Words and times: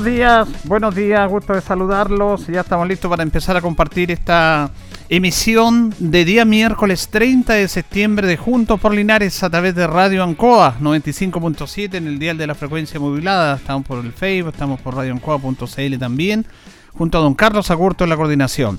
Buenos 0.00 0.16
días, 0.16 0.48
buenos 0.64 0.94
días, 0.94 1.28
gusto 1.28 1.52
de 1.52 1.60
saludarlos. 1.60 2.46
Ya 2.46 2.62
estamos 2.62 2.88
listos 2.88 3.10
para 3.10 3.22
empezar 3.22 3.54
a 3.58 3.60
compartir 3.60 4.10
esta 4.10 4.70
emisión 5.10 5.94
de 5.98 6.24
día 6.24 6.46
miércoles 6.46 7.08
30 7.10 7.52
de 7.52 7.68
septiembre 7.68 8.26
de 8.26 8.38
Juntos 8.38 8.80
por 8.80 8.94
Linares 8.94 9.42
a 9.42 9.50
través 9.50 9.74
de 9.74 9.86
Radio 9.86 10.24
Ancoa 10.24 10.76
95.7 10.80 11.96
en 11.96 12.06
el 12.06 12.18
dial 12.18 12.38
de 12.38 12.46
la 12.46 12.54
frecuencia 12.54 12.98
modulada. 12.98 13.56
Estamos 13.56 13.86
por 13.86 14.02
el 14.02 14.12
Facebook, 14.12 14.54
estamos 14.54 14.80
por 14.80 14.94
radioancoa.cl 14.94 15.98
también, 15.98 16.46
junto 16.94 17.18
a 17.18 17.20
don 17.20 17.34
Carlos 17.34 17.70
Agurto 17.70 18.04
en 18.04 18.10
la 18.10 18.16
coordinación. 18.16 18.78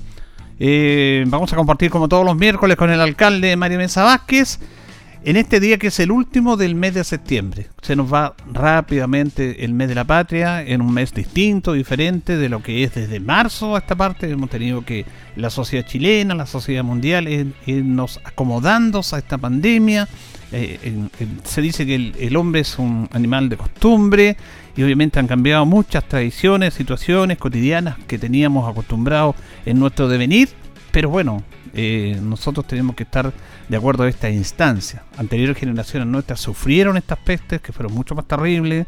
Eh, 0.58 1.22
vamos 1.28 1.52
a 1.52 1.56
compartir 1.56 1.88
como 1.92 2.08
todos 2.08 2.26
los 2.26 2.36
miércoles 2.36 2.76
con 2.76 2.90
el 2.90 3.00
alcalde 3.00 3.54
Mario 3.56 3.78
Mesa 3.78 4.02
Vázquez 4.02 4.58
en 5.24 5.36
este 5.36 5.60
día 5.60 5.78
que 5.78 5.88
es 5.88 6.00
el 6.00 6.10
último 6.10 6.56
del 6.56 6.74
mes 6.74 6.94
de 6.94 7.04
septiembre. 7.04 7.68
Se 7.80 7.94
nos 7.94 8.12
va 8.12 8.34
rápidamente 8.52 9.64
el 9.64 9.72
mes 9.72 9.88
de 9.88 9.94
la 9.94 10.04
patria, 10.04 10.62
en 10.62 10.80
un 10.80 10.92
mes 10.92 11.14
distinto, 11.14 11.72
diferente 11.72 12.36
de 12.36 12.48
lo 12.48 12.62
que 12.62 12.82
es 12.82 12.94
desde 12.94 13.20
marzo 13.20 13.76
a 13.76 13.78
esta 13.78 13.94
parte. 13.94 14.28
Hemos 14.28 14.50
tenido 14.50 14.82
que 14.84 15.04
la 15.36 15.50
sociedad 15.50 15.86
chilena, 15.86 16.34
la 16.34 16.46
sociedad 16.46 16.82
mundial, 16.82 17.28
irnos 17.66 18.20
acomodándose 18.24 19.16
a 19.16 19.18
esta 19.20 19.38
pandemia. 19.38 20.08
Eh, 20.50 21.08
se 21.44 21.62
dice 21.62 21.86
que 21.86 21.94
el, 21.94 22.14
el, 22.18 22.36
hombre 22.36 22.60
es 22.60 22.78
un 22.78 23.08
animal 23.12 23.48
de 23.48 23.56
costumbre 23.56 24.36
y 24.76 24.82
obviamente 24.82 25.18
han 25.18 25.26
cambiado 25.26 25.64
muchas 25.64 26.04
tradiciones, 26.04 26.74
situaciones 26.74 27.38
cotidianas 27.38 27.96
que 28.06 28.18
teníamos 28.18 28.68
acostumbrados 28.68 29.34
en 29.64 29.78
nuestro 29.78 30.08
devenir. 30.08 30.50
Pero 30.90 31.08
bueno, 31.08 31.42
eh, 31.74 32.18
nosotros 32.22 32.66
tenemos 32.66 32.94
que 32.96 33.04
estar 33.04 33.32
de 33.68 33.76
acuerdo 33.76 34.04
a 34.04 34.08
esta 34.08 34.30
instancia. 34.30 35.04
Anteriores 35.16 35.56
generaciones 35.56 36.08
nuestras 36.08 36.40
sufrieron 36.40 36.96
estas 36.96 37.18
pestes 37.18 37.60
que 37.60 37.72
fueron 37.72 37.94
mucho 37.94 38.14
más 38.14 38.26
terribles, 38.26 38.86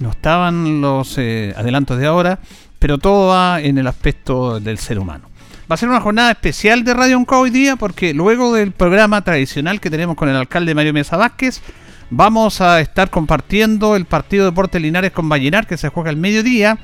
no 0.00 0.10
estaban 0.10 0.80
los 0.80 1.16
eh, 1.18 1.54
adelantos 1.56 1.98
de 1.98 2.06
ahora, 2.06 2.40
pero 2.78 2.98
todo 2.98 3.28
va 3.28 3.60
en 3.60 3.78
el 3.78 3.86
aspecto 3.86 4.60
del 4.60 4.78
ser 4.78 4.98
humano. 4.98 5.28
Va 5.70 5.74
a 5.74 5.76
ser 5.78 5.88
una 5.88 6.00
jornada 6.00 6.30
especial 6.30 6.84
de 6.84 6.92
Radio 6.92 7.16
Onco 7.16 7.38
hoy 7.38 7.50
día 7.50 7.76
porque 7.76 8.12
luego 8.12 8.52
del 8.52 8.72
programa 8.72 9.22
tradicional 9.22 9.80
que 9.80 9.88
tenemos 9.88 10.16
con 10.16 10.28
el 10.28 10.36
alcalde 10.36 10.74
Mario 10.74 10.92
Mesa 10.92 11.16
Vázquez, 11.16 11.62
vamos 12.10 12.60
a 12.60 12.80
estar 12.80 13.08
compartiendo 13.08 13.96
el 13.96 14.04
partido 14.04 14.44
de 14.44 14.50
Deportes 14.50 14.82
Linares 14.82 15.12
con 15.12 15.28
Vallenar 15.28 15.66
que 15.66 15.78
se 15.78 15.88
juega 15.88 16.10
al 16.10 16.16
mediodía 16.16 16.78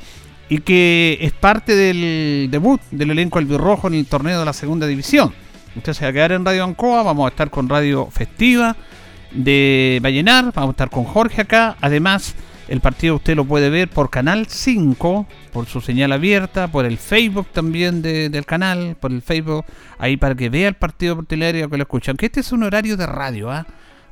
y 0.51 0.59
que 0.59 1.17
es 1.20 1.33
parte 1.33 1.75
del 1.77 2.51
debut 2.51 2.81
del 2.91 3.12
elenco 3.12 3.39
albirrojo 3.39 3.87
en 3.87 3.95
el 3.95 4.06
torneo 4.06 4.41
de 4.41 4.45
la 4.45 4.53
segunda 4.53 4.87
división. 4.87 5.33
Usted 5.77 5.93
se 5.95 6.05
va 6.05 6.11
a 6.11 6.12
quedar 6.12 6.33
en 6.33 6.45
Radio 6.45 6.65
Ancoa, 6.65 7.05
vamos 7.05 7.27
a 7.27 7.29
estar 7.29 7.48
con 7.51 7.69
Radio 7.69 8.09
Festiva 8.11 8.77
de 9.31 10.01
Vallenar, 10.03 10.53
vamos 10.53 10.71
a 10.71 10.73
estar 10.73 10.91
con 10.91 11.05
Jorge 11.05 11.43
acá. 11.43 11.77
Además, 11.81 12.34
el 12.67 12.81
partido 12.81 13.15
usted 13.15 13.37
lo 13.37 13.45
puede 13.45 13.71
ver 13.71 13.89
por 13.89 14.11
Canal 14.11 14.47
5, 14.48 15.27
por 15.53 15.67
su 15.67 15.81
señal 15.81 16.11
abierta, 16.11 16.67
por 16.67 16.84
el 16.84 16.98
Facebook 16.98 17.47
también 17.53 18.03
del 18.03 18.44
canal, 18.44 18.97
por 18.99 19.12
el 19.12 19.22
Facebook, 19.22 19.65
ahí 19.99 20.17
para 20.17 20.34
que 20.34 20.50
vea 20.50 20.67
el 20.67 20.75
partido 20.75 21.15
por 21.15 21.28
que 21.28 21.37
lo 21.37 21.77
escuchan. 21.77 22.17
Que 22.17 22.27
este 22.27 22.41
es 22.41 22.50
un 22.50 22.65
horario 22.65 22.97
de 22.97 23.06
radio, 23.06 23.53
¿ah? 23.53 23.67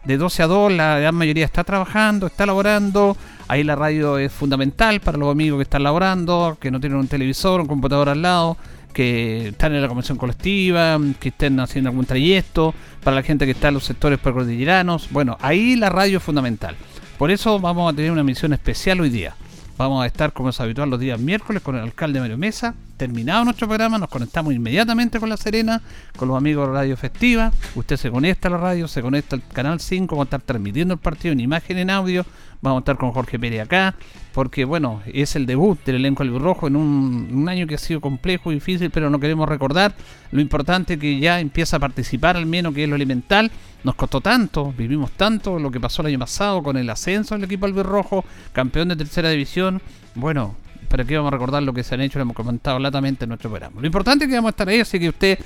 De 0.08 0.16
12 0.16 0.42
a 0.42 0.46
2, 0.46 0.72
la 0.72 0.98
gran 1.00 1.14
mayoría 1.14 1.44
está 1.44 1.64
trabajando, 1.64 2.28
está 2.28 2.46
laborando. 2.46 3.14
Ahí 3.46 3.62
la 3.62 3.76
radio 3.76 4.16
es 4.16 4.32
fundamental 4.32 5.00
para 5.00 5.18
los 5.18 5.30
amigos 5.30 5.58
que 5.58 5.64
están 5.64 5.82
laborando, 5.82 6.56
que 6.58 6.70
no 6.70 6.80
tienen 6.80 6.98
un 6.98 7.08
televisor, 7.08 7.60
un 7.60 7.66
computador 7.66 8.08
al 8.08 8.22
lado 8.22 8.56
que 8.94 9.48
están 9.48 9.74
en 9.74 9.82
la 9.82 9.86
convención 9.86 10.16
colectiva, 10.16 10.98
que 11.20 11.28
estén 11.28 11.60
haciendo 11.60 11.90
algún 11.90 12.06
trayecto, 12.06 12.74
para 13.04 13.16
la 13.16 13.22
gente 13.22 13.44
que 13.44 13.50
está 13.50 13.68
en 13.68 13.74
los 13.74 13.84
sectores 13.84 14.18
precordilleranos. 14.18 15.08
Bueno, 15.10 15.36
ahí 15.42 15.76
la 15.76 15.90
radio 15.90 16.16
es 16.16 16.24
fundamental. 16.24 16.74
Por 17.18 17.30
eso 17.30 17.60
vamos 17.60 17.92
a 17.92 17.94
tener 17.94 18.10
una 18.10 18.24
misión 18.24 18.54
especial 18.54 19.02
hoy 19.02 19.10
día. 19.10 19.34
Vamos 19.76 20.02
a 20.02 20.06
estar, 20.06 20.32
como 20.32 20.48
es 20.48 20.58
habitual, 20.58 20.88
los 20.88 21.00
días 21.00 21.20
miércoles 21.20 21.60
con 21.62 21.76
el 21.76 21.82
alcalde 21.82 22.18
Mario 22.18 22.38
Mesa. 22.38 22.74
Terminado 22.98 23.44
nuestro 23.44 23.68
programa, 23.68 23.96
nos 23.96 24.08
conectamos 24.08 24.52
inmediatamente 24.52 25.20
con 25.20 25.28
La 25.28 25.36
Serena, 25.36 25.80
con 26.16 26.26
los 26.26 26.36
amigos 26.36 26.66
de 26.66 26.74
Radio 26.74 26.96
Festiva. 26.96 27.52
Usted 27.76 27.96
se 27.96 28.10
conecta 28.10 28.48
a 28.48 28.50
la 28.50 28.56
radio, 28.58 28.88
se 28.88 29.02
conecta 29.02 29.36
al 29.36 29.46
canal 29.46 29.78
5, 29.78 30.16
vamos 30.16 30.24
a 30.24 30.26
estar 30.26 30.40
transmitiendo 30.40 30.94
el 30.94 30.98
partido 30.98 31.32
en 31.32 31.38
imagen, 31.38 31.78
en 31.78 31.90
audio. 31.90 32.26
Vamos 32.60 32.78
a 32.78 32.80
estar 32.80 32.96
con 32.96 33.12
Jorge 33.12 33.38
Pérez 33.38 33.60
acá, 33.60 33.94
porque 34.34 34.64
bueno, 34.64 35.00
es 35.06 35.36
el 35.36 35.46
debut 35.46 35.78
del 35.84 35.94
elenco 35.94 36.24
albirrojo 36.24 36.66
en 36.66 36.74
un, 36.74 37.48
año 37.48 37.68
que 37.68 37.76
ha 37.76 37.78
sido 37.78 38.00
complejo 38.00 38.50
y 38.50 38.56
difícil, 38.56 38.90
pero 38.90 39.10
no 39.10 39.20
queremos 39.20 39.48
recordar 39.48 39.94
lo 40.32 40.40
importante 40.40 40.98
que 40.98 41.20
ya 41.20 41.38
empieza 41.38 41.76
a 41.76 41.80
participar, 41.80 42.36
al 42.36 42.46
menos 42.46 42.74
que 42.74 42.82
es 42.82 42.90
lo 42.90 42.96
elemental. 42.96 43.52
Nos 43.84 43.94
costó 43.94 44.20
tanto, 44.20 44.74
vivimos 44.76 45.12
tanto 45.12 45.60
lo 45.60 45.70
que 45.70 45.78
pasó 45.78 46.02
el 46.02 46.08
año 46.08 46.18
pasado 46.18 46.64
con 46.64 46.76
el 46.76 46.90
ascenso 46.90 47.36
del 47.36 47.44
equipo 47.44 47.66
albirrojo, 47.66 48.24
campeón 48.52 48.88
de 48.88 48.96
tercera 48.96 49.30
división. 49.30 49.80
Bueno, 50.16 50.56
¿para 50.88 51.04
qué 51.04 51.16
vamos 51.16 51.30
a 51.30 51.36
recordar 51.36 51.62
lo 51.62 51.72
que 51.72 51.84
se 51.84 51.94
han 51.94 52.00
hecho? 52.00 52.18
Lo 52.18 52.22
hemos 52.22 52.36
comentado 52.36 52.78
latamente 52.78 53.24
en 53.24 53.28
nuestro 53.28 53.50
programa. 53.50 53.80
Lo 53.80 53.86
importante 53.86 54.24
es 54.24 54.28
que 54.28 54.36
vamos 54.36 54.48
a 54.48 54.50
estar 54.50 54.68
ahí, 54.68 54.80
así 54.80 54.98
que 54.98 55.08
usted 55.08 55.38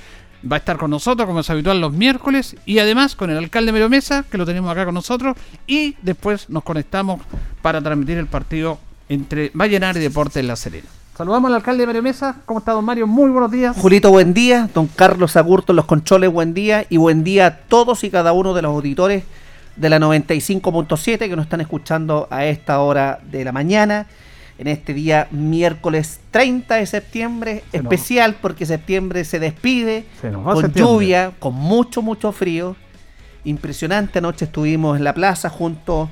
va 0.50 0.56
a 0.56 0.58
estar 0.58 0.76
con 0.76 0.90
nosotros, 0.90 1.26
como 1.26 1.40
es 1.40 1.50
habitual, 1.50 1.80
los 1.80 1.92
miércoles 1.92 2.56
y 2.66 2.78
además 2.78 3.14
con 3.14 3.30
el 3.30 3.38
alcalde 3.38 3.72
Mero 3.72 3.88
Mesa, 3.88 4.24
que 4.30 4.38
lo 4.38 4.46
tenemos 4.46 4.70
acá 4.70 4.84
con 4.84 4.94
nosotros, 4.94 5.36
y 5.66 5.96
después 6.02 6.48
nos 6.48 6.62
conectamos 6.62 7.20
para 7.60 7.80
transmitir 7.80 8.18
el 8.18 8.26
partido 8.26 8.78
entre 9.08 9.50
Vallenar 9.54 9.96
y 9.96 10.00
Deportes 10.00 10.44
La 10.44 10.56
Serena. 10.56 10.88
Saludamos 11.16 11.50
al 11.50 11.56
alcalde 11.56 11.86
Mario 11.86 12.02
Mesa. 12.02 12.36
¿Cómo 12.46 12.60
está, 12.60 12.72
don 12.72 12.84
Mario? 12.84 13.06
Muy 13.06 13.30
buenos 13.30 13.50
días. 13.50 13.76
Julito, 13.76 14.10
buen 14.10 14.32
día. 14.32 14.70
Don 14.74 14.86
Carlos 14.86 15.36
Agurto, 15.36 15.74
los 15.74 15.84
controles, 15.84 16.32
buen 16.32 16.54
día. 16.54 16.86
Y 16.88 16.96
buen 16.96 17.22
día 17.22 17.46
a 17.46 17.56
todos 17.58 18.02
y 18.02 18.10
cada 18.10 18.32
uno 18.32 18.54
de 18.54 18.62
los 18.62 18.70
auditores 18.70 19.22
de 19.76 19.90
la 19.90 19.98
95.7 19.98 21.18
que 21.18 21.36
nos 21.36 21.44
están 21.44 21.60
escuchando 21.60 22.28
a 22.30 22.46
esta 22.46 22.80
hora 22.80 23.20
de 23.30 23.44
la 23.44 23.52
mañana 23.52 24.06
en 24.62 24.68
este 24.68 24.94
día 24.94 25.26
miércoles 25.32 26.20
30 26.30 26.76
de 26.76 26.86
septiembre, 26.86 27.64
especial 27.72 28.36
porque 28.40 28.64
septiembre 28.64 29.24
se 29.24 29.40
despide 29.40 30.04
con 30.20 30.72
lluvia, 30.72 31.32
con 31.40 31.54
mucho, 31.54 32.00
mucho 32.00 32.30
frío. 32.30 32.76
Impresionante, 33.42 34.20
anoche 34.20 34.44
estuvimos 34.44 34.96
en 34.96 35.02
la 35.02 35.14
plaza 35.14 35.50
junto 35.50 36.08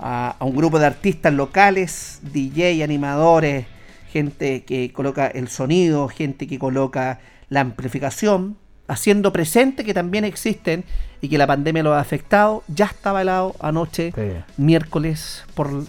a, 0.00 0.34
un 0.40 0.56
grupo 0.56 0.80
de 0.80 0.86
artistas 0.86 1.32
locales, 1.32 2.18
DJ, 2.32 2.82
animadores, 2.82 3.66
gente 4.10 4.64
que 4.64 4.92
coloca 4.92 5.28
el 5.28 5.46
sonido, 5.46 6.08
gente 6.08 6.48
que 6.48 6.58
coloca 6.58 7.20
la 7.48 7.60
amplificación, 7.60 8.56
haciendo 8.88 9.32
presente 9.32 9.84
que 9.84 9.94
también 9.94 10.24
existen 10.24 10.82
y 11.20 11.28
que 11.28 11.38
la 11.38 11.46
pandemia 11.46 11.84
lo 11.84 11.94
ha 11.94 12.00
afectado. 12.00 12.64
Ya 12.66 12.86
estaba 12.86 13.22
helado 13.22 13.54
anoche, 13.60 14.12
miércoles, 14.56 15.44
por 15.54 15.84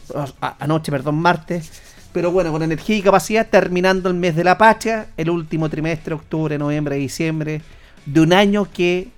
anoche, 0.60 0.92
perdón, 0.92 1.16
martes 1.16 1.82
pero 2.16 2.32
bueno, 2.32 2.50
con 2.54 2.64
energía 2.64 2.96
y 2.96 3.02
capacidad, 3.02 3.46
terminando 3.46 4.08
el 4.08 4.16
mes 4.16 4.38
de 4.38 4.46
la 4.46 4.58
patria, 4.58 5.08
el 5.18 5.30
último 5.30 5.70
trimestre, 5.70 6.16
octubre, 6.16 6.58
noviembre, 6.58 6.96
diciembre, 6.96 7.62
de 8.06 8.22
un 8.22 8.32
año 8.32 8.70
que 8.72 9.10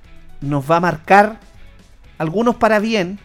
nos 0.41 0.69
va 0.69 0.77
a 0.77 0.79
marcar, 0.79 1.39
algunos 2.17 2.55
para 2.55 2.79
bien, 2.79 3.19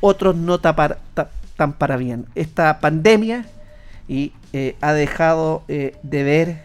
otros 0.00 0.36
no 0.36 0.60
tan 0.60 1.72
para 1.76 1.96
bien. 1.96 2.26
Esta 2.36 2.78
pandemia 2.78 3.46
y, 4.06 4.32
eh, 4.52 4.76
ha 4.80 4.92
dejado 4.92 5.64
eh, 5.66 5.96
de 6.04 6.22
ver 6.22 6.62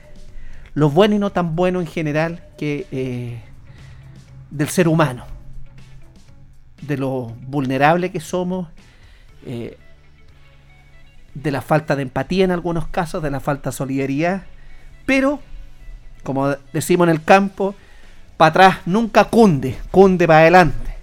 lo 0.76 0.92
bueno 0.92 1.16
y 1.16 1.18
no 1.18 1.32
tan 1.32 1.56
bueno 1.56 1.82
en 1.82 1.88
general 1.88 2.44
que 2.56 2.86
eh, 2.92 3.42
del 4.52 4.70
ser 4.70 4.88
humano, 4.88 5.26
de 6.84 6.98
lo 6.98 7.34
vulnerable 7.48 8.12
que 8.12 8.20
somos 8.20 8.68
de 11.34 11.52
la 11.52 11.62
falta 11.62 11.96
de 11.96 12.04
empatía 12.04 12.46
en 12.46 12.52
algunos 12.52 12.88
casos, 12.88 13.24
de 13.24 13.32
la 13.32 13.40
falta 13.40 13.70
de 13.70 13.76
solidaridad, 13.76 14.44
pero, 15.06 15.40
como 16.24 16.50
decimos 16.74 17.08
en 17.08 17.12
el 17.12 17.24
campo, 17.24 17.76
para 18.38 18.50
atrás 18.50 18.78
nunca 18.86 19.26
cunde, 19.26 19.78
cunde 19.92 20.28
para 20.28 20.40
adelante. 20.40 20.96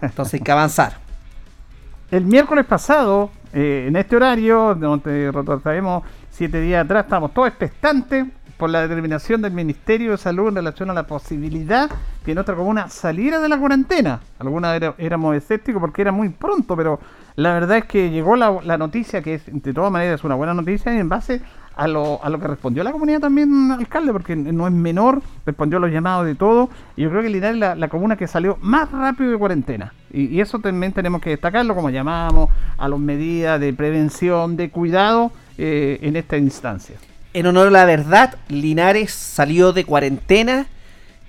Entonces 0.00 0.34
hay 0.34 0.40
que 0.40 0.52
avanzar. 0.52 0.98
El 2.10 2.24
miércoles 2.24 2.64
pasado, 2.66 3.30
eh, 3.52 3.86
en 3.88 3.96
este 3.96 4.16
horario, 4.16 4.74
donde 4.74 5.32
retrocedemos 5.32 6.04
siete 6.30 6.60
días 6.60 6.84
atrás, 6.84 7.04
estábamos 7.04 7.32
todos 7.34 7.48
expectantes 7.48 8.26
por 8.56 8.70
la 8.70 8.82
determinación 8.82 9.42
del 9.42 9.52
Ministerio 9.52 10.12
de 10.12 10.18
Salud 10.18 10.48
en 10.48 10.56
relación 10.56 10.90
a 10.90 10.94
la 10.94 11.06
posibilidad 11.06 11.90
que 12.24 12.32
en 12.32 12.38
otra 12.38 12.54
comuna 12.54 12.88
saliera 12.88 13.40
de 13.40 13.48
la 13.48 13.58
cuarentena. 13.58 14.20
Algunas 14.38 14.80
éramos 14.98 15.34
escépticos 15.36 15.80
porque 15.80 16.02
era 16.02 16.12
muy 16.12 16.28
pronto, 16.28 16.76
pero 16.76 17.00
la 17.36 17.52
verdad 17.52 17.78
es 17.78 17.84
que 17.86 18.10
llegó 18.10 18.36
la, 18.36 18.78
noticia, 18.78 19.22
que 19.22 19.34
es, 19.34 19.42
de 19.46 19.72
todas 19.72 19.90
maneras 19.90 20.20
es 20.20 20.24
una 20.24 20.36
buena 20.36 20.54
noticia, 20.54 20.94
y 20.94 20.98
en 20.98 21.08
base 21.08 21.40
a 21.74 21.88
lo, 21.88 22.22
a 22.22 22.30
lo 22.30 22.38
que 22.38 22.46
respondió 22.46 22.84
la 22.84 22.92
comunidad 22.92 23.20
también, 23.20 23.72
alcalde, 23.72 24.12
porque 24.12 24.36
no 24.36 24.66
es 24.68 24.72
menor, 24.72 25.20
respondió 25.44 25.78
a 25.78 25.80
los 25.80 25.90
llamados 25.90 26.26
de 26.26 26.36
todo. 26.36 26.70
Y 26.96 27.02
yo 27.02 27.10
creo 27.10 27.22
que 27.22 27.30
Linares 27.30 27.56
es 27.56 27.60
la, 27.60 27.74
la 27.74 27.88
comuna 27.88 28.16
que 28.16 28.28
salió 28.28 28.56
más 28.60 28.90
rápido 28.92 29.32
de 29.32 29.38
cuarentena. 29.38 29.92
Y, 30.12 30.40
eso 30.40 30.60
también 30.60 30.92
tenemos 30.92 31.20
que 31.20 31.30
destacarlo, 31.30 31.74
como 31.74 31.90
llamamos 31.90 32.50
a 32.78 32.88
las 32.88 33.00
medidas 33.00 33.58
de 33.60 33.72
prevención, 33.72 34.56
de 34.56 34.70
cuidado 34.70 35.32
eh, 35.58 35.98
en 36.02 36.14
esta 36.14 36.36
instancia. 36.36 36.96
En 37.32 37.46
honor 37.46 37.66
a 37.66 37.70
la 37.72 37.84
verdad, 37.84 38.36
Linares 38.48 39.12
salió 39.12 39.72
de 39.72 39.84
cuarentena 39.84 40.68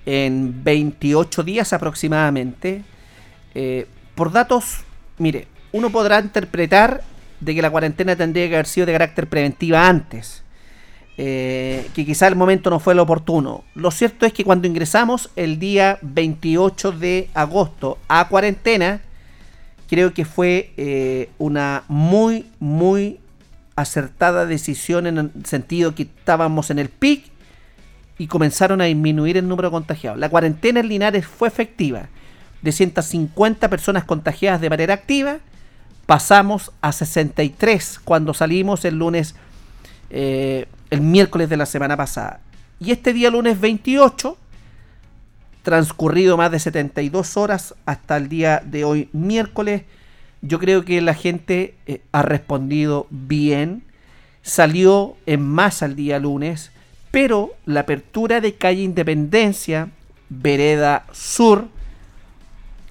en 0.05 0.63
28 0.63 1.41
días 1.41 1.73
aproximadamente. 1.73 2.83
Eh, 3.55 3.87
por 4.13 4.31
datos, 4.31 4.83
mire, 5.17 5.47
uno 5.75 5.89
podrá 5.89 6.21
interpretar 6.21 7.03
de 7.41 7.53
que 7.53 7.61
la 7.61 7.69
cuarentena 7.69 8.15
tendría 8.15 8.47
que 8.47 8.55
haber 8.55 8.65
sido 8.65 8.87
de 8.87 8.93
carácter 8.93 9.27
preventiva 9.27 9.89
antes. 9.89 10.41
Eh, 11.17 11.89
que 11.93 12.05
quizá 12.05 12.27
el 12.27 12.37
momento 12.37 12.69
no 12.69 12.79
fue 12.79 12.95
lo 12.95 13.03
oportuno. 13.03 13.65
Lo 13.73 13.91
cierto 13.91 14.25
es 14.25 14.31
que 14.31 14.45
cuando 14.45 14.67
ingresamos 14.67 15.29
el 15.35 15.59
día 15.59 15.99
28 16.01 16.93
de 16.93 17.29
agosto 17.33 17.97
a 18.07 18.29
cuarentena, 18.29 19.01
creo 19.89 20.13
que 20.13 20.23
fue 20.23 20.71
eh, 20.77 21.29
una 21.39 21.83
muy, 21.89 22.45
muy 22.59 23.19
acertada 23.75 24.45
decisión 24.45 25.07
en 25.07 25.17
el 25.17 25.31
sentido 25.45 25.93
que 25.93 26.03
estábamos 26.03 26.69
en 26.69 26.79
el 26.79 26.87
pic 26.87 27.25
y 28.17 28.27
comenzaron 28.27 28.79
a 28.79 28.85
disminuir 28.85 29.35
el 29.35 29.47
número 29.47 29.67
de 29.67 29.73
contagiados. 29.73 30.19
La 30.19 30.29
cuarentena 30.29 30.79
en 30.79 30.87
Linares 30.87 31.27
fue 31.27 31.49
efectiva. 31.49 32.07
De 32.61 32.71
150 32.71 33.69
personas 33.69 34.05
contagiadas 34.05 34.61
de 34.61 34.69
manera 34.69 34.93
activa, 34.93 35.39
pasamos 36.05 36.71
a 36.81 36.91
63 36.91 37.99
cuando 38.03 38.33
salimos 38.33 38.85
el 38.85 38.95
lunes, 38.95 39.35
eh, 40.09 40.67
el 40.89 41.01
miércoles 41.01 41.49
de 41.49 41.57
la 41.57 41.65
semana 41.65 41.97
pasada. 41.97 42.39
Y 42.79 42.91
este 42.91 43.13
día 43.13 43.29
lunes 43.29 43.59
28, 43.59 44.37
transcurrido 45.63 46.37
más 46.37 46.51
de 46.51 46.59
72 46.59 47.37
horas 47.37 47.75
hasta 47.85 48.17
el 48.17 48.29
día 48.29 48.61
de 48.63 48.83
hoy 48.83 49.09
miércoles, 49.13 49.83
yo 50.41 50.59
creo 50.59 50.85
que 50.85 51.01
la 51.01 51.15
gente 51.15 51.75
eh, 51.87 52.01
ha 52.11 52.21
respondido 52.21 53.07
bien, 53.09 53.83
salió 54.43 55.15
en 55.25 55.41
masa 55.41 55.87
el 55.87 55.95
día 55.95 56.19
lunes, 56.19 56.71
pero 57.09 57.53
la 57.65 57.81
apertura 57.81 58.41
de 58.41 58.53
calle 58.53 58.83
Independencia, 58.83 59.89
vereda 60.29 61.05
sur, 61.11 61.67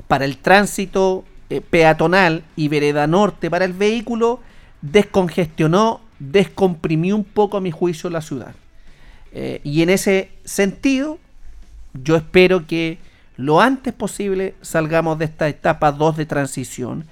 para 0.09 0.25
el 0.25 0.39
tránsito 0.39 1.25
eh, 1.55 1.61
peatonal 1.61 2.43
y 2.57 2.67
vereda 2.67 3.07
norte 3.07 3.49
para 3.49 3.65
el 3.65 3.73
vehículo 3.73 4.41
descongestionó, 4.83 6.01
descomprimió 6.19 7.15
un 7.15 7.23
poco 7.23 7.57
a 7.57 7.61
mi 7.61 7.71
juicio 7.71 8.11
la 8.11 8.21
ciudad. 8.21 8.55
Eh, 9.33 9.61
y 9.63 9.83
en 9.83 9.91
ese 9.91 10.31
sentido, 10.45 11.19
yo 12.03 12.17
espero 12.17 12.67
que 12.67 12.99
lo 13.37 13.61
antes 13.61 13.93
posible 13.93 14.55
salgamos 14.63 15.19
de 15.19 15.27
esta 15.27 15.49
etapa 15.49 15.93
2 15.93 16.17
de 16.17 16.27
transición, 16.27 17.05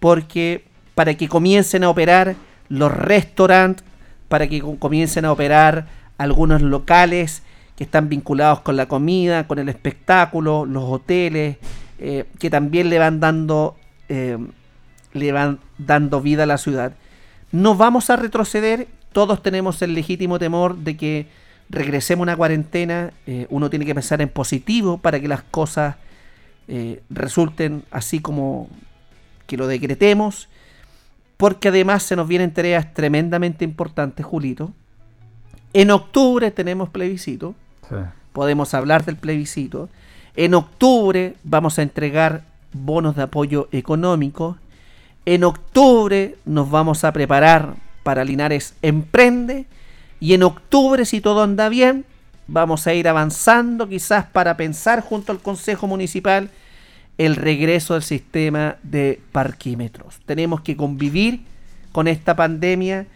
porque 0.00 0.64
para 0.96 1.14
que 1.14 1.28
comiencen 1.28 1.84
a 1.84 1.90
operar 1.90 2.34
los 2.68 2.90
restaurantes, 2.90 3.84
para 4.28 4.48
que 4.48 4.60
comiencen 4.78 5.24
a 5.24 5.30
operar 5.30 5.86
algunos 6.18 6.62
locales 6.62 7.42
que 7.76 7.84
están 7.84 8.08
vinculados 8.08 8.60
con 8.60 8.76
la 8.76 8.86
comida, 8.86 9.46
con 9.46 9.60
el 9.60 9.68
espectáculo, 9.68 10.66
los 10.66 10.82
hoteles, 10.82 11.58
eh, 12.00 12.26
que 12.38 12.48
también 12.48 12.90
le 12.90 12.98
van 13.00 13.18
dando 13.18 13.76
eh, 14.08 14.38
le 15.12 15.32
van 15.32 15.58
dando 15.78 16.20
vida 16.20 16.44
a 16.44 16.46
la 16.46 16.58
ciudad. 16.58 16.92
No 17.50 17.74
vamos 17.74 18.08
a 18.10 18.16
retroceder, 18.16 18.86
todos 19.12 19.42
tenemos 19.42 19.82
el 19.82 19.94
legítimo 19.94 20.38
temor 20.38 20.76
de 20.76 20.96
que 20.96 21.26
regresemos 21.70 22.22
a 22.22 22.24
una 22.24 22.36
cuarentena, 22.36 23.12
eh, 23.26 23.46
uno 23.50 23.68
tiene 23.68 23.84
que 23.84 23.94
pensar 23.94 24.20
en 24.22 24.28
positivo 24.28 24.98
para 24.98 25.18
que 25.18 25.28
las 25.28 25.42
cosas 25.42 25.96
resulten 27.08 27.82
así 27.90 28.20
como 28.20 28.68
que 29.46 29.56
lo 29.56 29.66
decretemos, 29.66 30.50
porque 31.38 31.68
además 31.68 32.02
se 32.02 32.14
nos 32.14 32.28
vienen 32.28 32.52
tareas 32.52 32.92
tremendamente 32.92 33.64
importantes, 33.64 34.26
Julito. 34.26 34.74
En 35.72 35.90
octubre 35.90 36.50
tenemos 36.50 36.90
plebiscito, 36.90 37.54
podemos 38.34 38.74
hablar 38.74 39.06
del 39.06 39.16
plebiscito. 39.16 39.88
En 40.38 40.54
octubre 40.54 41.34
vamos 41.42 41.80
a 41.80 41.82
entregar 41.82 42.44
bonos 42.72 43.16
de 43.16 43.22
apoyo 43.22 43.68
económico. 43.72 44.56
En 45.26 45.42
octubre 45.42 46.36
nos 46.44 46.70
vamos 46.70 47.02
a 47.02 47.12
preparar 47.12 47.74
para 48.04 48.24
Linares 48.24 48.74
Emprende. 48.80 49.66
Y 50.20 50.34
en 50.34 50.44
octubre, 50.44 51.04
si 51.06 51.20
todo 51.20 51.42
anda 51.42 51.68
bien, 51.68 52.04
vamos 52.46 52.86
a 52.86 52.94
ir 52.94 53.08
avanzando 53.08 53.88
quizás 53.88 54.26
para 54.26 54.56
pensar 54.56 55.02
junto 55.02 55.32
al 55.32 55.40
Consejo 55.40 55.88
Municipal 55.88 56.50
el 57.18 57.34
regreso 57.34 57.94
del 57.94 58.04
sistema 58.04 58.76
de 58.84 59.20
parquímetros. 59.32 60.20
Tenemos 60.24 60.60
que 60.60 60.76
convivir 60.76 61.40
con 61.90 62.06
esta 62.06 62.36
pandemia 62.36 63.08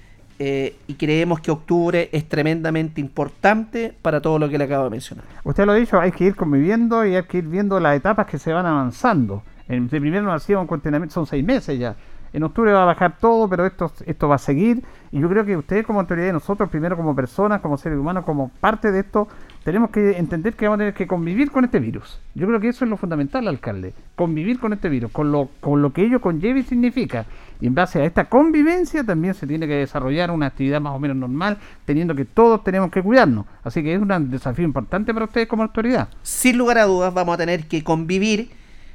eh, 0.44 0.74
y 0.88 0.94
creemos 0.94 1.38
que 1.38 1.52
octubre 1.52 2.08
es 2.10 2.28
tremendamente 2.28 3.00
importante 3.00 3.94
para 4.02 4.20
todo 4.20 4.40
lo 4.40 4.48
que 4.48 4.58
le 4.58 4.64
acabo 4.64 4.82
de 4.82 4.90
mencionar. 4.90 5.24
Usted 5.44 5.64
lo 5.64 5.70
ha 5.70 5.76
dicho, 5.76 6.00
hay 6.00 6.10
que 6.10 6.24
ir 6.24 6.34
conviviendo 6.34 7.06
y 7.06 7.14
hay 7.14 7.22
que 7.22 7.38
ir 7.38 7.46
viendo 7.46 7.78
las 7.78 7.96
etapas 7.96 8.26
que 8.26 8.38
se 8.38 8.52
van 8.52 8.66
avanzando. 8.66 9.44
En, 9.68 9.86
de 9.86 10.00
primero 10.00 10.24
no 10.24 10.32
ha 10.32 10.40
sido 10.40 10.60
un 10.60 10.66
cuestionamiento, 10.66 11.14
son 11.14 11.26
seis 11.26 11.44
meses 11.44 11.78
ya. 11.78 11.94
En 12.32 12.42
octubre 12.42 12.72
va 12.72 12.82
a 12.82 12.86
bajar 12.86 13.18
todo, 13.20 13.48
pero 13.48 13.66
esto, 13.66 13.92
esto 14.04 14.26
va 14.26 14.34
a 14.34 14.38
seguir. 14.38 14.82
Y 15.12 15.20
yo 15.20 15.28
creo 15.28 15.44
que 15.44 15.56
ustedes 15.56 15.86
como 15.86 16.00
autoridad 16.00 16.30
y 16.30 16.32
nosotros, 16.32 16.68
primero 16.70 16.96
como 16.96 17.14
personas, 17.14 17.60
como 17.60 17.76
seres 17.76 17.98
humanos, 17.98 18.24
como 18.24 18.48
parte 18.48 18.90
de 18.90 19.00
esto, 19.00 19.28
tenemos 19.62 19.90
que 19.90 20.18
entender 20.18 20.54
que 20.54 20.66
vamos 20.66 20.78
a 20.78 20.80
tener 20.80 20.94
que 20.94 21.06
convivir 21.06 21.52
con 21.52 21.64
este 21.64 21.78
virus. 21.78 22.20
Yo 22.34 22.48
creo 22.48 22.58
que 22.58 22.68
eso 22.68 22.84
es 22.84 22.90
lo 22.90 22.96
fundamental, 22.96 23.46
alcalde. 23.46 23.92
Convivir 24.16 24.58
con 24.58 24.72
este 24.72 24.88
virus, 24.88 25.12
con 25.12 25.30
lo, 25.30 25.50
con 25.60 25.82
lo 25.82 25.92
que 25.92 26.02
ello 26.02 26.20
conlleva 26.20 26.58
y 26.58 26.62
significa. 26.64 27.26
Y 27.62 27.68
en 27.68 27.76
base 27.76 28.02
a 28.02 28.04
esta 28.04 28.24
convivencia 28.24 29.04
también 29.04 29.34
se 29.34 29.46
tiene 29.46 29.68
que 29.68 29.74
desarrollar 29.74 30.32
una 30.32 30.46
actividad 30.46 30.80
más 30.80 30.96
o 30.96 30.98
menos 30.98 31.16
normal, 31.16 31.58
teniendo 31.84 32.12
que 32.12 32.24
todos 32.24 32.64
tenemos 32.64 32.90
que 32.90 33.00
cuidarnos. 33.00 33.46
Así 33.62 33.84
que 33.84 33.94
es 33.94 34.02
un 34.02 34.30
desafío 34.32 34.64
importante 34.64 35.14
para 35.14 35.26
ustedes 35.26 35.46
como 35.46 35.62
autoridad. 35.62 36.08
Sin 36.24 36.58
lugar 36.58 36.78
a 36.78 36.86
dudas, 36.86 37.14
vamos 37.14 37.36
a 37.36 37.38
tener 37.38 37.68
que 37.68 37.84
convivir 37.84 38.50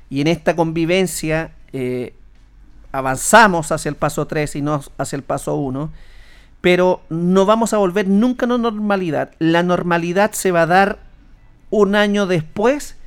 y 0.10 0.20
en 0.20 0.28
esta 0.28 0.58
convivencia 0.58 1.52
eh, 1.72 2.14
avanzamos 2.92 3.72
hacia 3.72 3.88
el 3.88 3.96
paso 3.96 4.28
3 4.28 4.58
y 4.58 4.62
no 4.62 4.82
hacia 4.98 5.16
el 5.16 5.24
paso 5.24 5.56
1, 5.56 5.90
pero 6.60 7.00
no 7.08 7.46
vamos 7.46 7.72
a 7.72 7.78
volver 7.78 8.10
nunca 8.10 8.48
a 8.48 8.50
la 8.50 8.58
normalidad. 8.58 9.32
La 9.40 9.64
normalidad 9.64 10.34
se 10.34 10.52
va 10.52 10.64
a 10.64 10.68
dar 10.68 11.00
un 11.70 11.96
año 11.96 12.28
después 12.28 12.98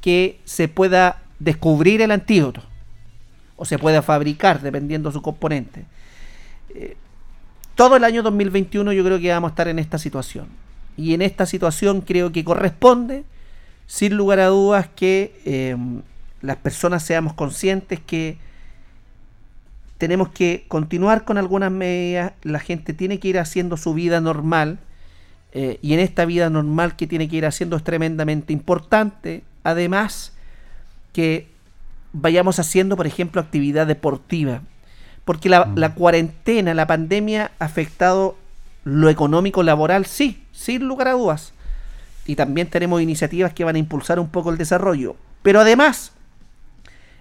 que 0.00 0.40
se 0.44 0.68
pueda 0.68 1.20
descubrir 1.38 2.00
el 2.00 2.12
antídoto 2.12 2.71
o 3.56 3.64
se 3.64 3.78
pueda 3.78 4.02
fabricar 4.02 4.60
dependiendo 4.60 5.08
de 5.08 5.14
su 5.14 5.22
componente. 5.22 5.84
Eh, 6.74 6.96
todo 7.74 7.96
el 7.96 8.04
año 8.04 8.22
2021 8.22 8.92
yo 8.92 9.04
creo 9.04 9.18
que 9.18 9.30
vamos 9.30 9.50
a 9.50 9.52
estar 9.52 9.68
en 9.68 9.78
esta 9.78 9.98
situación. 9.98 10.46
Y 10.96 11.14
en 11.14 11.22
esta 11.22 11.46
situación 11.46 12.02
creo 12.02 12.32
que 12.32 12.44
corresponde, 12.44 13.24
sin 13.86 14.16
lugar 14.16 14.40
a 14.40 14.46
dudas, 14.46 14.88
que 14.94 15.40
eh, 15.44 15.76
las 16.42 16.56
personas 16.56 17.02
seamos 17.02 17.34
conscientes 17.34 18.00
que 18.00 18.36
tenemos 19.96 20.30
que 20.30 20.64
continuar 20.68 21.24
con 21.24 21.38
algunas 21.38 21.70
medidas, 21.70 22.32
la 22.42 22.58
gente 22.58 22.92
tiene 22.92 23.20
que 23.20 23.28
ir 23.28 23.38
haciendo 23.38 23.76
su 23.76 23.94
vida 23.94 24.20
normal, 24.20 24.80
eh, 25.52 25.78
y 25.82 25.92
en 25.92 26.00
esta 26.00 26.24
vida 26.24 26.50
normal 26.50 26.96
que 26.96 27.06
tiene 27.06 27.28
que 27.28 27.36
ir 27.36 27.46
haciendo 27.46 27.76
es 27.76 27.84
tremendamente 27.84 28.52
importante, 28.52 29.44
además 29.62 30.32
que 31.12 31.51
vayamos 32.12 32.58
haciendo, 32.58 32.96
por 32.96 33.06
ejemplo, 33.06 33.40
actividad 33.40 33.86
deportiva, 33.86 34.62
porque 35.24 35.48
la, 35.48 35.66
mm. 35.66 35.78
la 35.78 35.94
cuarentena, 35.94 36.74
la 36.74 36.86
pandemia 36.86 37.52
ha 37.58 37.64
afectado 37.64 38.36
lo 38.84 39.08
económico 39.08 39.62
laboral, 39.62 40.06
sí, 40.06 40.42
sin 40.52 40.86
lugar 40.86 41.08
a 41.08 41.12
dudas, 41.12 41.52
y 42.26 42.36
también 42.36 42.68
tenemos 42.68 43.00
iniciativas 43.00 43.52
que 43.52 43.64
van 43.64 43.76
a 43.76 43.78
impulsar 43.78 44.18
un 44.18 44.28
poco 44.28 44.50
el 44.50 44.58
desarrollo, 44.58 45.16
pero 45.42 45.60
además 45.60 46.12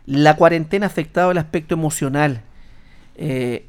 la 0.05 0.36
cuarentena 0.36 0.86
ha 0.86 0.89
afectado 0.89 1.31
el 1.31 1.38
aspecto 1.38 1.75
emocional, 1.75 2.41
eh, 3.15 3.65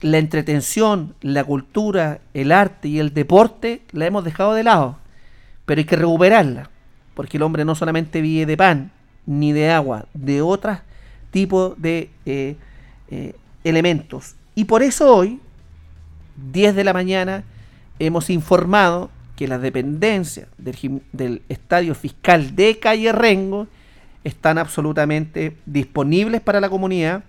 la 0.00 0.18
entretención, 0.18 1.14
la 1.20 1.44
cultura, 1.44 2.20
el 2.34 2.50
arte 2.50 2.88
y 2.88 2.98
el 2.98 3.14
deporte 3.14 3.82
la 3.92 4.06
hemos 4.06 4.24
dejado 4.24 4.54
de 4.54 4.64
lado, 4.64 4.98
pero 5.64 5.78
hay 5.78 5.84
que 5.84 5.96
recuperarla, 5.96 6.70
porque 7.14 7.36
el 7.36 7.42
hombre 7.42 7.64
no 7.64 7.74
solamente 7.74 8.20
vive 8.20 8.46
de 8.46 8.56
pan 8.56 8.90
ni 9.26 9.52
de 9.52 9.70
agua, 9.70 10.06
de 10.14 10.42
otros 10.42 10.78
tipos 11.30 11.80
de 11.80 12.10
eh, 12.26 12.56
eh, 13.08 13.34
elementos. 13.64 14.34
Y 14.54 14.64
por 14.64 14.82
eso 14.82 15.14
hoy, 15.14 15.40
10 16.52 16.74
de 16.74 16.84
la 16.84 16.92
mañana, 16.92 17.44
hemos 17.98 18.30
informado 18.30 19.10
que 19.36 19.48
las 19.48 19.62
dependencias 19.62 20.48
del, 20.58 21.02
del 21.12 21.42
estadio 21.48 21.94
fiscal 21.94 22.54
de 22.54 22.78
Calle 22.78 23.12
Rengo 23.12 23.66
están 24.24 24.58
absolutamente 24.58 25.56
disponibles 25.66 26.40
para 26.40 26.60
la 26.60 26.68
comunidad 26.68 27.24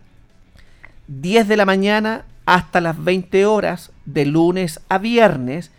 10 1.07 1.47
de 1.47 1.57
la 1.57 1.65
mañana 1.65 2.25
hasta 2.45 2.81
las 2.81 3.01
20 3.03 3.45
horas 3.45 3.91
de 4.05 4.25
lunes 4.25 4.79
a 4.89 4.97
viernes. 4.97 5.71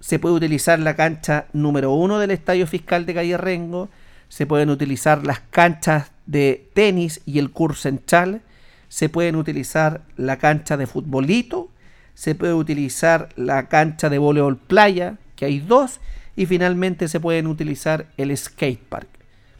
Se 0.00 0.18
puede 0.18 0.34
utilizar 0.34 0.78
la 0.78 0.96
cancha 0.96 1.46
número 1.52 1.92
1 1.92 2.18
del 2.18 2.30
Estadio 2.30 2.66
Fiscal 2.66 3.06
de 3.06 3.14
Calle 3.14 3.36
Rengo. 3.36 3.88
Se 4.28 4.46
pueden 4.46 4.70
utilizar 4.70 5.24
las 5.24 5.40
canchas 5.40 6.10
de 6.26 6.68
tenis 6.74 7.20
y 7.26 7.38
el 7.38 7.50
cursenchal. 7.50 8.42
Se 8.88 9.08
pueden 9.08 9.36
utilizar 9.36 10.02
la 10.16 10.38
cancha 10.38 10.76
de 10.76 10.86
futbolito. 10.86 11.70
Se 12.14 12.34
puede 12.34 12.54
utilizar 12.54 13.28
la 13.36 13.68
cancha 13.68 14.08
de 14.08 14.18
voleibol 14.18 14.56
playa, 14.56 15.18
que 15.36 15.46
hay 15.46 15.60
dos. 15.60 16.00
Y 16.36 16.46
finalmente 16.46 17.08
se 17.08 17.20
pueden 17.20 17.46
utilizar 17.46 18.06
el 18.16 18.36
skatepark. 18.36 19.08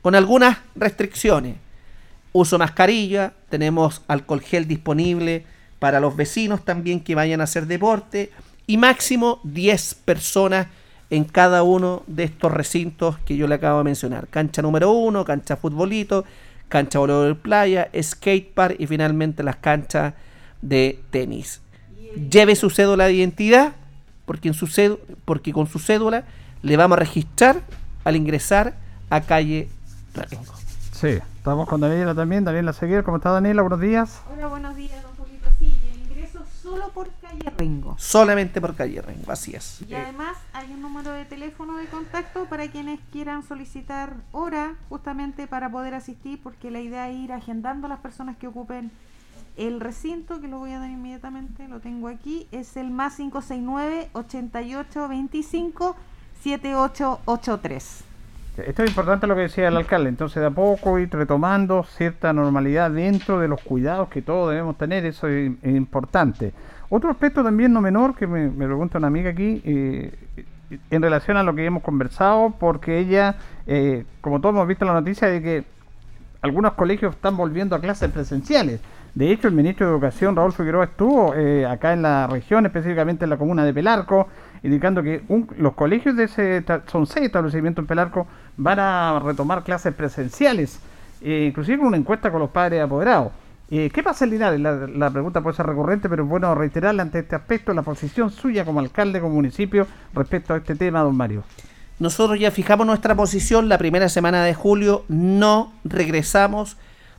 Con 0.02 0.14
algunas 0.14 0.58
restricciones 0.74 1.56
uso 2.32 2.58
mascarilla, 2.58 3.32
tenemos 3.48 4.02
alcohol 4.08 4.40
gel 4.40 4.66
disponible 4.66 5.46
para 5.78 6.00
los 6.00 6.16
vecinos 6.16 6.64
también 6.64 7.00
que 7.00 7.14
vayan 7.14 7.40
a 7.40 7.44
hacer 7.44 7.66
deporte 7.66 8.32
y 8.66 8.76
máximo 8.76 9.40
10 9.44 9.94
personas 10.04 10.66
en 11.10 11.24
cada 11.24 11.62
uno 11.62 12.02
de 12.06 12.24
estos 12.24 12.52
recintos 12.52 13.18
que 13.20 13.36
yo 13.36 13.46
le 13.46 13.56
acabo 13.56 13.78
de 13.78 13.84
mencionar. 13.84 14.28
Cancha 14.28 14.62
número 14.62 14.90
1, 14.92 15.24
cancha 15.24 15.56
futbolito, 15.56 16.24
cancha 16.68 16.98
voleibol 16.98 17.36
playa, 17.36 17.88
skate 18.00 18.52
park 18.52 18.76
y 18.78 18.86
finalmente 18.86 19.42
las 19.42 19.56
canchas 19.56 20.14
de 20.62 21.00
tenis. 21.10 21.60
Lleve 22.30 22.56
su 22.56 22.70
cédula 22.70 23.06
de 23.06 23.14
identidad 23.14 23.74
porque, 24.24 24.48
en 24.48 24.54
su 24.54 24.68
porque 25.24 25.52
con 25.52 25.66
su 25.66 25.78
cédula 25.78 26.24
le 26.62 26.76
vamos 26.76 26.96
a 26.96 27.00
registrar 27.00 27.60
al 28.04 28.16
ingresar 28.16 28.74
a 29.10 29.20
calle 29.20 29.68
Rengo. 30.14 30.54
Sí, 30.92 31.18
estamos 31.36 31.68
con 31.68 31.80
Daniela 31.80 32.14
también, 32.14 32.44
Daniela 32.44 32.72
Seguir. 32.72 33.02
¿Cómo 33.02 33.18
está 33.18 33.30
Daniela? 33.30 33.62
Buenos 33.62 33.80
días. 33.80 34.22
Hola, 34.32 34.46
buenos 34.46 34.76
días, 34.76 35.02
don 35.02 35.14
Julito. 35.16 35.48
Sí, 35.58 35.74
el 35.92 36.10
ingreso 36.10 36.40
solo 36.62 36.88
por 36.90 37.10
calle 37.20 37.52
Rengo. 37.58 37.96
Solamente 37.98 38.60
por 38.60 38.74
calle 38.74 39.02
Rengo, 39.02 39.30
así 39.30 39.54
es. 39.54 39.80
Y 39.88 39.94
además 39.94 40.36
hay 40.64 40.72
un 40.72 40.80
número 40.80 41.10
de 41.10 41.26
teléfono 41.26 41.76
de 41.76 41.84
contacto 41.86 42.46
para 42.46 42.68
quienes 42.68 42.98
quieran 43.12 43.42
solicitar 43.42 44.16
hora 44.32 44.76
justamente 44.88 45.46
para 45.46 45.70
poder 45.70 45.94
asistir, 45.94 46.40
porque 46.42 46.70
la 46.70 46.80
idea 46.80 47.10
es 47.10 47.16
ir 47.16 47.32
agendando 47.32 47.86
a 47.86 47.90
las 47.90 47.98
personas 47.98 48.38
que 48.38 48.46
ocupen 48.46 48.90
el 49.58 49.78
recinto, 49.78 50.40
que 50.40 50.48
lo 50.48 50.58
voy 50.58 50.72
a 50.72 50.78
dar 50.78 50.88
inmediatamente, 50.88 51.68
lo 51.68 51.80
tengo 51.80 52.08
aquí, 52.08 52.48
es 52.50 52.78
el 52.78 52.90
más 52.90 53.16
569 53.16 54.08
8825 54.14 55.96
7883. 56.42 58.04
Esto 58.56 58.84
es 58.84 58.88
importante 58.88 59.26
lo 59.26 59.34
que 59.34 59.42
decía 59.42 59.68
el 59.68 59.76
alcalde, 59.76 60.08
entonces 60.08 60.40
de 60.40 60.46
a 60.46 60.50
poco 60.50 60.98
ir 60.98 61.10
retomando 61.10 61.82
cierta 61.82 62.32
normalidad 62.32 62.90
dentro 62.90 63.40
de 63.40 63.48
los 63.48 63.60
cuidados 63.60 64.08
que 64.08 64.22
todos 64.22 64.50
debemos 64.50 64.78
tener, 64.78 65.04
eso 65.04 65.26
es, 65.26 65.52
importante. 65.64 66.54
Otro 66.88 67.10
aspecto 67.10 67.42
también 67.42 67.72
no 67.72 67.80
menor 67.80 68.14
que 68.14 68.26
me, 68.26 68.48
pregunta 68.50 68.98
una 68.98 69.08
amiga 69.08 69.30
aquí, 69.30 69.60
eh, 69.64 70.12
en 70.90 71.02
relación 71.02 71.36
a 71.36 71.42
lo 71.42 71.54
que 71.54 71.64
hemos 71.64 71.82
conversado, 71.82 72.54
porque 72.58 72.98
ella, 72.98 73.36
eh, 73.66 74.04
como 74.20 74.40
todos 74.40 74.54
hemos 74.54 74.68
visto 74.68 74.84
la 74.84 74.94
noticia, 74.94 75.28
de 75.28 75.42
que 75.42 75.64
algunos 76.42 76.74
colegios 76.74 77.14
están 77.14 77.36
volviendo 77.36 77.74
a 77.74 77.80
clases 77.80 78.10
presenciales. 78.10 78.80
De 79.14 79.30
hecho, 79.30 79.46
el 79.46 79.54
ministro 79.54 79.86
de 79.86 79.92
Educación, 79.92 80.34
Raúl 80.34 80.52
Figueroa, 80.52 80.84
estuvo 80.84 81.34
eh, 81.34 81.64
acá 81.64 81.92
en 81.92 82.02
la 82.02 82.26
región, 82.26 82.66
específicamente 82.66 83.24
en 83.24 83.30
la 83.30 83.36
comuna 83.36 83.64
de 83.64 83.72
Pelarco, 83.72 84.28
indicando 84.62 85.02
que 85.02 85.22
los 85.56 85.74
colegios 85.74 86.16
de 86.16 86.24
ese, 86.24 86.64
son 86.86 87.06
seis 87.06 87.26
establecimientos 87.26 87.82
en 87.82 87.86
Pelarco, 87.86 88.26
van 88.56 88.80
a 88.80 89.20
retomar 89.24 89.62
clases 89.62 89.94
presenciales, 89.94 90.80
eh, 91.22 91.46
inclusive 91.48 91.82
una 91.82 91.96
encuesta 91.96 92.30
con 92.30 92.40
los 92.40 92.50
padres 92.50 92.82
apoderados. 92.82 93.32
Eh, 93.70 93.90
¿Qué 93.92 94.02
pasa 94.02 94.26
Linares? 94.26 94.60
La, 94.60 95.10
pregunta 95.10 95.40
puede 95.40 95.56
ser 95.56 95.66
recurrente, 95.66 96.08
pero 96.08 96.26
bueno 96.26 96.54
reiterarle 96.54 97.02
ante 97.02 97.20
este 97.20 97.34
aspecto 97.34 97.72
la 97.72 97.82
posición 97.82 98.30
suya 98.30 98.64
como 98.64 98.80
alcalde, 98.80 99.20
como 99.20 99.34
municipio, 99.34 99.86
respecto 100.12 100.52
a 100.52 100.58
este 100.58 100.74
tema, 100.74 101.00
don 101.00 101.16
Mario. 101.16 101.44
Nosotros 101.98 102.38
ya 102.38 102.50
fijamos 102.50 102.86
nuestra 102.86 103.14
posición 103.14 103.68
la 103.68 103.78
primera 103.78 104.08
semana 104.08 104.44
de 104.44 104.52
julio, 104.52 105.04
no 105.08 105.72
regresamos 105.84 106.76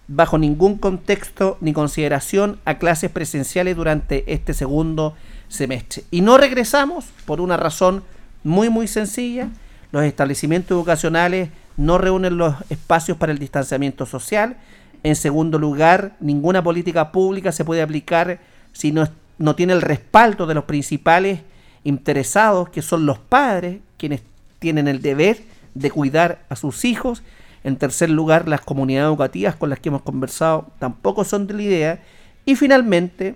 bajo 0.08 0.38
ningún 0.38 0.78
contexto 0.78 1.58
ni 1.62 1.74
consideración 1.74 2.60
a 2.66 2.78
clases 2.78 3.10
presenciales 3.10 3.76
durante 3.76 4.32
este 4.32 4.54
segundo 4.54 5.16
semestre. 5.48 6.04
Y 6.12 6.22
no 6.22 6.38
regresamos 6.38 7.06
por 7.26 7.42
una 7.42 7.58
razón 7.58 8.04
muy 8.44 8.70
muy 8.70 8.88
sencilla, 8.88 9.50
los 9.92 10.04
establecimientos 10.04 10.76
educacionales 10.76 11.50
no 11.78 11.98
reúnen 11.98 12.38
los 12.38 12.56
espacios 12.70 13.18
para 13.18 13.32
el 13.32 13.40
distanciamiento 13.40 14.06
social. 14.06 14.58
En 15.06 15.16
segundo 15.16 15.60
lugar, 15.60 16.16
ninguna 16.20 16.64
política 16.64 17.12
pública 17.12 17.52
se 17.52 17.64
puede 17.64 17.84
aplicar 17.84 18.40
si 18.74 18.92
no, 18.92 19.08
no 19.38 19.56
tiene 19.56 19.74
el 19.74 19.84
respaldo 19.84 20.48
de 20.48 20.56
los 20.56 20.64
principales 20.64 21.42
interesados, 21.84 22.70
que 22.70 22.82
son 22.82 23.06
los 23.06 23.20
padres, 23.20 23.82
quienes 23.98 24.24
tienen 24.58 24.88
el 24.88 25.04
deber 25.04 25.44
de 25.76 25.92
cuidar 25.92 26.44
a 26.50 26.56
sus 26.56 26.86
hijos. 26.86 27.22
En 27.64 27.78
tercer 27.78 28.10
lugar, 28.10 28.48
las 28.48 28.62
comunidades 28.62 29.10
educativas 29.10 29.56
con 29.56 29.70
las 29.70 29.78
que 29.78 29.90
hemos 29.90 30.02
conversado 30.02 30.72
tampoco 30.80 31.24
son 31.24 31.46
de 31.46 31.54
la 31.54 31.62
idea. 31.62 32.04
Y 32.44 32.56
finalmente, 32.56 33.36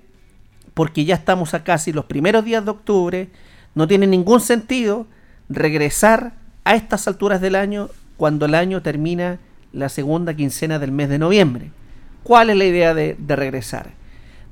porque 0.74 1.06
ya 1.06 1.14
estamos 1.14 1.54
a 1.54 1.64
casi 1.64 1.94
los 1.94 2.06
primeros 2.06 2.46
días 2.46 2.66
de 2.66 2.72
octubre, 2.72 3.30
no 3.76 3.88
tiene 3.88 4.08
ningún 4.08 4.42
sentido 4.42 5.06
regresar 5.50 6.34
a 6.64 6.74
estas 6.74 7.08
alturas 7.08 7.42
del 7.42 7.54
año 7.54 7.92
cuando 8.18 8.48
el 8.48 8.56
año 8.56 8.82
termina 8.82 9.38
la 9.74 9.90
segunda 9.90 10.34
quincena 10.34 10.80
del 10.80 10.92
mes 10.92 11.10
de 11.10 11.20
noviembre. 11.20 11.72
¿Cuál 12.24 12.50
es 12.50 12.58
la 12.58 12.66
idea 12.66 12.94
de, 12.94 13.16
regresar? 13.28 13.92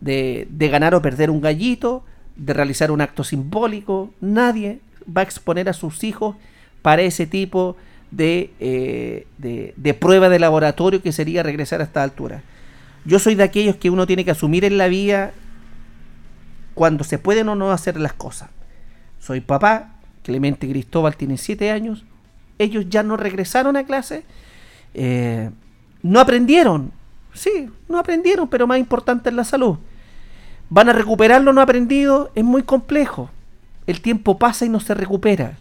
De, 0.01 0.47
ganar 0.71 0.95
o 0.95 1.01
perder 1.01 1.29
un 1.29 1.41
gallito, 1.41 2.03
de 2.35 2.53
realizar 2.53 2.91
un 2.91 3.01
acto 3.01 3.23
simbólico. 3.23 4.13
Nadie 4.21 4.79
va 5.05 5.21
a 5.21 5.23
exponer 5.23 5.69
a 5.69 5.73
sus 5.73 6.03
hijos 6.03 6.35
para 6.81 7.01
ese 7.01 7.25
tipo 7.27 7.75
de, 8.11 8.51
eh, 8.59 9.27
de, 9.37 9.73
de, 9.75 9.93
prueba 9.93 10.29
de 10.29 10.39
laboratorio 10.39 11.01
que 11.01 11.11
sería 11.11 11.43
regresar 11.43 11.81
a 11.81 11.85
esta 11.85 12.03
altura. 12.03 12.43
Yo 13.05 13.19
soy 13.19 13.35
de 13.35 13.43
aquellos 13.43 13.77
que 13.77 13.89
uno 13.89 14.05
tiene 14.05 14.25
que 14.25 14.31
asumir 14.31 14.65
en 14.65 14.77
la 14.77 14.87
vida 14.87 15.31
cuando 16.73 17.03
se 17.03 17.17
pueden 17.17 17.49
o 17.49 17.55
no 17.55 17.71
hacer 17.71 17.99
las 17.99 18.13
cosas. 18.13 18.49
Soy 19.19 19.41
papá, 19.41 19.95
Clemente 20.23 20.69
Cristóbal 20.69 21.15
tiene 21.15 21.37
siete 21.37 21.71
años, 21.71 22.05
ellos 22.59 22.85
ya 22.89 23.01
no 23.01 23.17
regresaron 23.17 23.77
a 23.77 23.85
clase, 23.85 24.23
eh, 24.93 25.49
no 26.03 26.19
aprendieron, 26.19 26.91
sí, 27.33 27.69
no 27.87 27.99
aprendieron, 27.99 28.47
pero 28.47 28.67
más 28.67 28.79
importante 28.79 29.29
es 29.29 29.35
la 29.35 29.43
salud. 29.43 29.77
¿Van 30.69 30.89
a 30.89 30.93
recuperar 30.93 31.41
lo 31.41 31.53
no 31.53 31.61
aprendido? 31.61 32.31
Es 32.35 32.43
muy 32.43 32.63
complejo. 32.63 33.29
El 33.85 34.01
tiempo 34.01 34.37
pasa 34.37 34.65
y 34.65 34.69
no 34.69 34.79
se 34.79 34.93
recupera. 34.93 35.57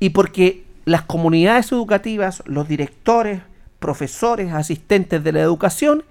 Y 0.00 0.10
porque 0.10 0.64
las 0.84 1.02
comunidades 1.02 1.70
educativas, 1.70 2.42
los 2.46 2.66
directores, 2.66 3.42
profesores, 3.78 4.52
asistentes 4.52 5.22
de 5.22 5.32
la 5.32 5.40
educación, 5.40 6.02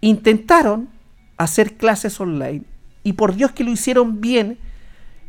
intentaron 0.00 0.88
hacer 1.38 1.76
clases 1.76 2.20
online. 2.20 2.64
Y 3.04 3.14
por 3.14 3.34
Dios 3.34 3.52
que 3.52 3.64
lo 3.64 3.70
hicieron 3.70 4.20
bien, 4.20 4.58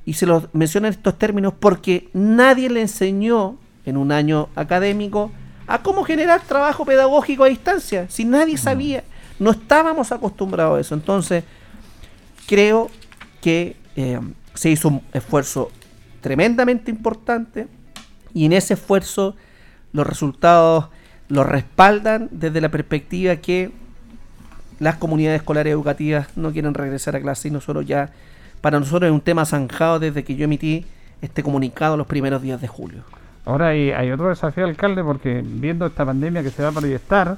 y 0.06 0.14
se 0.14 0.26
lo 0.26 0.50
menciono 0.54 0.88
en 0.88 0.94
estos 0.94 1.18
términos 1.18 1.54
porque 1.60 2.10
nadie 2.14 2.70
le 2.70 2.82
enseñó 2.82 3.58
en 3.86 3.98
un 3.98 4.12
año 4.12 4.50
académico 4.56 5.32
a 5.68 5.82
cómo 5.84 6.04
generar 6.04 6.42
trabajo 6.42 6.86
pedagógico 6.86 7.44
a 7.44 7.48
distancia. 7.48 8.08
Si 8.10 8.26
nadie 8.26 8.58
sabía, 8.58 9.04
no 9.38 9.52
estábamos 9.52 10.12
acostumbrados 10.12 10.78
a 10.78 10.82
eso. 10.82 10.96
Entonces, 10.96 11.44
creo 12.48 12.90
que 13.42 13.76
eh, 13.96 14.20
se 14.54 14.70
hizo 14.70 14.88
un 14.88 15.02
esfuerzo 15.14 15.72
tremendamente 16.22 16.90
importante 16.90 17.68
y 18.34 18.46
en 18.46 18.54
ese 18.54 18.74
esfuerzo 18.74 19.36
los 19.92 20.08
resultados 20.08 20.88
los 21.28 21.46
respaldan 21.46 22.30
desde 22.32 22.62
la 22.62 22.70
perspectiva 22.70 23.36
que 23.38 23.72
las 24.80 24.96
comunidades 24.96 25.42
escolares 25.42 25.72
educativas 25.72 26.28
no 26.36 26.52
quieren 26.52 26.74
regresar 26.74 27.16
a 27.16 27.22
clase 27.22 27.48
y 27.48 27.52
nosotros 27.52 27.86
ya 27.86 28.12
para 28.62 28.80
nosotros 28.80 29.10
es 29.10 29.14
un 29.14 29.22
tema 29.22 29.46
zanjado 29.46 30.00
desde 30.00 30.24
que 30.24 30.36
yo 30.36 30.46
emití 30.46 30.86
este 31.22 31.44
comunicado 31.44 31.98
los 31.98 32.08
primeros 32.08 32.42
días 32.42 32.62
de 32.62 32.68
julio. 32.68 33.04
Ahora 33.48 33.70
hay, 33.70 33.92
hay 33.92 34.12
otro 34.12 34.28
desafío, 34.28 34.66
alcalde, 34.66 35.02
porque 35.04 35.42
viendo 35.42 35.86
esta 35.86 36.06
pandemia 36.06 36.44
que 36.44 36.50
se 36.50 36.62
va 36.62 36.70
a 36.70 36.74
proyectar, 36.74 37.38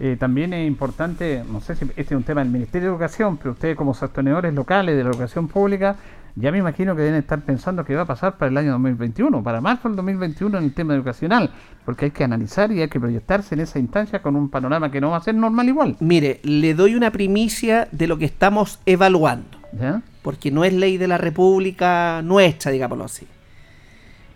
eh, 0.00 0.16
también 0.18 0.52
es 0.52 0.66
importante, 0.66 1.44
no 1.50 1.60
sé 1.60 1.76
si 1.76 1.84
este 1.84 2.02
es 2.02 2.12
un 2.12 2.24
tema 2.24 2.42
del 2.42 2.50
Ministerio 2.50 2.88
de 2.88 2.94
Educación, 2.94 3.36
pero 3.36 3.52
ustedes 3.52 3.76
como 3.76 3.94
sostenedores 3.94 4.52
locales 4.52 4.96
de 4.96 5.04
la 5.04 5.10
educación 5.10 5.46
pública, 5.46 5.94
ya 6.34 6.50
me 6.50 6.58
imagino 6.58 6.96
que 6.96 7.02
deben 7.02 7.20
estar 7.20 7.40
pensando 7.42 7.84
qué 7.84 7.94
va 7.94 8.02
a 8.02 8.06
pasar 8.06 8.36
para 8.36 8.50
el 8.50 8.56
año 8.58 8.72
2021, 8.72 9.40
para 9.44 9.60
marzo 9.60 9.88
del 9.88 9.96
2021 9.96 10.58
en 10.58 10.64
el 10.64 10.74
tema 10.74 10.94
educacional, 10.94 11.50
porque 11.84 12.06
hay 12.06 12.10
que 12.10 12.24
analizar 12.24 12.72
y 12.72 12.82
hay 12.82 12.88
que 12.88 12.98
proyectarse 12.98 13.54
en 13.54 13.60
esa 13.60 13.78
instancia 13.78 14.20
con 14.20 14.34
un 14.34 14.50
panorama 14.50 14.90
que 14.90 15.00
no 15.00 15.10
va 15.10 15.18
a 15.18 15.22
ser 15.22 15.36
normal 15.36 15.68
igual. 15.68 15.96
Mire, 16.00 16.40
le 16.42 16.74
doy 16.74 16.96
una 16.96 17.12
primicia 17.12 17.86
de 17.92 18.08
lo 18.08 18.18
que 18.18 18.24
estamos 18.24 18.80
evaluando. 18.84 19.56
¿Ya? 19.72 20.02
porque 20.26 20.50
no 20.50 20.64
es 20.64 20.72
ley 20.72 20.96
de 20.96 21.06
la 21.06 21.18
República 21.18 22.20
nuestra, 22.24 22.72
digámoslo 22.72 23.04
así. 23.04 23.28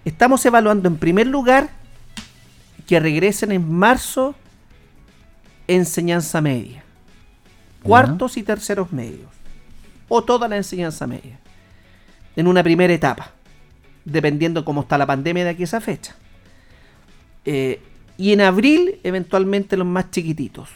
Estamos 0.05 0.45
evaluando 0.47 0.89
en 0.89 0.97
primer 0.97 1.27
lugar 1.27 1.71
que 2.87 2.99
regresen 2.99 3.53
en 3.53 3.71
marzo 3.71 4.35
enseñanza 5.69 6.41
media, 6.41 6.83
cuartos 7.83 8.37
y 8.37 8.43
terceros 8.43 8.93
medios, 8.93 9.29
o 10.09 10.25
toda 10.25 10.49
la 10.49 10.57
enseñanza 10.57 11.07
media, 11.07 11.39
en 12.35 12.47
una 12.47 12.63
primera 12.63 12.93
etapa, 12.93 13.31
dependiendo 14.05 14.65
cómo 14.65 14.81
está 14.81 14.99
la 14.99 15.07
pandemia 15.07 15.45
de 15.45 15.51
aquí 15.51 15.63
a 15.63 15.65
esa 15.65 15.81
fecha. 15.81 16.17
Eh, 17.45 17.81
y 18.17 18.33
en 18.33 18.41
abril, 18.41 18.99
eventualmente 19.05 19.77
los 19.77 19.87
más 19.87 20.11
chiquititos. 20.11 20.69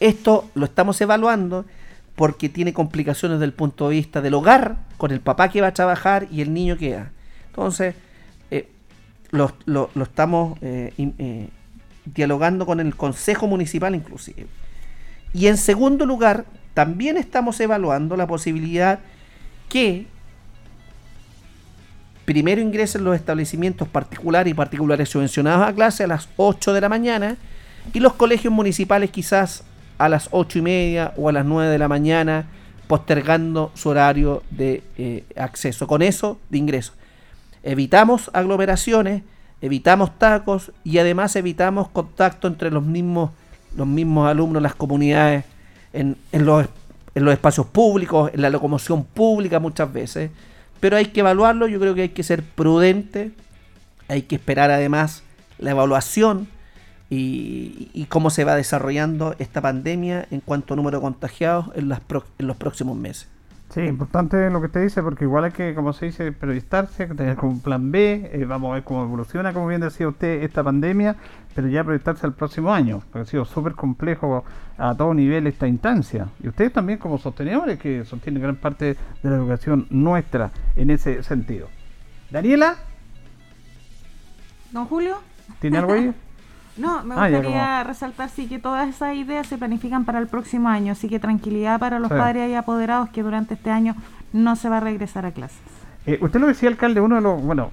Esto 0.00 0.48
lo 0.54 0.64
estamos 0.64 1.00
evaluando 1.00 1.66
porque 2.16 2.48
tiene 2.48 2.72
complicaciones 2.72 3.38
desde 3.38 3.46
el 3.46 3.52
punto 3.52 3.88
de 3.88 3.96
vista 3.96 4.20
del 4.20 4.34
hogar, 4.34 4.78
con 4.96 5.10
el 5.10 5.20
papá 5.20 5.50
que 5.50 5.60
va 5.60 5.68
a 5.68 5.74
trabajar 5.74 6.26
y 6.30 6.40
el 6.40 6.54
niño 6.54 6.76
que 6.76 6.96
va. 6.96 7.10
Entonces, 7.48 7.94
lo, 9.30 9.90
estamos 10.02 10.58
eh, 10.60 10.92
eh, 10.96 11.48
dialogando 12.04 12.66
con 12.66 12.80
el 12.80 12.96
Consejo 12.96 13.46
Municipal 13.46 13.94
inclusive. 13.94 14.46
Y 15.32 15.46
en 15.46 15.56
segundo 15.56 16.06
lugar, 16.06 16.44
también 16.74 17.16
estamos 17.16 17.58
evaluando 17.60 18.16
la 18.16 18.26
posibilidad 18.26 19.00
que 19.68 20.06
primero 22.24 22.60
ingresen 22.60 23.04
los 23.04 23.16
establecimientos 23.16 23.88
particulares 23.88 24.50
y 24.50 24.54
particulares 24.54 25.08
subvencionados 25.08 25.66
a 25.66 25.72
clase 25.72 26.04
a 26.04 26.06
las 26.06 26.28
8 26.36 26.72
de 26.72 26.80
la 26.80 26.88
mañana 26.88 27.36
y 27.92 28.00
los 28.00 28.14
colegios 28.14 28.52
municipales 28.52 29.10
quizás 29.10 29.64
a 29.98 30.08
las 30.08 30.28
8 30.30 30.58
y 30.58 30.62
media 30.62 31.12
o 31.16 31.28
a 31.28 31.32
las 31.32 31.44
9 31.44 31.70
de 31.70 31.78
la 31.78 31.88
mañana 31.88 32.46
postergando 32.86 33.70
su 33.74 33.88
horario 33.88 34.42
de 34.50 34.82
eh, 34.98 35.24
acceso. 35.36 35.86
Con 35.86 36.02
eso, 36.02 36.40
de 36.48 36.58
ingreso. 36.58 36.92
Evitamos 37.62 38.30
aglomeraciones, 38.32 39.22
evitamos 39.60 40.18
tacos 40.18 40.72
y 40.84 40.98
además 40.98 41.36
evitamos 41.36 41.88
contacto 41.88 42.48
entre 42.48 42.70
los 42.70 42.84
mismos, 42.84 43.30
los 43.76 43.86
mismos 43.86 44.28
alumnos, 44.28 44.62
las 44.62 44.74
comunidades, 44.74 45.44
en, 45.92 46.16
en, 46.32 46.46
los, 46.46 46.66
en 47.14 47.24
los 47.24 47.32
espacios 47.32 47.66
públicos, 47.66 48.30
en 48.32 48.42
la 48.42 48.50
locomoción 48.50 49.04
pública 49.04 49.58
muchas 49.58 49.92
veces. 49.92 50.30
Pero 50.80 50.96
hay 50.96 51.06
que 51.06 51.20
evaluarlo, 51.20 51.68
yo 51.68 51.78
creo 51.78 51.94
que 51.94 52.02
hay 52.02 52.08
que 52.10 52.22
ser 52.22 52.42
prudente, 52.42 53.32
hay 54.08 54.22
que 54.22 54.36
esperar 54.36 54.70
además 54.70 55.22
la 55.58 55.72
evaluación 55.72 56.48
y, 57.10 58.06
cómo 58.08 58.30
se 58.30 58.44
va 58.44 58.56
desarrollando 58.56 59.34
esta 59.38 59.60
pandemia 59.60 60.26
en 60.30 60.40
cuanto 60.40 60.74
a 60.74 60.76
número 60.76 60.98
de 60.98 61.02
contagiados 61.02 61.66
en, 61.74 61.88
las 61.88 62.00
en 62.38 62.46
los 62.46 62.56
próximos 62.56 62.96
meses. 62.96 63.28
Sí, 63.70 63.82
importante 63.82 64.50
lo 64.50 64.60
que 64.60 64.68
te 64.68 64.80
dice, 64.80 65.00
porque 65.00 65.24
igual 65.24 65.44
hay 65.44 65.52
que, 65.52 65.76
como 65.76 65.92
se 65.92 66.06
dice, 66.06 66.32
proyectarse, 66.32 67.06
tener 67.06 67.36
como 67.36 67.52
un 67.52 67.60
plan 67.60 67.92
B, 67.92 68.28
eh, 68.32 68.44
vamos 68.44 68.72
a 68.72 68.74
ver 68.74 68.82
cómo 68.82 69.04
evoluciona, 69.04 69.52
como 69.52 69.68
bien 69.68 69.80
decía 69.80 70.08
usted, 70.08 70.42
esta 70.42 70.64
pandemia, 70.64 71.14
pero 71.54 71.68
ya 71.68 71.84
proyectarse 71.84 72.26
al 72.26 72.34
próximo 72.34 72.74
año, 72.74 73.00
porque 73.12 73.20
ha 73.20 73.24
sido 73.26 73.44
súper 73.44 73.74
complejo 73.74 74.44
a 74.76 74.96
todo 74.96 75.14
nivel 75.14 75.46
esta 75.46 75.68
instancia. 75.68 76.26
Y 76.42 76.48
ustedes 76.48 76.72
también 76.72 76.98
como 76.98 77.18
sostenedores, 77.18 77.78
que 77.78 78.04
sostienen 78.04 78.42
gran 78.42 78.56
parte 78.56 78.96
de 79.22 79.30
la 79.30 79.36
educación 79.36 79.86
nuestra 79.90 80.50
en 80.74 80.90
ese 80.90 81.22
sentido. 81.22 81.68
Daniela. 82.28 82.74
Don 84.72 84.86
Julio. 84.86 85.18
¿Tiene 85.60 85.78
algo 85.78 85.92
ahí? 85.92 86.12
No, 86.80 87.04
me 87.04 87.14
ah, 87.14 87.28
gustaría 87.28 87.84
resaltar 87.84 88.30
sí 88.30 88.46
que 88.46 88.58
todas 88.58 88.88
esas 88.88 89.14
ideas 89.14 89.46
se 89.46 89.58
planifican 89.58 90.04
para 90.04 90.18
el 90.18 90.26
próximo 90.26 90.68
año, 90.68 90.92
así 90.92 91.08
que 91.08 91.18
tranquilidad 91.18 91.78
para 91.78 91.98
los 91.98 92.08
padres 92.08 92.50
y 92.50 92.54
apoderados 92.54 93.10
que 93.10 93.22
durante 93.22 93.54
este 93.54 93.70
año 93.70 93.94
no 94.32 94.56
se 94.56 94.68
va 94.68 94.78
a 94.78 94.80
regresar 94.80 95.26
a 95.26 95.32
clases. 95.32 95.58
Eh, 96.06 96.18
usted 96.22 96.40
lo 96.40 96.46
decía, 96.46 96.68
alcalde, 96.68 97.00
uno 97.00 97.16
de 97.16 97.20
los, 97.20 97.42
bueno, 97.42 97.70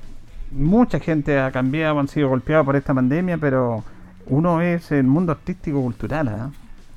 mucha 0.52 1.00
gente 1.00 1.40
ha 1.40 1.52
cambiado, 1.52 2.00
han 2.00 2.08
sido 2.08 2.30
golpeados 2.30 2.66
por 2.66 2.76
esta 2.76 2.94
pandemia, 2.94 3.38
pero 3.38 3.84
uno 4.28 4.62
es 4.62 4.92
el 4.92 5.06
mundo 5.06 5.32
artístico-cultural. 5.32 6.28
¿ah? 6.28 6.50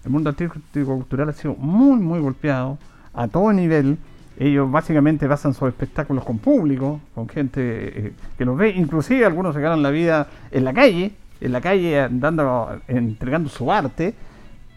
El 0.04 0.10
mundo 0.10 0.30
artístico-cultural 0.30 1.28
ha 1.28 1.32
sido 1.32 1.54
muy, 1.54 2.00
muy 2.00 2.20
golpeado 2.20 2.78
a 3.14 3.28
todo 3.28 3.52
nivel. 3.52 3.98
Ellos 4.38 4.70
básicamente 4.70 5.26
basan 5.26 5.54
sus 5.54 5.68
espectáculos 5.68 6.24
con 6.24 6.38
público, 6.38 7.00
con 7.14 7.28
gente 7.28 7.60
eh, 7.62 8.12
que 8.38 8.44
los 8.44 8.56
ve, 8.56 8.70
inclusive 8.70 9.26
algunos 9.26 9.54
se 9.54 9.60
ganan 9.60 9.82
la 9.82 9.90
vida 9.90 10.28
en 10.50 10.64
la 10.64 10.72
calle, 10.72 11.12
en 11.40 11.52
la 11.52 11.60
calle 11.60 12.00
andando, 12.00 12.80
entregando 12.88 13.48
su 13.48 13.70
arte, 13.72 14.14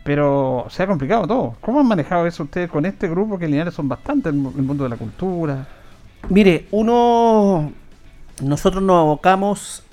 pero 0.03 0.65
se 0.69 0.83
ha 0.83 0.87
complicado 0.87 1.27
todo. 1.27 1.55
¿Cómo 1.61 1.79
han 1.79 1.87
manejado 1.87 2.27
eso 2.27 2.43
ustedes 2.43 2.69
con 2.69 2.85
este 2.85 3.07
grupo 3.07 3.37
que 3.37 3.47
lineales 3.47 3.73
son 3.73 3.87
bastante 3.87 4.29
en 4.29 4.35
el 4.35 4.63
mundo 4.63 4.83
de 4.83 4.89
la 4.89 4.97
cultura? 4.97 5.67
Mire, 6.29 6.67
uno, 6.71 7.71
nosotros 8.41 8.83
nos 8.83 8.99
abocamos 8.99 9.83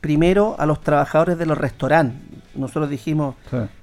primero 0.00 0.56
a 0.58 0.66
los 0.66 0.80
trabajadores 0.80 1.38
de 1.38 1.46
los 1.46 1.58
restaurantes. 1.58 2.20
Nosotros 2.54 2.88
dijimos, 2.88 3.34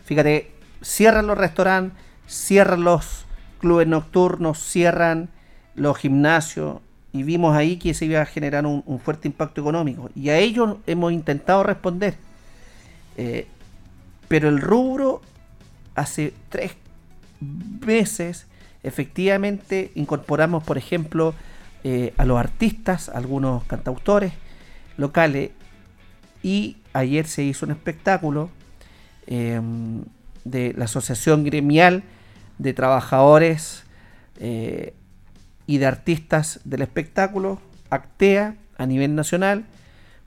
fíjate, 0.05 0.51
cierran 0.81 1.27
los 1.27 1.37
restaurantes, 1.37 1.97
cierran 2.27 2.83
los 2.83 3.25
clubes 3.59 3.87
nocturnos, 3.87 4.59
cierran 4.59 5.29
los 5.75 5.97
gimnasios, 5.97 6.77
y 7.13 7.21
vimos 7.21 7.55
ahí 7.55 7.77
que 7.77 7.93
se 7.93 8.05
iba 8.05 8.21
a 8.21 8.25
generar 8.25 8.65
un, 8.65 8.83
fuerte 8.99 9.27
impacto 9.27 9.61
económico. 9.61 10.09
Y 10.15 10.29
a 10.29 10.39
ellos 10.39 10.77
hemos 10.87 11.13
intentado 11.13 11.63
responder. 11.63 12.15
Eh, 13.15 13.47
pero 14.27 14.49
el 14.49 14.59
rubro 14.59 15.21
hace 15.93 16.33
tres 16.49 16.73
meses 17.85 18.47
efectivamente 18.81 19.91
incorporamos, 19.93 20.63
por 20.63 20.79
ejemplo, 20.79 21.35
eh, 21.83 22.13
a 22.17 22.25
los 22.25 22.39
artistas, 22.39 23.09
algunos 23.09 23.63
cantautores 23.65 24.33
locales, 24.97 25.51
y 26.41 26.77
ayer 26.93 27.27
se 27.27 27.43
hizo 27.43 27.65
un 27.65 27.71
espectáculo 27.71 28.49
em, 29.27 30.03
de 30.43 30.73
la 30.75 30.85
Asociación 30.85 31.43
Gremial 31.45 32.03
de 32.57 32.73
Trabajadores 32.73 33.83
eh, 34.39 34.93
y 35.67 35.77
de 35.77 35.85
artistas 35.85 36.59
del 36.63 36.81
espectáculo, 36.81 37.59
Actea, 37.89 38.55
a 38.77 38.85
nivel 38.85 39.15
nacional, 39.15 39.65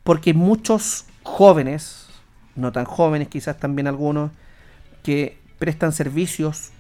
porque 0.05 0.35
muchos 0.35 1.07
jóvenes, 1.23 2.07
no 2.55 2.73
tan 2.73 2.85
jóvenes 2.85 3.29
quizás 3.29 3.59
también 3.59 3.87
algunos, 3.87 4.31
que 5.03 5.39
prestan 5.59 5.93
servicios 5.93 6.71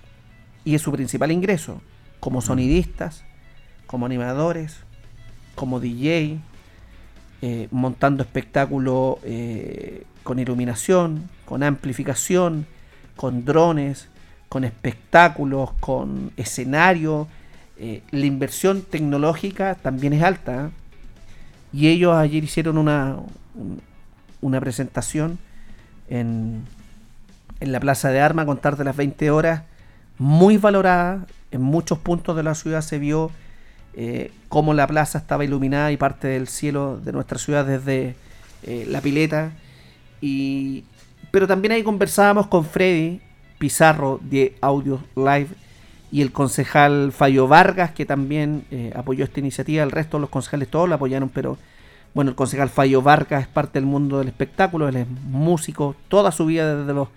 y 0.64 0.74
es 0.74 0.82
su 0.82 0.92
principal 0.92 1.32
ingreso, 1.32 1.80
como 2.20 2.40
sonidistas, 2.40 3.24
como 3.86 4.06
animadores, 4.06 4.76
como 5.54 5.80
DJ, 5.80 6.38
eh, 7.42 7.68
montando 7.70 8.22
espectáculos 8.22 9.16
eh, 9.22 10.04
con 10.22 10.38
iluminación, 10.38 11.28
con 11.44 11.62
amplificación, 11.62 12.66
con 13.16 13.44
drones, 13.44 14.08
con 14.48 14.64
espectáculos, 14.64 15.72
con 15.80 16.32
escenario, 16.36 17.28
eh, 17.78 18.02
la 18.10 18.24
inversión 18.24 18.82
tecnológica 18.82 19.74
también 19.74 20.12
es 20.12 20.22
alta. 20.22 20.66
¿eh? 20.66 20.70
Y 21.72 21.88
ellos 21.88 22.14
ayer 22.14 22.42
hicieron 22.42 22.78
una, 22.78 23.16
una 24.40 24.60
presentación 24.60 25.38
en, 26.08 26.62
en 27.60 27.72
la 27.72 27.80
Plaza 27.80 28.10
de 28.10 28.20
Armas 28.20 28.46
con 28.46 28.58
tarde 28.58 28.84
las 28.84 28.96
20 28.96 29.30
horas, 29.30 29.62
muy 30.18 30.56
valorada. 30.56 31.26
En 31.50 31.62
muchos 31.62 31.98
puntos 31.98 32.36
de 32.36 32.42
la 32.42 32.54
ciudad 32.54 32.80
se 32.80 32.98
vio 32.98 33.30
eh, 33.94 34.32
cómo 34.48 34.74
la 34.74 34.86
plaza 34.86 35.18
estaba 35.18 35.44
iluminada 35.44 35.92
y 35.92 35.96
parte 35.96 36.28
del 36.28 36.48
cielo 36.48 36.98
de 36.98 37.12
nuestra 37.12 37.38
ciudad 37.38 37.64
desde 37.64 38.16
la 38.88 39.00
pileta. 39.00 39.52
Y, 40.20 40.84
pero 41.30 41.46
también 41.46 41.72
ahí 41.72 41.84
conversábamos 41.84 42.48
con 42.48 42.64
Freddy 42.64 43.20
Pizarro 43.58 44.18
de 44.22 44.56
Audio 44.60 45.00
Live 45.14 45.48
y 46.16 46.22
el 46.22 46.32
concejal 46.32 47.12
Fallo 47.12 47.46
Vargas, 47.46 47.90
que 47.90 48.06
también 48.06 48.64
eh, 48.70 48.90
apoyó 48.96 49.22
esta 49.22 49.38
iniciativa. 49.38 49.82
El 49.82 49.90
resto 49.90 50.16
de 50.16 50.22
los 50.22 50.30
concejales 50.30 50.68
todos 50.68 50.88
la 50.88 50.94
apoyaron, 50.94 51.28
pero 51.28 51.58
bueno, 52.14 52.30
el 52.30 52.34
concejal 52.34 52.70
Fallo 52.70 53.02
Vargas 53.02 53.42
es 53.42 53.48
parte 53.48 53.78
del 53.78 53.84
mundo 53.84 54.20
del 54.20 54.28
espectáculo, 54.28 54.88
él 54.88 54.96
es 54.96 55.06
músico, 55.06 55.94
toda 56.08 56.32
su 56.32 56.46
vida 56.46 56.74
desde 56.74 56.94
los 56.94 57.08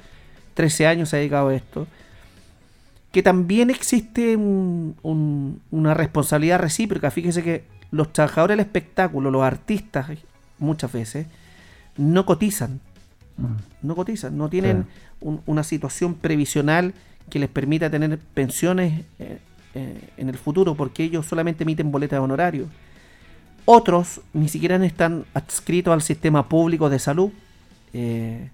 13 0.56 0.88
años 0.88 1.08
se 1.08 1.16
ha 1.16 1.20
dedicado 1.20 1.48
a 1.48 1.56
esto. 1.56 1.88
Que 3.14 3.24
también 3.24 3.70
existe 3.70 4.36
una 4.36 5.94
responsabilidad 5.94 6.60
recíproca. 6.60 7.10
Fíjese 7.10 7.42
que 7.42 7.64
los 7.92 8.12
trabajadores 8.12 8.58
del 8.58 8.66
espectáculo, 8.66 9.32
los 9.32 9.44
artistas, 9.44 10.10
muchas 10.58 10.92
veces, 10.92 11.26
no 11.96 12.26
cotizan. 12.26 12.82
Mm. 13.38 13.88
No 13.88 13.96
cotizan, 13.96 14.38
no 14.38 14.50
tienen 14.50 14.88
una 15.22 15.64
situación 15.64 16.16
previsional 16.16 16.94
que 17.30 17.40
les 17.40 17.50
permita 17.50 17.90
tener 17.90 18.18
pensiones 18.34 19.06
eh, 19.20 19.40
eh, 19.76 20.02
en 20.18 20.30
el 20.30 20.38
futuro, 20.38 20.76
porque 20.76 21.04
ellos 21.04 21.26
solamente 21.26 21.64
emiten 21.64 21.92
boletas 21.92 22.18
de 22.18 22.24
honorario. 22.24 22.66
Otros 23.66 24.22
ni 24.34 24.50
siquiera 24.50 24.84
están 24.84 25.26
adscritos 25.34 25.94
al 25.94 26.02
sistema 26.02 26.50
público 26.50 26.90
de 26.90 27.00
salud. 27.00 27.32
Eh, 27.94 28.50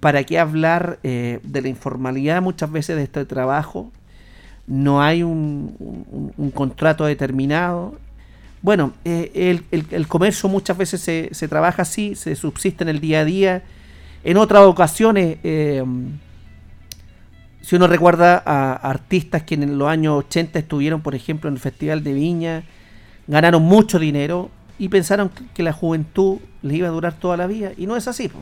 ¿Para 0.00 0.24
qué 0.24 0.38
hablar 0.40 0.98
de 1.02 1.60
la 1.62 1.68
informalidad 1.68 2.42
muchas 2.42 2.72
veces 2.72 2.96
de 2.96 3.04
este 3.04 3.24
trabajo? 3.24 3.92
no 4.66 5.02
hay 5.02 5.22
un, 5.22 6.32
un- 6.36 6.50
contrato 6.50 7.04
determinado. 7.04 7.94
Bueno, 8.62 8.92
el, 9.04 9.64
comercio 10.08 10.48
muchas 10.48 10.76
veces 10.78 11.00
se, 11.00 11.48
trabaja 11.48 11.82
así, 11.82 12.14
se 12.14 12.34
subsiste 12.36 12.84
en 12.84 12.88
el 12.88 13.00
día 13.00 13.20
a 13.20 13.24
día. 13.24 13.62
En 14.24 14.36
otras 14.36 14.62
ocasiones, 14.62 15.38
si 17.62 17.76
uno 17.76 17.86
recuerda 17.86 18.42
a 18.44 18.74
artistas 18.74 19.44
que 19.44 19.54
en 19.54 19.78
los 19.78 19.88
años 19.88 20.18
80 20.26 20.58
estuvieron, 20.58 21.00
por 21.00 21.14
ejemplo, 21.14 21.48
en 21.48 21.54
el 21.54 21.60
Festival 21.60 22.02
de 22.04 22.12
Viña, 22.12 22.64
ganaron 23.28 23.62
mucho 23.62 23.98
dinero 23.98 24.50
y 24.78 24.88
pensaron 24.88 25.30
que- 25.54 25.62
la 25.62 25.72
juventud 25.72 26.38
les 26.62 26.76
iba 26.78 26.88
a 26.88 26.90
durar 26.90 27.14
toda 27.14 27.36
la 27.36 27.46
vida. 27.46 27.70
Y 27.76 27.86
no 27.86 27.96
es 27.96 28.08
así. 28.08 28.28
po. 28.28 28.40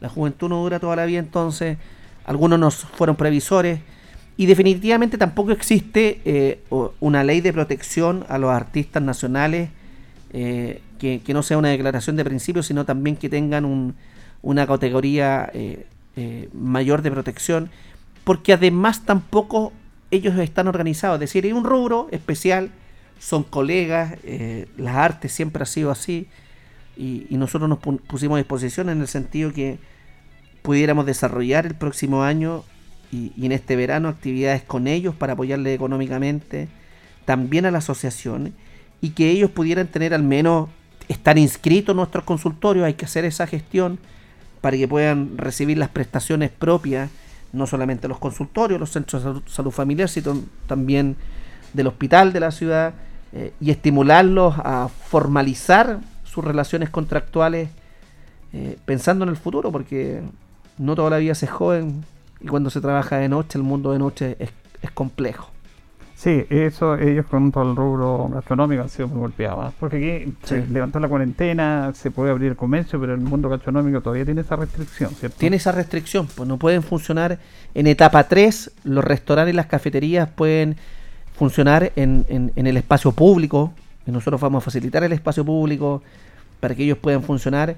La 0.00 0.08
juventud 0.08 0.48
no 0.48 0.60
dura 0.62 0.80
toda 0.80 0.96
la 0.96 1.06
vida, 1.06 1.20
entonces 1.20 1.78
algunos 2.26 2.58
nos 2.58 2.74
fueron 2.76 3.16
previsores. 3.16 3.78
Y 4.36 4.46
definitivamente 4.46 5.16
tampoco 5.16 5.52
existe 5.52 6.20
eh, 6.24 6.60
una 6.98 7.22
ley 7.22 7.40
de 7.40 7.52
protección 7.52 8.24
a 8.28 8.36
los 8.38 8.50
artistas 8.50 9.02
nacionales 9.02 9.70
eh, 10.32 10.82
que, 10.98 11.22
no 11.32 11.42
sea 11.44 11.56
una 11.58 11.68
declaración 11.68 12.16
de 12.16 12.24
principios, 12.24 12.66
sino 12.66 12.84
también 12.84 13.14
que 13.16 13.28
tengan 13.28 13.64
un- 13.64 13.94
una 14.42 14.66
categoría 14.66 15.48
eh, 15.54 15.86
mayor 16.52 17.02
de 17.02 17.10
protección, 17.12 17.70
porque 18.24 18.52
además 18.52 19.04
tampoco 19.04 19.72
ellos 20.10 20.38
están 20.38 20.68
organizados, 20.68 21.16
es 21.16 21.20
decir, 21.20 21.44
hay 21.44 21.52
un 21.52 21.64
rubro 21.64 22.08
especial, 22.10 22.70
son 23.18 23.42
colegas, 23.42 24.14
eh, 24.24 24.66
las 24.76 24.96
artes 24.96 25.32
siempre 25.32 25.62
ha 25.62 25.66
sido 25.66 25.90
así, 25.90 26.28
y, 26.96 27.26
nosotros 27.30 27.68
nos 27.68 27.80
pu- 27.80 28.00
pusimos 28.00 28.36
a 28.36 28.38
disposición 28.38 28.88
en 28.88 29.00
el 29.00 29.08
sentido 29.08 29.52
que 29.52 29.78
pudiéramos 30.62 31.06
desarrollar 31.06 31.66
el 31.66 31.74
próximo 31.74 32.22
año 32.22 32.62
y, 33.10 33.32
y 33.36 33.46
en 33.46 33.52
este 33.52 33.76
verano 33.76 34.08
actividades 34.08 34.62
con 34.62 34.86
ellos 34.86 35.14
para 35.14 35.32
apoyarles 35.32 35.74
económicamente, 35.74 36.68
también 37.24 37.66
a 37.66 37.70
la 37.70 37.78
asociación, 37.78 38.54
y 39.00 39.10
que 39.10 39.30
ellos 39.30 39.50
pudieran 39.50 39.88
tener 39.88 40.14
al 40.14 40.22
menos 40.22 40.68
estar 41.08 41.36
inscritos 41.36 41.92
en 41.92 41.96
nuestros 41.96 42.24
consultorios, 42.24 42.86
hay 42.86 42.94
que 42.94 43.04
hacer 43.04 43.24
esa 43.24 43.46
gestión 43.46 43.98
para 44.60 44.76
que 44.76 44.88
puedan 44.88 45.36
recibir 45.36 45.76
las 45.76 45.90
prestaciones 45.90 46.50
propias, 46.50 47.10
no 47.54 47.66
solamente 47.66 48.08
los 48.08 48.18
consultorios, 48.18 48.78
los 48.80 48.90
centros 48.90 49.24
de 49.24 49.40
salud, 49.46 49.70
familiar, 49.70 50.08
sino 50.08 50.36
también 50.66 51.16
del 51.72 51.86
hospital 51.86 52.32
de 52.32 52.40
la 52.40 52.50
ciudad, 52.50 52.94
eh, 53.32 53.52
y 53.60 53.70
estimularlos 53.70 54.54
a 54.58 54.88
formalizar 54.88 55.98
sus 56.24 56.44
relaciones 56.44 56.90
contractuales 56.90 57.68
eh, 58.52 58.78
pensando 58.84 59.24
en 59.24 59.30
el 59.30 59.36
futuro, 59.36 59.72
porque 59.72 60.22
no 60.78 60.94
toda 60.94 61.10
la 61.10 61.18
vida 61.18 61.34
se 61.34 61.46
es 61.46 61.52
joven 61.52 62.04
y 62.40 62.46
cuando 62.46 62.70
se 62.70 62.80
trabaja 62.80 63.16
de 63.16 63.28
noche, 63.28 63.58
el 63.58 63.64
mundo 63.64 63.92
de 63.92 63.98
noche 63.98 64.36
es 64.38 64.90
complejo. 64.92 65.53
Sí, 66.24 66.46
eso, 66.48 66.96
ellos 66.96 67.26
con 67.26 67.52
todo 67.52 67.70
el 67.70 67.76
rubro 67.76 68.30
gastronómico 68.32 68.80
han 68.82 68.88
sido 68.88 69.08
muy 69.08 69.18
golpeados. 69.18 69.58
¿ah? 69.62 69.72
Porque 69.78 69.96
aquí 70.24 70.34
se 70.44 70.62
Sí. 70.62 70.72
levantó 70.72 70.98
la 70.98 71.06
cuarentena, 71.08 71.92
se 71.94 72.10
puede 72.10 72.30
abrir 72.30 72.48
el 72.52 72.56
comercio, 72.56 72.98
pero 72.98 73.12
el 73.12 73.20
mundo 73.20 73.50
gastronómico 73.50 74.00
todavía 74.00 74.24
tiene 74.24 74.40
esa 74.40 74.56
restricción, 74.56 75.10
¿cierto? 75.10 75.36
Tiene 75.38 75.56
esa 75.56 75.70
restricción, 75.72 76.26
pues 76.34 76.48
no 76.48 76.56
pueden 76.56 76.82
funcionar 76.82 77.38
en 77.74 77.86
etapa 77.86 78.24
3, 78.26 78.70
los 78.84 79.04
restaurantes 79.04 79.52
y 79.52 79.56
las 79.56 79.66
cafeterías 79.66 80.26
pueden 80.30 80.76
funcionar 81.36 81.92
en, 81.94 82.24
en- 82.30 82.52
en 82.56 82.66
el 82.66 82.78
espacio 82.78 83.12
público, 83.12 83.74
y 84.06 84.10
nosotros 84.10 84.40
vamos 84.40 84.62
a 84.62 84.64
facilitar 84.64 85.04
el 85.04 85.12
espacio 85.12 85.44
público 85.44 86.02
para 86.60 86.74
que 86.74 86.84
ellos 86.84 86.96
puedan 86.96 87.22
funcionar 87.22 87.76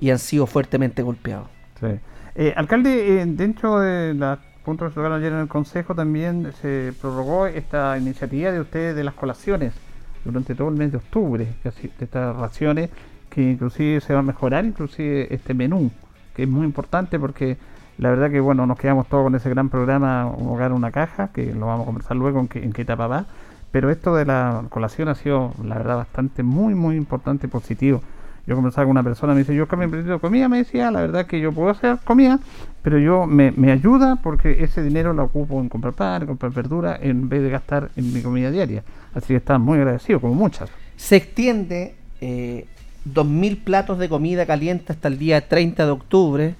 y 0.00 0.10
han 0.10 0.20
sido 0.20 0.46
fuertemente 0.46 1.02
golpeados. 1.02 1.48
Sí. 1.80 1.86
Eh, 2.36 2.52
alcalde, 2.54 3.22
eh, 3.22 3.26
dentro 3.26 3.80
de 3.80 4.14
los 4.14 4.38
puntos 4.68 4.88
que 4.88 4.90
se 4.90 4.94
tocaron 4.96 5.18
ayer 5.18 5.32
en 5.32 5.38
el 5.38 5.48
Consejo 5.48 5.94
también 5.94 6.52
se 6.60 6.92
prorrogó 7.00 7.46
esta 7.46 7.96
iniciativa 7.96 8.52
de 8.52 8.60
ustedes 8.60 8.94
de 8.94 9.02
las 9.02 9.14
colaciones 9.14 9.72
durante 10.26 10.54
todo 10.54 10.68
el 10.68 10.74
mes 10.74 10.92
de 10.92 10.98
octubre, 10.98 11.46
de 11.64 11.90
estas 11.98 12.36
raciones, 12.36 12.90
que 13.30 13.40
inclusive 13.40 14.02
se 14.02 14.12
va 14.12 14.18
a 14.18 14.22
mejorar 14.22 14.66
inclusive 14.66 15.34
este 15.34 15.54
menú, 15.54 15.90
que 16.36 16.42
es 16.42 16.48
muy 16.50 16.66
importante 16.66 17.18
porque 17.18 17.56
la 17.96 18.10
verdad 18.10 18.30
que 18.30 18.40
bueno, 18.40 18.66
nos 18.66 18.78
quedamos 18.78 19.06
todos 19.08 19.24
con 19.24 19.34
ese 19.34 19.48
gran 19.48 19.70
programa 19.70 20.26
Hogar, 20.26 20.74
Una 20.74 20.90
Caja, 20.90 21.28
que 21.28 21.54
lo 21.54 21.64
vamos 21.64 21.84
a 21.84 21.86
conversar 21.86 22.18
luego 22.18 22.38
en 22.40 22.48
qué, 22.48 22.62
en 22.62 22.74
qué 22.74 22.82
etapa 22.82 23.06
va, 23.06 23.24
pero 23.72 23.88
esto 23.88 24.14
de 24.16 24.26
la 24.26 24.64
colación 24.68 25.08
ha 25.08 25.14
sido 25.14 25.54
la 25.64 25.78
verdad 25.78 25.96
bastante 25.96 26.42
muy 26.42 26.74
muy 26.74 26.96
importante 26.96 27.46
y 27.46 27.48
positivo. 27.48 28.02
Yo 28.48 28.54
conversaba 28.54 28.86
con 28.86 28.92
una 28.92 29.02
persona, 29.02 29.34
me 29.34 29.40
dice, 29.40 29.54
yo 29.54 29.64
he 29.64 29.64
aprendido 29.64 30.20
comida, 30.20 30.48
me 30.48 30.56
decía, 30.56 30.90
la 30.90 31.02
verdad 31.02 31.26
que 31.26 31.38
yo 31.38 31.52
puedo 31.52 31.68
hacer 31.68 31.98
comida, 32.02 32.38
pero 32.80 32.98
yo 32.98 33.26
me, 33.26 33.52
me 33.52 33.70
ayuda 33.70 34.16
porque 34.22 34.64
ese 34.64 34.82
dinero 34.82 35.12
lo 35.12 35.24
ocupo 35.24 35.60
en 35.60 35.68
comprar 35.68 35.92
pan, 35.92 36.26
comprar 36.26 36.52
verdura, 36.52 36.98
en 36.98 37.28
vez 37.28 37.42
de 37.42 37.50
gastar 37.50 37.90
en 37.94 38.10
mi 38.10 38.22
comida 38.22 38.50
diaria. 38.50 38.84
Así 39.12 39.26
que 39.26 39.36
está 39.36 39.58
muy 39.58 39.76
agradecido, 39.76 40.18
como 40.18 40.32
muchas. 40.32 40.70
Se 40.96 41.16
extiende 41.16 41.94
eh, 42.22 42.64
2.000 43.06 43.64
platos 43.64 43.98
de 43.98 44.08
comida 44.08 44.46
caliente 44.46 44.94
hasta 44.94 45.08
el 45.08 45.18
día 45.18 45.46
30 45.46 45.84
de 45.84 45.90
octubre. 45.90 46.54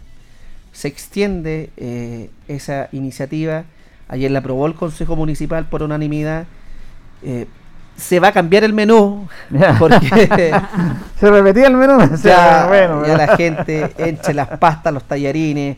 Se 0.73 0.89
extiende 0.89 1.71
eh, 1.79 2.29
esa 2.49 2.91
iniciativa. 2.93 3.65
Ayer 4.09 4.31
la 4.31 4.41
aprobó 4.41 4.67
el 4.67 4.75
Consejo 4.75 5.17
Municipal 5.17 5.71
por 5.71 5.83
unanimidad. 5.83 6.47
Eh, 7.23 7.47
se 7.99 8.21
va 8.21 8.29
a 8.29 8.33
cambiar 8.33 8.63
el 8.65 8.73
menú 8.73 9.29
porque 9.79 10.09
Se 11.21 11.31
repetía 11.31 11.67
el 11.67 11.75
menú. 11.75 11.99
ya, 12.23 12.67
bueno, 12.69 13.05
ya 13.05 13.17
la 13.17 13.37
gente 13.37 13.93
entre 13.99 14.35
las 14.35 14.49
pastas, 14.59 14.95
los 14.95 15.03
tallarines, 15.03 15.77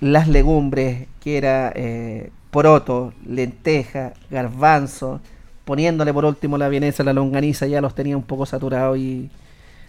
las 0.00 0.28
legumbres, 0.28 1.08
que 1.18 1.38
era 1.38 1.72
eh, 1.74 2.30
poroto, 2.50 3.14
lenteja, 3.26 4.12
garbanzo, 4.30 5.20
poniéndole 5.64 6.12
por 6.12 6.26
último 6.26 6.58
la 6.58 6.68
vienesa, 6.68 7.02
la 7.02 7.14
longaniza, 7.14 7.66
ya 7.66 7.80
los 7.80 7.94
tenía 7.94 8.16
un 8.16 8.22
poco 8.22 8.44
saturados 8.44 8.98
y 8.98 9.30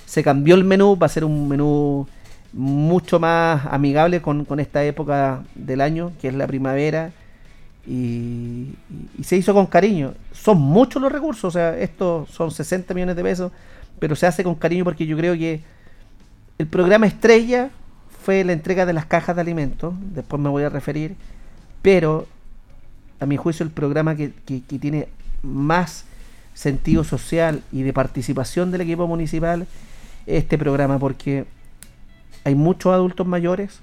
se 0.06 0.24
cambió 0.24 0.56
el 0.56 0.64
menú, 0.64 0.98
va 0.98 1.08
a 1.08 1.10
ser 1.10 1.26
un 1.26 1.50
menú 1.50 2.08
mucho 2.54 3.20
más 3.20 3.66
amigable 3.70 4.22
con, 4.22 4.46
con 4.46 4.62
esta 4.62 4.86
época 4.86 5.44
del 5.54 5.82
año, 5.82 6.14
que 6.22 6.30
es 6.30 6.34
la 6.34 6.48
primavera, 6.48 7.12
y, 7.88 8.74
se 9.24 9.38
hizo 9.38 9.54
con 9.54 9.66
cariño. 9.66 10.14
Son 10.34 10.60
muchos 10.60 11.02
los 11.02 11.12
recursos, 11.12 11.46
o 11.46 11.52
sea, 11.52 11.78
estos 11.78 12.30
son 12.30 12.52
60 12.52 12.94
millones 12.94 13.16
de 13.16 13.24
pesos, 13.24 13.52
pero 14.00 14.16
se 14.16 14.28
hace 14.28 14.44
con 14.44 14.56
cariño 14.56 14.84
porque 14.84 15.06
yo 15.06 15.18
creo 15.18 15.34
que 15.36 15.62
el 16.58 16.68
programa 16.68 17.08
estrella 17.08 17.70
fue 18.24 18.44
la 18.44 18.52
entrega 18.54 18.86
de 18.86 18.94
las 18.94 19.06
cajas 19.06 19.36
de 19.36 19.42
alimentos, 19.42 19.94
después 20.14 20.42
me 20.42 20.50
voy 20.50 20.64
a 20.64 20.70
referir, 20.70 21.16
pero 21.82 22.28
a 23.20 23.26
mi 23.26 23.38
juicio 23.38 23.64
el 23.64 23.72
programa 23.72 24.16
que- 24.16 24.34
que 24.46 24.60
tiene 24.80 25.08
más 25.42 26.06
sentido 26.54 27.04
social 27.04 27.62
y 27.72 27.84
de 27.84 27.94
participación 27.94 28.72
del 28.72 28.82
equipo 28.82 29.08
municipal 29.08 29.66
es 30.26 30.44
este 30.44 30.58
programa 30.58 31.00
porque 31.00 31.46
hay 32.44 32.56
muchos 32.56 32.94
adultos 32.94 33.26
mayores, 33.26 33.80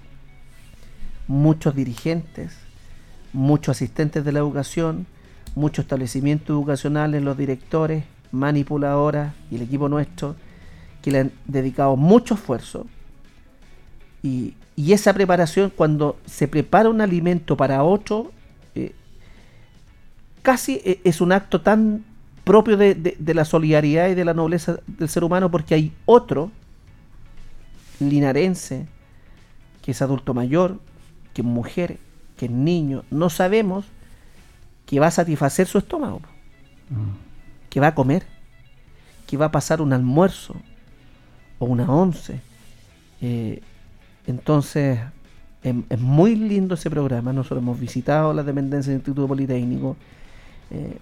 muchos 1.26 1.74
dirigentes, 1.74 2.56
muchos 3.34 3.76
asistentes 3.76 4.24
de 4.24 4.32
la 4.32 4.38
educación, 4.38 5.06
muchos 5.54 5.84
establecimientos 5.84 6.48
educacionales, 6.54 7.22
los 7.22 7.36
directores, 7.36 8.04
manipuladoras 8.32 9.34
y 9.50 9.56
el 9.56 9.62
equipo 9.62 9.88
nuestro, 9.90 10.34
que 11.02 11.10
le 11.10 11.18
han 11.18 11.32
dedicado 11.46 11.96
mucho 11.96 12.34
esfuerzo. 12.34 12.86
Y, 14.22 14.54
y 14.74 14.92
esa 14.92 15.12
preparación, 15.12 15.70
cuando 15.74 16.16
se 16.24 16.48
prepara 16.48 16.88
un 16.88 17.00
alimento 17.02 17.56
para 17.56 17.82
otro, 17.84 18.32
eh, 18.74 18.92
casi 20.42 20.80
eh, 20.84 21.00
es 21.04 21.20
un 21.20 21.32
acto 21.32 21.60
tan 21.60 22.04
propio 22.44 22.76
de, 22.76 22.94
de- 22.94 23.16
de 23.18 23.34
la 23.34 23.44
solidaridad 23.44 24.08
y 24.08 24.14
de 24.14 24.24
la 24.24 24.34
nobleza 24.34 24.78
del 24.86 25.08
ser 25.08 25.24
humano, 25.24 25.50
porque 25.50 25.74
hay 25.74 25.92
otro 26.06 26.50
linarense, 28.00 28.86
que 29.82 29.92
es 29.92 30.02
adulto 30.02 30.34
mayor, 30.34 30.78
que 31.32 31.42
es 31.42 31.46
mujer, 31.46 31.98
que 32.36 32.46
es 32.46 32.50
niño, 32.50 33.04
no 33.10 33.30
sabemos 33.30 33.86
que 34.86 35.00
va 35.00 35.08
a 35.08 35.10
satisfacer 35.10 35.66
su 35.66 35.78
estómago, 35.78 36.20
po. 36.20 36.28
que 37.70 37.80
va 37.80 37.88
a 37.88 37.94
comer, 37.94 38.24
que 39.26 39.36
va 39.36 39.46
a 39.46 39.52
pasar 39.52 39.80
un 39.80 39.92
almuerzo 39.92 40.54
o 41.58 41.66
una 41.66 41.90
once. 41.90 42.40
Eh, 43.20 43.62
entonces, 44.26 45.00
es, 45.62 45.74
es 45.88 46.00
muy 46.00 46.36
lindo 46.36 46.74
ese 46.74 46.90
programa. 46.90 47.32
Nosotros 47.32 47.62
hemos 47.62 47.80
visitado 47.80 48.32
las 48.32 48.46
dependencias 48.46 48.88
del 48.88 48.96
Instituto 48.96 49.26
Politécnico. 49.26 49.96
Eh, 50.70 50.98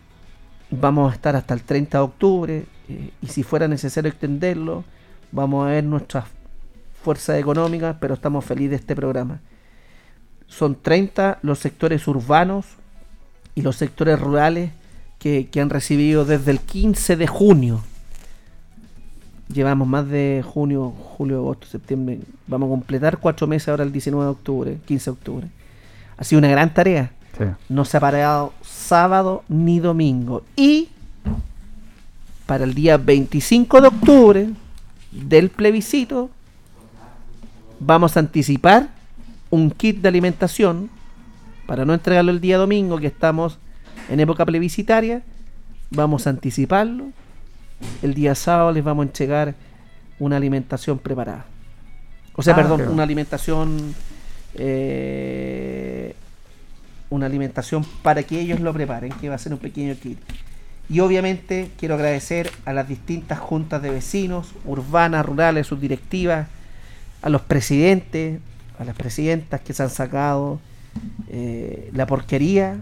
vamos 0.71 1.12
a 1.12 1.14
estar 1.14 1.37
hasta 1.37 1.55
el 1.55 1.62
30 1.62 1.99
de 1.99 2.05
octubre 2.05 2.64
eh, 2.88 3.11
y 3.21 3.27
si 3.27 3.42
fuera 3.42 3.68
necesario 3.68 4.11
extenderlo, 4.11 4.85
vamos 5.31 5.66
a 5.66 5.71
ver 5.71 5.85
nuestras 5.85 6.25
fuerzas 7.03 7.38
económicas, 7.38 7.97
pero 8.01 8.14
estamos 8.14 8.45
felices 8.45 8.71
de 8.71 8.77
este 8.77 8.97
programa. 8.97 9.40
Son 10.53 10.77
30 10.81 11.38
los 11.43 11.59
sectores 11.59 12.07
urbanos 12.07 12.67
y 13.55 13.62
los 13.62 13.77
sectores 13.77 14.21
rurales 14.21 14.71
que, 15.19 15.49
que 15.51 15.61
han 15.61 15.71
recibido 15.71 16.27
desde 16.27 16.51
el 16.51 16.61
15 16.61 17.17
de 17.17 17.27
junio. 17.27 17.81
Llevamos 19.53 19.88
más 19.88 20.07
de 20.09 20.45
junio, 20.47 20.91
julio, 20.91 21.38
agosto, 21.38 21.67
septiembre. 21.67 22.21
Vamos 22.47 22.67
a 22.67 22.71
completar 22.71 23.19
cuatro 23.19 23.47
meses 23.47 23.69
ahora 23.69 23.85
el 23.85 23.93
19 23.93 24.25
de 24.25 24.31
octubre, 24.31 24.79
15 24.85 25.05
de 25.05 25.11
octubre. 25.11 25.47
Ha 26.19 26.25
sido 26.25 26.38
una 26.38 26.49
gran 26.49 26.73
tarea. 26.75 27.12
Sí. 27.38 27.45
No 27.71 27.87
se 27.87 27.97
ha 27.97 28.01
parado 28.01 28.53
sábado 28.62 29.45
ni 29.49 29.81
domingo. 29.81 30.45
Y 30.55 30.88
para 32.45 32.65
el 32.65 32.75
día 32.75 32.99
25 32.99 33.81
de 33.81 33.88
octubre 33.88 34.51
del 35.11 35.49
plebiscito 35.49 36.29
vamos 37.81 38.17
a 38.17 38.21
anticipar 38.21 38.91
un 39.53 39.71
kit 39.71 40.01
de 40.01 40.09
alimentación 40.09 40.88
para 41.67 41.85
no 41.85 41.93
entregarlo 41.93 42.33
el 42.33 42.41
día 42.41 42.57
domingo 42.57 42.99
que 42.99 43.07
estamos 43.07 43.59
en 44.09 44.19
época 44.19 44.47
plebiscitaria. 44.47 45.23
Vamos 45.91 46.27
a 46.27 46.31
anticiparlo. 46.31 47.09
El 48.03 48.15
día 48.15 48.35
sábado 48.35 48.73
les 48.73 48.83
vamos 48.83 49.05
a 49.05 49.09
entregar 49.09 49.55
una 50.19 50.38
alimentación 50.38 50.99
preparada. 50.99 51.45
O 52.35 52.43
sea, 52.43 52.55
Ah, 52.55 52.57
perdón, 52.57 52.88
una 52.88 53.03
alimentación 53.03 53.95
eh, 54.55 56.15
una 57.11 57.27
alimentación 57.27 57.85
para 58.03 58.23
que 58.23 58.41
ellos 58.41 58.61
lo 58.61 58.73
preparen, 58.73 59.12
que 59.12 59.29
va 59.29 59.35
a 59.35 59.38
ser 59.38 59.53
un 59.53 59.59
pequeño 59.59 59.95
kit. 60.03 60.19
Y 60.88 61.01
obviamente 61.01 61.71
quiero 61.79 61.95
agradecer 61.95 62.51
a 62.65 62.73
las 62.73 62.88
distintas 62.88 63.38
juntas 63.38 63.83
de 63.83 63.91
vecinos, 63.91 64.55
urbanas, 64.65 65.27
rurales, 65.27 65.67
sus 65.67 65.79
directivas, 65.79 66.49
a 67.21 67.29
los 67.29 67.43
presidentes, 67.43 68.41
a 68.79 68.85
las 68.85 68.95
presidentas 68.97 69.61
que 69.61 69.73
se 69.73 69.83
han 69.83 69.91
sacado 69.91 70.61
eh, 71.29 71.91
la 71.95 72.07
porquería 72.07 72.77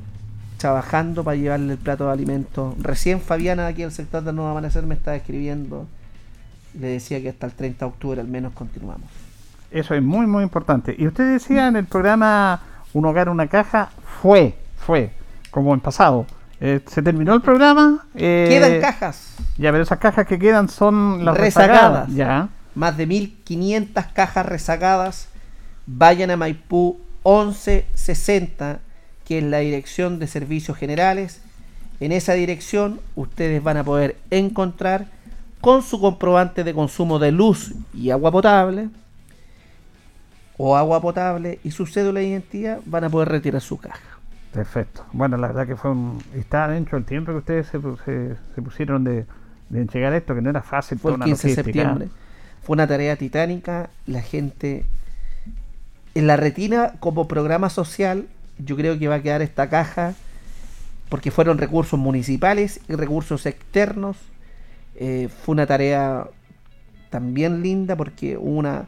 trabajando 0.58 1.24
para 1.24 1.36
llevarle 1.36 1.72
el 1.72 1.78
plato 1.78 2.06
de 2.06 2.12
alimentos. 2.12 2.74
Recién 2.82 3.20
Fabiana 3.20 3.64
de 3.64 3.68
aquí 3.70 3.82
del 3.82 3.92
sector 3.92 4.22
del 4.22 4.34
Nuevo 4.36 4.50
Amanecer 4.50 4.84
me 4.84 4.94
estaba 4.94 5.16
escribiendo, 5.16 5.86
le 6.78 6.88
decía 6.88 7.20
que 7.22 7.30
hasta 7.30 7.46
el 7.46 7.52
30 7.52 7.84
de 7.84 7.88
octubre 7.90 8.20
al 8.20 8.28
menos 8.28 8.52
continuamos. 8.52 9.08
Eso 9.70 9.94
es 9.94 10.02
muy, 10.02 10.26
muy 10.26 10.42
importante. 10.42 10.94
Y 10.98 11.06
usted 11.06 11.32
decía 11.32 11.68
en 11.68 11.76
el 11.76 11.86
programa 11.86 12.60
Un 12.92 13.04
hogar, 13.06 13.28
una 13.28 13.46
caja, 13.46 13.90
fue, 14.20 14.54
fue, 14.84 15.12
como 15.50 15.72
en 15.72 15.80
pasado. 15.80 16.26
Eh, 16.60 16.80
se 16.86 17.00
terminó 17.02 17.32
el 17.34 17.40
programa. 17.40 18.04
eh, 18.14 18.46
Quedan 18.50 18.80
cajas. 18.80 19.34
Ya, 19.56 19.70
pero 19.70 19.82
esas 19.84 19.98
cajas 19.98 20.26
que 20.26 20.38
quedan 20.38 20.68
son 20.68 21.24
las 21.24 21.36
Rezagadas. 21.38 22.08
rezagadas. 22.08 22.14
Ya. 22.14 22.48
más 22.74 22.96
de 22.98 23.06
1500 23.06 24.04
cajas 24.12 24.44
rezagadas. 24.44 25.28
Vayan 25.92 26.30
a 26.30 26.36
Maipú 26.36 26.98
1160, 27.24 28.78
que 29.24 29.38
es 29.38 29.44
la 29.44 29.58
dirección 29.58 30.18
de 30.18 30.26
servicios 30.28 30.76
generales. 30.76 31.40
En 31.98 32.12
esa 32.12 32.34
dirección 32.34 33.00
ustedes 33.16 33.62
van 33.62 33.76
a 33.76 33.84
poder 33.84 34.16
encontrar 34.30 35.06
con 35.60 35.82
su 35.82 36.00
comprobante 36.00 36.64
de 36.64 36.72
consumo 36.74 37.18
de 37.18 37.32
luz 37.32 37.74
y 37.92 38.10
agua 38.10 38.30
potable 38.30 38.88
o 40.56 40.76
agua 40.76 41.00
potable 41.00 41.58
y 41.64 41.72
su 41.72 41.86
cédula 41.86 42.20
de 42.20 42.28
identidad 42.28 42.80
van 42.86 43.04
a 43.04 43.10
poder 43.10 43.28
retirar 43.28 43.60
su 43.60 43.76
caja. 43.78 44.00
Perfecto. 44.52 45.04
Bueno, 45.12 45.36
la 45.36 45.48
verdad 45.48 45.66
que 45.66 45.76
fue 45.76 45.90
un. 45.90 46.22
Está 46.34 46.68
dentro 46.68 46.98
del 46.98 47.04
tiempo 47.04 47.32
que 47.32 47.38
ustedes 47.38 47.66
se, 47.66 47.80
se- 48.04 48.36
se 48.54 48.62
pusieron 48.62 49.04
de, 49.04 49.26
de 49.68 49.80
entregar 49.80 50.12
esto, 50.14 50.34
que 50.34 50.40
no 50.42 50.50
era 50.50 50.62
fácil. 50.62 50.98
Fue 50.98 51.10
el 51.12 51.16
toda 51.16 51.16
una 51.16 51.24
15 51.26 51.48
de 51.48 51.54
septiembre. 51.54 52.08
Fue 52.62 52.74
una 52.74 52.86
tarea 52.86 53.16
titánica. 53.16 53.90
La 54.06 54.22
gente. 54.22 54.84
En 56.14 56.26
la 56.26 56.36
retina, 56.36 56.94
como 57.00 57.28
programa 57.28 57.70
social, 57.70 58.26
yo 58.58 58.76
creo 58.76 58.98
que 58.98 59.08
va 59.08 59.16
a 59.16 59.22
quedar 59.22 59.42
esta 59.42 59.68
caja. 59.68 60.14
Porque 61.08 61.30
fueron 61.30 61.58
recursos 61.58 61.98
municipales 61.98 62.80
y 62.88 62.94
recursos 62.94 63.46
externos. 63.46 64.16
Eh, 64.94 65.28
fue 65.42 65.54
una 65.54 65.66
tarea 65.66 66.28
también 67.10 67.62
linda 67.62 67.96
porque 67.96 68.36
una. 68.36 68.86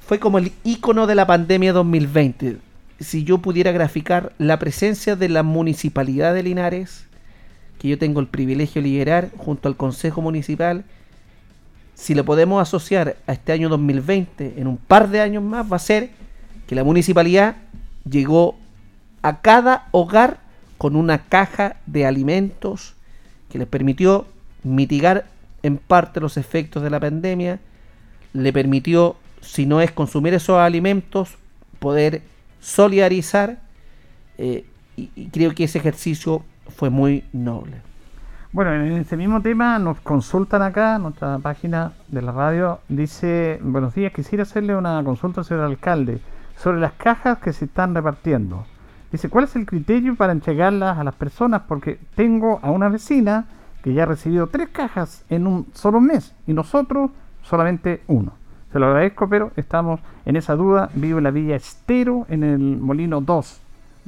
Fue 0.00 0.18
como 0.18 0.38
el 0.38 0.52
icono 0.64 1.06
de 1.06 1.14
la 1.14 1.26
pandemia 1.26 1.72
2020. 1.74 2.56
Si 2.98 3.24
yo 3.24 3.38
pudiera 3.38 3.72
graficar 3.72 4.32
la 4.38 4.58
presencia 4.58 5.16
de 5.16 5.28
la 5.28 5.42
municipalidad 5.42 6.32
de 6.34 6.42
Linares, 6.42 7.04
que 7.78 7.88
yo 7.88 7.98
tengo 7.98 8.20
el 8.20 8.26
privilegio 8.26 8.82
de 8.82 8.88
liderar 8.88 9.30
junto 9.36 9.68
al 9.68 9.76
Consejo 9.76 10.22
Municipal, 10.22 10.84
si 11.94 12.14
lo 12.14 12.24
podemos 12.24 12.62
asociar 12.62 13.16
a 13.26 13.32
este 13.32 13.52
año 13.52 13.68
2020, 13.68 14.54
en 14.56 14.66
un 14.66 14.78
par 14.78 15.10
de 15.10 15.20
años 15.20 15.42
más, 15.42 15.70
va 15.70 15.76
a 15.76 15.80
ser 15.80 16.10
que 16.68 16.74
la 16.74 16.84
municipalidad 16.84 17.56
llegó 18.08 18.56
a 19.22 19.40
cada 19.40 19.88
hogar 19.90 20.38
con 20.76 20.96
una 20.96 21.24
caja 21.24 21.76
de 21.86 22.04
alimentos 22.04 22.94
que 23.50 23.58
les 23.58 23.66
permitió 23.66 24.26
mitigar 24.62 25.24
en 25.62 25.78
parte 25.78 26.20
los 26.20 26.36
efectos 26.36 26.82
de 26.82 26.90
la 26.90 27.00
pandemia, 27.00 27.58
le 28.34 28.52
permitió, 28.52 29.16
si 29.40 29.64
no 29.64 29.80
es 29.80 29.90
consumir 29.90 30.34
esos 30.34 30.58
alimentos, 30.58 31.38
poder 31.78 32.20
solidarizar 32.60 33.58
eh, 34.36 34.66
y, 34.94 35.28
creo 35.30 35.54
que 35.54 35.64
ese 35.64 35.78
ejercicio 35.78 36.44
fue 36.76 36.90
muy 36.90 37.24
noble. 37.32 37.80
Bueno, 38.52 38.74
en 38.74 38.92
este 38.92 39.16
mismo 39.16 39.40
tema 39.40 39.78
nos 39.78 40.00
consultan 40.00 40.60
acá, 40.60 40.98
nuestra 40.98 41.38
página 41.38 41.92
de 42.08 42.20
la 42.20 42.32
radio, 42.32 42.80
dice, 42.90 43.58
buenos 43.62 43.94
días, 43.94 44.12
quisiera 44.12 44.42
hacerle 44.42 44.76
una 44.76 45.02
consulta 45.02 45.40
al 45.40 45.46
señor 45.46 45.64
alcalde 45.64 46.20
sobre 46.58 46.80
las 46.80 46.92
cajas 46.92 47.38
que 47.38 47.52
se 47.52 47.66
están 47.66 47.94
repartiendo. 47.94 48.66
Dice, 49.10 49.28
¿cuál 49.28 49.44
es 49.44 49.56
el 49.56 49.64
criterio 49.64 50.16
para 50.16 50.32
entregarlas 50.32 50.98
a 50.98 51.04
las 51.04 51.14
personas? 51.14 51.62
Porque 51.66 51.98
tengo 52.14 52.58
a 52.62 52.70
una 52.70 52.88
vecina 52.88 53.46
que 53.82 53.94
ya 53.94 54.02
ha 54.02 54.06
recibido 54.06 54.48
tres 54.48 54.68
cajas 54.68 55.24
en 55.30 55.46
un 55.46 55.66
solo 55.72 56.00
mes 56.00 56.34
y 56.46 56.52
nosotros 56.52 57.10
solamente 57.42 58.02
uno. 58.06 58.32
Se 58.72 58.78
lo 58.78 58.86
agradezco, 58.86 59.28
pero 59.28 59.52
estamos 59.56 60.00
en 60.26 60.36
esa 60.36 60.54
duda. 60.54 60.90
Vivo 60.92 61.18
en 61.18 61.24
la 61.24 61.30
Villa 61.30 61.56
Estero, 61.56 62.26
en 62.28 62.44
el 62.44 62.58
Molino 62.58 63.22
2, 63.22 63.60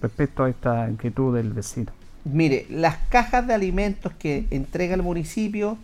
respecto 0.03 0.45
a 0.45 0.51
esta 0.51 0.91
inquietud 0.91 1.35
del 1.35 1.53
vecino. 1.55 1.93
Mire, 2.25 2.67
las 2.69 2.97
cajas 3.09 3.47
de 3.47 3.55
alimentos 3.55 4.13
que 4.19 4.47
entrega 4.51 4.95
el 4.95 5.03
municipio, 5.03 5.79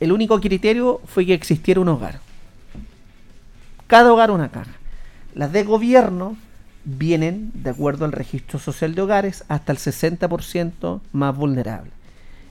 el 0.00 0.12
único 0.12 0.38
criterio 0.38 1.00
fue 1.06 1.24
que 1.24 1.32
existiera 1.32 1.80
un 1.80 1.88
hogar. 1.88 2.20
Cada 3.86 4.12
hogar 4.12 4.30
una 4.30 4.50
caja. 4.50 4.77
Las 5.38 5.52
de 5.52 5.62
gobierno 5.62 6.36
vienen, 6.84 7.52
de 7.54 7.70
acuerdo 7.70 8.04
al 8.04 8.10
registro 8.10 8.58
social 8.58 8.94
de 8.96 9.02
hogares, 9.02 9.44
hasta 9.46 9.70
el 9.70 9.78
60% 9.78 11.00
más 11.12 11.36
vulnerable. 11.36 11.92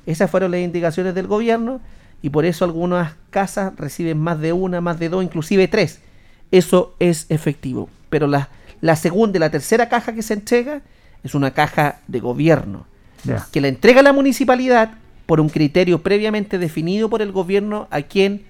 Esas 0.05 0.31
fueron 0.31 0.51
las 0.51 0.61
indicaciones 0.61 1.13
del 1.13 1.27
gobierno 1.27 1.81
y 2.21 2.29
por 2.29 2.45
eso 2.45 2.63
algunas 2.63 3.13
casas 3.29 3.75
reciben 3.75 4.17
más 4.17 4.39
de 4.39 4.53
una, 4.53 4.79
más 4.79 4.99
de 4.99 5.09
dos, 5.09 5.21
inclusive 5.21 5.67
tres. 5.67 5.99
Eso 6.49 6.95
es 6.99 7.25
efectivo. 7.27 7.89
Pero 8.09 8.25
la, 8.25 8.47
la 8.79 8.95
segunda 8.95 9.37
y 9.37 9.41
la 9.41 9.51
tercera 9.51 9.89
caja 9.89 10.13
que 10.13 10.21
se 10.21 10.35
entrega 10.35 10.81
es 11.23 11.35
una 11.35 11.51
caja 11.51 11.99
de 12.07 12.21
gobierno 12.21 12.85
que 13.51 13.61
la 13.61 13.67
entrega 13.67 14.01
la 14.01 14.13
municipalidad 14.13 14.91
por 15.25 15.41
un 15.41 15.49
criterio 15.49 16.01
previamente 16.01 16.57
definido 16.57 17.09
por 17.09 17.21
el 17.21 17.31
gobierno 17.31 17.87
a 17.91 18.01
quien 18.01 18.45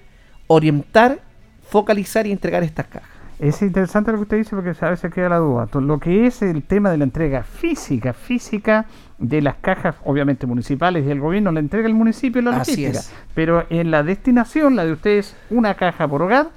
orientar, 0.46 1.20
focalizar 1.68 2.26
y 2.26 2.32
entregar 2.32 2.62
estas 2.62 2.86
cajas. 2.86 3.17
Es 3.38 3.62
interesante 3.62 4.10
lo 4.10 4.18
que 4.18 4.22
usted 4.22 4.36
dice 4.38 4.56
porque 4.56 4.74
a 4.84 4.90
veces 4.90 5.12
queda 5.12 5.28
la 5.28 5.38
duda. 5.38 5.68
Lo 5.80 5.98
que 5.98 6.26
es 6.26 6.42
el 6.42 6.62
tema 6.64 6.90
de 6.90 6.98
la 6.98 7.04
entrega 7.04 7.44
física, 7.44 8.12
física 8.12 8.86
de 9.18 9.40
las 9.40 9.56
cajas, 9.56 9.94
obviamente 10.04 10.46
municipales 10.46 11.06
y 11.06 11.10
el 11.10 11.20
gobierno 11.20 11.52
la 11.52 11.60
entrega 11.60 11.86
el 11.86 11.94
municipio 11.94 12.40
y 12.40 12.44
la 12.44 12.58
logística. 12.58 13.00
Pero 13.34 13.64
en 13.70 13.92
la 13.92 14.02
destinación, 14.02 14.74
la 14.74 14.84
de 14.84 14.92
ustedes, 14.92 15.36
una 15.50 15.74
caja 15.74 16.08
por 16.08 16.22
hogar 16.22 16.48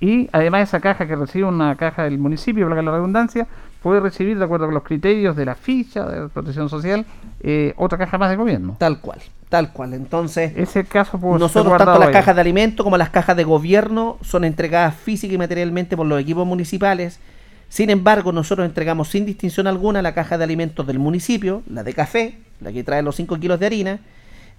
y 0.00 0.28
además 0.30 0.68
esa 0.68 0.80
caja 0.80 1.08
que 1.08 1.16
recibe 1.16 1.46
una 1.46 1.74
caja 1.74 2.04
del 2.04 2.18
municipio, 2.18 2.66
valga 2.66 2.82
la 2.82 2.92
redundancia, 2.92 3.48
puede 3.82 4.00
recibir 4.00 4.38
de 4.38 4.44
acuerdo 4.44 4.66
con 4.66 4.74
los 4.74 4.84
criterios 4.84 5.34
de 5.34 5.44
la 5.44 5.56
ficha 5.56 6.06
de 6.06 6.28
protección 6.28 6.68
social 6.68 7.04
eh, 7.40 7.74
otra 7.76 7.98
caja 7.98 8.16
más 8.16 8.30
de 8.30 8.36
gobierno. 8.36 8.76
Tal 8.78 9.00
cual, 9.00 9.20
tal 9.48 9.72
cual. 9.72 9.94
Entonces, 9.94 10.52
Ese 10.56 10.84
caso 10.84 11.18
nosotros 11.38 11.76
tanto 11.78 11.98
las 11.98 12.10
cajas 12.10 12.34
de 12.34 12.40
alimentos 12.40 12.84
como 12.84 12.96
las 12.96 13.10
cajas 13.10 13.36
de 13.36 13.44
gobierno 13.44 14.18
son 14.22 14.44
entregadas 14.44 14.94
física 14.94 15.34
y 15.34 15.38
materialmente 15.38 15.96
por 15.96 16.06
los 16.06 16.20
equipos 16.20 16.46
municipales. 16.46 17.20
Sin 17.68 17.90
embargo, 17.90 18.32
nosotros 18.32 18.66
entregamos 18.66 19.08
sin 19.08 19.26
distinción 19.26 19.66
alguna 19.66 20.00
la 20.00 20.14
caja 20.14 20.38
de 20.38 20.44
alimentos 20.44 20.86
del 20.86 20.98
municipio, 20.98 21.62
la 21.68 21.82
de 21.82 21.92
café, 21.92 22.38
la 22.60 22.72
que 22.72 22.82
trae 22.82 23.02
los 23.02 23.16
5 23.16 23.38
kilos 23.38 23.60
de 23.60 23.66
harina, 23.66 24.00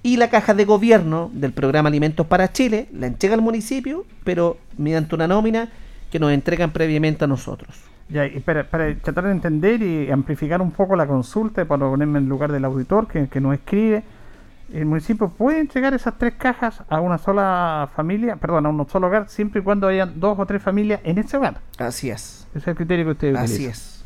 y 0.03 0.17
la 0.17 0.29
caja 0.29 0.53
de 0.53 0.63
gobierno 0.65 1.29
del 1.33 1.51
programa 1.51 1.89
Alimentos 1.89 2.25
para 2.25 2.53
Chile, 2.53 2.87
la 2.93 3.07
entrega 3.07 3.35
el 3.35 3.41
municipio, 3.41 4.05
pero 4.23 4.57
mediante 4.77 5.15
una 5.15 5.27
nómina 5.27 5.69
que 6.09 6.19
nos 6.19 6.31
entregan 6.31 6.71
previamente 6.71 7.25
a 7.25 7.27
nosotros. 7.27 7.75
Ya, 8.07 8.25
y 8.25 8.39
para, 8.39 8.63
para 8.63 8.95
tratar 8.95 9.25
de 9.25 9.31
entender 9.31 9.81
y 9.81 10.09
amplificar 10.09 10.61
un 10.61 10.71
poco 10.71 10.95
la 10.95 11.05
consulta, 11.05 11.65
para 11.65 11.87
ponerme 11.87 12.19
en 12.19 12.29
lugar 12.29 12.51
del 12.51 12.65
auditor 12.65 13.07
que, 13.07 13.27
que 13.27 13.41
nos 13.41 13.53
escribe, 13.53 14.03
el 14.73 14.85
municipio 14.85 15.29
puede 15.29 15.59
entregar 15.59 15.93
esas 15.93 16.17
tres 16.17 16.33
cajas 16.37 16.83
a 16.89 16.99
una 17.01 17.17
sola 17.17 17.89
familia, 17.95 18.35
perdón, 18.35 18.65
a 18.65 18.69
un 18.69 18.87
solo 18.89 19.07
hogar, 19.07 19.27
siempre 19.29 19.61
y 19.61 19.63
cuando 19.63 19.87
hayan 19.87 20.19
dos 20.19 20.37
o 20.37 20.45
tres 20.45 20.61
familias 20.61 20.99
en 21.03 21.17
ese 21.17 21.37
hogar. 21.37 21.59
Así 21.77 22.09
es. 22.09 22.47
Ese 22.51 22.59
es 22.59 22.67
el 22.67 22.75
criterio 22.75 23.05
que 23.05 23.11
usted 23.11 23.35
Así 23.35 23.53
utiliza. 23.53 23.71
es. 23.71 24.03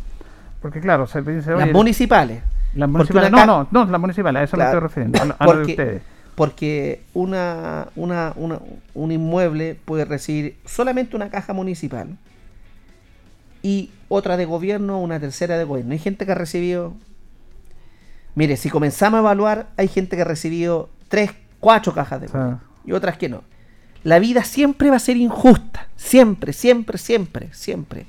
Porque 0.61 0.79
claro, 0.79 1.07
se 1.07 1.21
dice, 1.21 1.51
Las 1.51 1.63
oye, 1.63 1.73
municipales. 1.73 2.41
las 2.75 2.87
municipales, 2.89 3.31
no, 3.31 3.45
no, 3.45 3.67
no, 3.71 3.85
las 3.85 3.99
municipales, 4.01 4.39
a 4.39 4.43
eso 4.43 4.55
Claro. 4.55 4.71
me 4.81 4.87
estoy 4.87 4.87
refiriendo, 5.11 5.35
a, 5.37 5.45
lo- 5.45 5.57
de 5.57 5.65
ustedes. 5.71 6.01
Porque 6.35 7.03
una, 7.13 7.87
una, 7.95 8.33
una- 8.37 8.59
un 8.95 9.11
inmueble 9.11 9.77
puede 9.85 10.05
recibir 10.05 10.57
solamente 10.65 11.15
una 11.15 11.29
caja 11.29 11.53
municipal 11.53 12.17
y 13.61 13.91
otra 14.09 14.37
de 14.37 14.45
gobierno, 14.45 14.99
una 14.99 15.19
tercera 15.19 15.57
de 15.57 15.63
gobierno. 15.63 15.91
Hay 15.93 15.99
gente 15.99 16.25
que 16.25 16.31
ha 16.31 16.35
recibido 16.35 16.93
Mire, 18.35 18.57
si 18.57 18.69
comenzamos 18.69 19.17
a 19.17 19.21
evaluar, 19.21 19.67
hay 19.77 19.87
gente 19.87 20.15
que 20.15 20.23
ha 20.23 20.25
recibido 20.25 20.89
tres, 21.07 21.31
cuatro 21.59 21.93
cajas 21.93 22.21
de 22.21 22.27
comida 22.27 22.61
y 22.85 22.91
otras 22.91 23.17
que 23.17 23.29
no. 23.29 23.43
La 24.03 24.19
vida 24.19 24.43
siempre 24.43 24.89
va 24.89 24.97
a 24.97 24.99
ser 24.99 25.17
injusta. 25.17 25.87
Siempre, 25.95 26.51
siempre, 26.51 26.97
siempre, 26.97 27.49
siempre. 27.53 28.05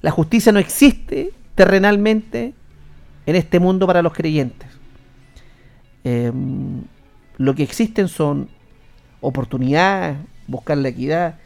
La 0.00 0.10
justicia 0.10 0.50
no 0.52 0.58
existe 0.58 1.32
terrenalmente 1.54 2.54
en 3.26 3.36
este 3.36 3.60
mundo 3.60 3.86
para 3.86 4.02
los 4.02 4.12
creyentes. 4.12 4.68
Em, 6.02 6.82
lo 7.36 7.54
que 7.54 7.62
existen 7.62 8.08
son 8.08 8.48
oportunidades, 9.20 10.16
buscar 10.48 10.76
la 10.78 10.88
equidad, 10.88 11.36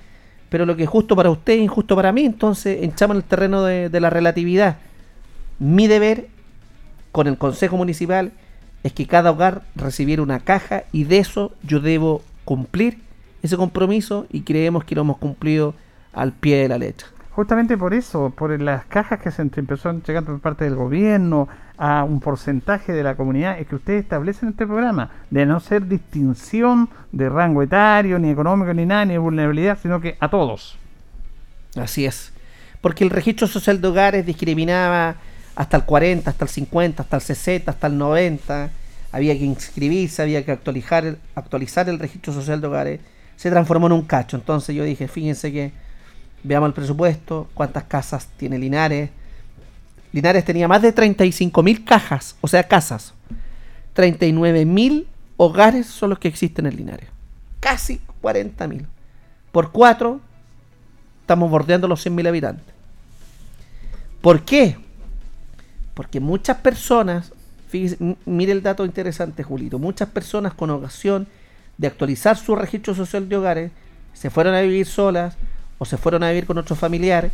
pero 0.49 0.65
lo 0.65 0.77
que 0.77 0.85
es 0.85 0.89
justo 0.89 1.15
para 1.15 1.31
usted 1.31 1.55
es 1.55 1.61
injusto 1.61 1.95
para 1.95 2.13
mí, 2.13 2.25
entonces 2.25 2.79
echamos 2.83 3.17
en 3.17 3.23
el 3.23 3.25
terreno 3.25 3.63
de, 3.63 3.91
de 3.91 4.01
la 4.01 4.09
relatividad. 4.09 4.79
Mi 5.59 5.87
deber 5.87 6.29
con 7.17 7.29
el 7.29 7.39
Consejo 7.39 7.79
Municipal 7.79 8.33
es 8.83 8.93
que 8.93 9.07
cada 9.07 9.31
hogar 9.31 9.63
recibiera 9.75 10.21
una 10.21 10.41
caja 10.41 10.83
y 10.93 11.05
de 11.05 11.17
eso 11.17 11.55
yo 11.63 11.81
debo 11.81 12.21
cumplir 12.45 12.99
ese 13.43 13.57
compromiso 13.57 14.27
y 14.31 14.43
creemos 14.43 14.85
que 14.85 14.95
lo 14.95 15.01
hemos 15.01 15.17
cumplido 15.17 15.73
al 16.13 16.33
pie 16.33 16.59
de 16.59 16.69
la 16.69 16.77
letra. 16.77 17.07
Justamente 17.31 17.79
por 17.79 17.95
eso, 17.95 18.35
por 18.37 18.61
las 18.61 18.85
cajas 18.85 19.19
que 19.23 19.31
se 19.31 19.41
empezó 19.41 19.89
a 19.89 19.93
entregar 19.93 20.25
por 20.25 20.39
parte 20.41 20.65
del 20.65 20.75
gobierno 20.75 21.49
a 21.79 22.05
un 22.05 22.21
porcentaje 22.21 22.93
de 22.93 23.03
la 23.03 23.15
comunidad, 23.15 23.59
es 23.59 23.67
que 23.67 23.77
ustedes 23.77 24.03
establecen 24.03 24.51
este 24.51 24.67
programa 24.67 25.09
de 25.31 25.47
no 25.47 25.59
ser 25.59 25.89
distinción 25.89 26.91
de 27.13 27.31
rango 27.31 27.63
etario, 27.63 28.19
ni 28.19 28.29
económico, 28.29 28.75
ni 28.75 28.85
nada, 28.85 29.07
ni 29.07 29.13
de 29.15 29.19
vulnerabilidad, 29.19 29.79
sino 29.81 30.03
que 30.03 30.19
a 30.21 30.29
todos. 30.29 30.77
Así 31.77 32.05
es. 32.05 32.35
Porque 32.83 33.05
el 33.05 33.11
registro 33.11 33.47
social 33.47 33.81
de 33.81 33.89
hogares 33.89 34.27
discriminaba 34.27 35.17
hasta 35.57 35.77
el 35.79 35.85
40, 35.85 36.31
hasta 36.31 36.45
el 36.45 36.51
50, 36.51 37.03
hasta 37.03 37.17
el 37.17 37.23
60, 37.23 37.71
hasta 37.71 37.87
el 37.89 37.99
90. 37.99 38.71
Había 39.11 39.37
que 39.37 39.45
inscribirse, 39.45 40.23
había 40.23 40.45
que 40.45 40.53
actualizar 40.53 41.05
el, 41.05 41.19
actualizar 41.35 41.89
el 41.89 41.99
registro 41.99 42.33
social 42.33 42.61
de 42.61 42.67
hogares. 42.69 43.01
Se 43.37 43.51
transformó 43.51 43.87
en 43.87 43.93
un 43.95 44.03
cacho. 44.03 44.37
Entonces 44.37 44.77
yo 44.77 44.85
dije, 44.85 45.09
fíjense 45.09 45.53
que 45.53 45.73
Veamos 46.47 46.69
el 46.69 46.75
presupuesto, 46.75 47.49
cuántas 47.55 47.85
casas 47.85 48.29
tiene 48.37 48.57
Linares. 48.57 49.11
Linares 50.13 50.45
tenía 50.45 50.69
más 50.69 50.81
de 50.81 50.93
35 50.93 51.61
mil 51.63 51.85
cajas, 51.85 52.37
o 52.41 52.47
sea, 52.47 52.63
casas. 52.63 53.15
39 53.95 54.65
mil 54.65 55.09
hogares 55.37 55.87
son 55.87 56.11
los 56.11 56.21
que 56.21 56.29
existen 56.29 56.67
en 56.67 56.77
Linares. 56.77 57.09
Casi 57.59 58.01
40 58.21 58.69
mil. 58.69 58.87
Por 59.51 59.73
cuatro, 59.73 60.21
estamos 61.23 61.51
bordeando 61.51 61.89
los 61.89 62.01
100 62.03 62.15
mil 62.15 62.27
habitantes. 62.29 62.75
¿Por 64.21 64.45
qué? 64.45 64.77
Porque 65.97 66.21
muchas 66.21 66.59
personas, 66.59 67.33
fíjese, 67.69 67.97
mire 68.27 68.53
el 68.53 68.63
dato 68.63 68.85
interesante, 68.85 69.43
Julito, 69.43 69.79
muchas 69.79 70.11
personas 70.11 70.53
con 70.53 70.69
ocasión 70.71 71.27
de 71.79 71.87
actualizar 71.87 72.37
su 72.37 72.55
registro 72.55 72.95
social 72.95 73.29
de 73.29 73.37
hogares 73.37 73.71
se 74.13 74.29
fueron 74.31 74.55
a 74.55 74.61
vivir 74.61 74.87
solas, 74.87 75.37
o 75.79 75.85
se 75.85 75.97
fueron 75.97 76.23
a 76.23 76.29
vivir 76.29 76.47
con 76.47 76.59
otros 76.59 76.79
familiares, 76.79 77.33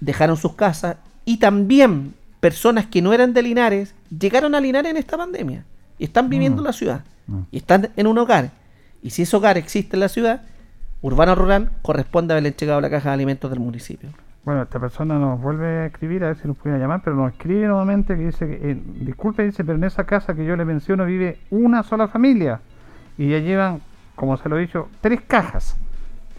dejaron 0.00 0.36
sus 0.36 0.54
casas 0.54 0.96
y 1.24 1.36
también 1.38 2.14
personas 2.40 2.86
que 2.86 3.02
no 3.02 3.12
eran 3.12 3.32
de 3.34 3.42
Linares 3.42 3.94
llegaron 4.16 4.54
a 4.54 4.60
Linares 4.60 4.90
en 4.90 4.96
esta 4.96 5.16
pandemia 5.16 5.64
y 5.98 6.04
están 6.04 6.28
viviendo 6.28 6.62
en 6.62 6.66
la 6.66 6.72
ciudad 6.72 7.04
Mm. 7.28 7.40
y 7.52 7.58
están 7.58 7.90
en 7.96 8.06
un 8.06 8.18
hogar. 8.18 8.50
Y 9.02 9.10
si 9.10 9.22
ese 9.22 9.36
hogar 9.36 9.58
existe 9.58 9.96
en 9.96 10.00
la 10.00 10.08
ciudad, 10.08 10.42
urbano 11.02 11.32
o 11.32 11.34
rural, 11.34 11.70
corresponde 11.82 12.32
haberle 12.32 12.48
entregado 12.48 12.80
la 12.80 12.90
caja 12.90 13.10
de 13.10 13.14
alimentos 13.14 13.50
del 13.50 13.60
municipio. 13.60 14.08
Bueno, 14.44 14.62
esta 14.62 14.78
persona 14.80 15.18
nos 15.18 15.40
vuelve 15.40 15.66
a 15.66 15.86
escribir, 15.86 16.24
a 16.24 16.28
ver 16.28 16.36
si 16.38 16.48
nos 16.48 16.56
puede 16.56 16.78
llamar, 16.78 17.02
pero 17.04 17.16
nos 17.16 17.32
escribe 17.32 17.66
nuevamente 17.66 18.16
que 18.16 18.26
dice, 18.26 18.46
que, 18.46 18.70
eh, 18.70 18.80
disculpe, 19.00 19.44
dice, 19.44 19.62
pero 19.62 19.76
en 19.76 19.84
esa 19.84 20.04
casa 20.04 20.34
que 20.34 20.44
yo 20.44 20.56
le 20.56 20.64
menciono 20.64 21.04
vive 21.04 21.38
una 21.50 21.82
sola 21.82 22.08
familia 22.08 22.60
y 23.18 23.28
ya 23.30 23.40
llevan, 23.40 23.82
como 24.14 24.36
se 24.38 24.48
lo 24.48 24.56
he 24.56 24.62
dicho, 24.62 24.88
tres 25.02 25.20
cajas. 25.26 25.76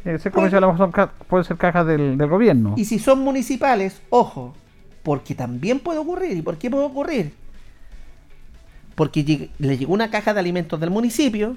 Ese 0.05 0.31
comercio 0.31 0.57
a 0.57 0.61
lo 0.61 0.67
mejor 0.71 0.85
son 0.87 0.91
ca- 0.91 1.11
puede 1.27 1.43
ser 1.43 1.57
cajas 1.57 1.85
del, 1.85 2.17
del 2.17 2.29
gobierno. 2.29 2.73
Y 2.77 2.85
si 2.85 2.97
son 2.97 3.19
municipales, 3.19 4.01
ojo, 4.09 4.55
porque 5.03 5.35
también 5.35 5.79
puede 5.79 5.99
ocurrir. 5.99 6.35
¿Y 6.37 6.41
por 6.41 6.57
qué 6.57 6.71
puede 6.71 6.85
ocurrir? 6.85 7.33
Porque 8.95 9.49
le 9.59 9.77
llegó 9.77 9.93
una 9.93 10.09
caja 10.09 10.33
de 10.33 10.39
alimentos 10.39 10.79
del 10.79 10.89
municipio 10.89 11.55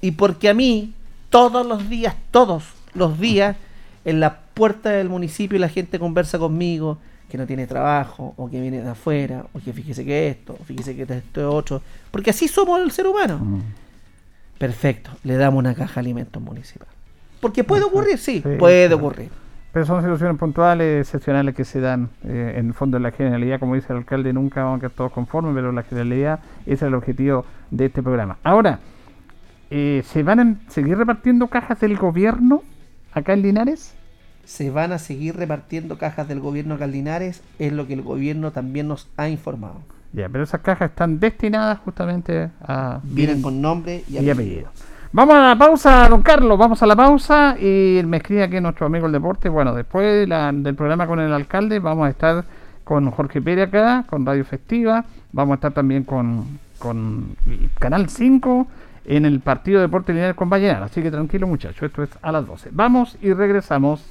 y 0.00 0.12
porque 0.12 0.48
a 0.48 0.54
mí, 0.54 0.94
todos 1.28 1.66
los 1.66 1.88
días, 1.88 2.14
todos 2.30 2.72
los 2.94 3.18
días, 3.18 3.56
en 4.04 4.20
la 4.20 4.38
puerta 4.58 4.90
del 4.90 5.08
municipio 5.08 5.58
la 5.58 5.68
gente 5.68 5.98
conversa 5.98 6.38
conmigo 6.38 6.98
que 7.30 7.38
no 7.38 7.46
tiene 7.46 7.66
trabajo, 7.66 8.34
o 8.36 8.50
que 8.50 8.60
viene 8.60 8.80
de 8.82 8.88
afuera, 8.88 9.44
o 9.52 9.60
que 9.60 9.72
fíjese 9.72 10.04
que 10.04 10.28
esto, 10.28 10.56
o 10.58 10.64
fíjese 10.64 10.96
que 10.96 11.02
esto 11.02 11.40
es 11.40 11.46
otro. 11.46 11.82
Porque 12.10 12.30
así 12.30 12.48
somos 12.48 12.80
el 12.80 12.90
ser 12.90 13.06
humano. 13.06 13.38
Mm. 13.38 13.60
Perfecto, 14.58 15.10
le 15.24 15.36
damos 15.36 15.58
una 15.58 15.74
caja 15.74 15.94
de 15.94 16.00
alimentos 16.00 16.42
municipal. 16.42 16.88
Porque 17.40 17.62
puede 17.64 17.84
ocurrir, 17.84 18.18
sí, 18.18 18.42
Sí, 18.42 18.56
puede 18.58 18.86
claro. 18.88 18.96
ocurrir. 18.96 19.30
Pero 19.72 19.84
son 19.86 20.00
situaciones 20.02 20.38
puntuales, 20.38 21.06
excepcionales 21.06 21.54
que 21.54 21.64
se 21.64 21.80
dan. 21.80 22.08
eh, 22.24 22.54
en 22.56 22.68
el 22.68 22.74
fondo, 22.74 22.96
en 22.96 23.02
la 23.04 23.12
generalidad, 23.12 23.60
como 23.60 23.74
dice 23.74 23.92
el 23.92 23.98
alcalde, 23.98 24.32
nunca 24.32 24.64
vamos 24.64 24.78
a 24.78 24.80
quedar 24.80 24.92
todos 24.92 25.12
conformes, 25.12 25.54
pero 25.54 25.70
la 25.70 25.82
generalidad 25.82 26.40
ese 26.64 26.72
es 26.74 26.82
el 26.82 26.94
objetivo 26.94 27.44
de 27.70 27.84
este 27.86 28.02
programa. 28.02 28.38
Ahora, 28.42 28.80
eh, 29.70 30.02
¿se 30.06 30.22
van 30.22 30.40
a 30.40 30.70
seguir 30.70 30.96
repartiendo 30.96 31.46
cajas 31.48 31.78
del 31.80 31.96
gobierno 31.98 32.62
acá 33.12 33.34
en 33.34 33.42
Linares? 33.42 33.94
Se 34.48 34.70
van 34.70 34.92
a 34.92 34.98
seguir 34.98 35.36
repartiendo 35.36 35.98
cajas 35.98 36.26
del 36.26 36.40
gobierno 36.40 36.78
Caldinares, 36.78 37.42
es 37.58 37.70
lo 37.70 37.86
que 37.86 37.92
el 37.92 38.00
gobierno 38.02 38.50
también 38.50 38.88
nos 38.88 39.06
ha 39.18 39.28
informado. 39.28 39.82
Ya, 40.14 40.26
pero 40.30 40.42
esas 40.44 40.62
cajas 40.62 40.88
están 40.88 41.20
destinadas 41.20 41.78
justamente 41.80 42.48
a... 42.62 42.98
Vienen 43.02 43.42
con 43.42 43.60
nombre 43.60 44.04
y 44.08 44.16
y 44.18 44.30
apellido. 44.30 44.70
Vamos 45.12 45.34
a 45.34 45.48
la 45.48 45.58
pausa, 45.58 46.08
don 46.08 46.22
Carlos, 46.22 46.58
vamos 46.58 46.82
a 46.82 46.86
la 46.86 46.96
pausa 46.96 47.56
y 47.60 48.00
me 48.06 48.16
escribe 48.16 48.42
aquí 48.42 48.58
nuestro 48.58 48.86
amigo 48.86 49.04
el 49.04 49.12
deporte. 49.12 49.50
Bueno, 49.50 49.74
después 49.74 50.04
de 50.06 50.26
la- 50.26 50.50
del 50.50 50.74
programa 50.74 51.06
con 51.06 51.20
el 51.20 51.30
alcalde 51.32 51.78
vamos 51.78 52.06
a 52.06 52.10
estar 52.10 52.44
con 52.84 53.10
Jorge 53.10 53.42
Pérez 53.42 53.68
acá, 53.68 54.04
con 54.08 54.24
Radio 54.24 54.46
Festiva, 54.46 55.04
vamos 55.32 55.52
a 55.52 55.54
estar 55.56 55.72
también 55.72 56.04
con, 56.04 56.58
con 56.78 57.36
Canal 57.78 58.08
5 58.08 58.66
en 59.04 59.26
el 59.26 59.40
partido 59.40 59.80
de 59.80 59.86
Deporte 59.88 60.14
Lineal 60.14 60.34
con 60.34 60.48
Vallenar. 60.48 60.82
Así 60.84 61.02
que 61.02 61.10
tranquilo 61.10 61.46
muchachos, 61.46 61.82
esto 61.82 62.02
es 62.02 62.08
a 62.22 62.32
las 62.32 62.46
12. 62.46 62.70
Vamos 62.72 63.18
y 63.20 63.34
regresamos. 63.34 64.02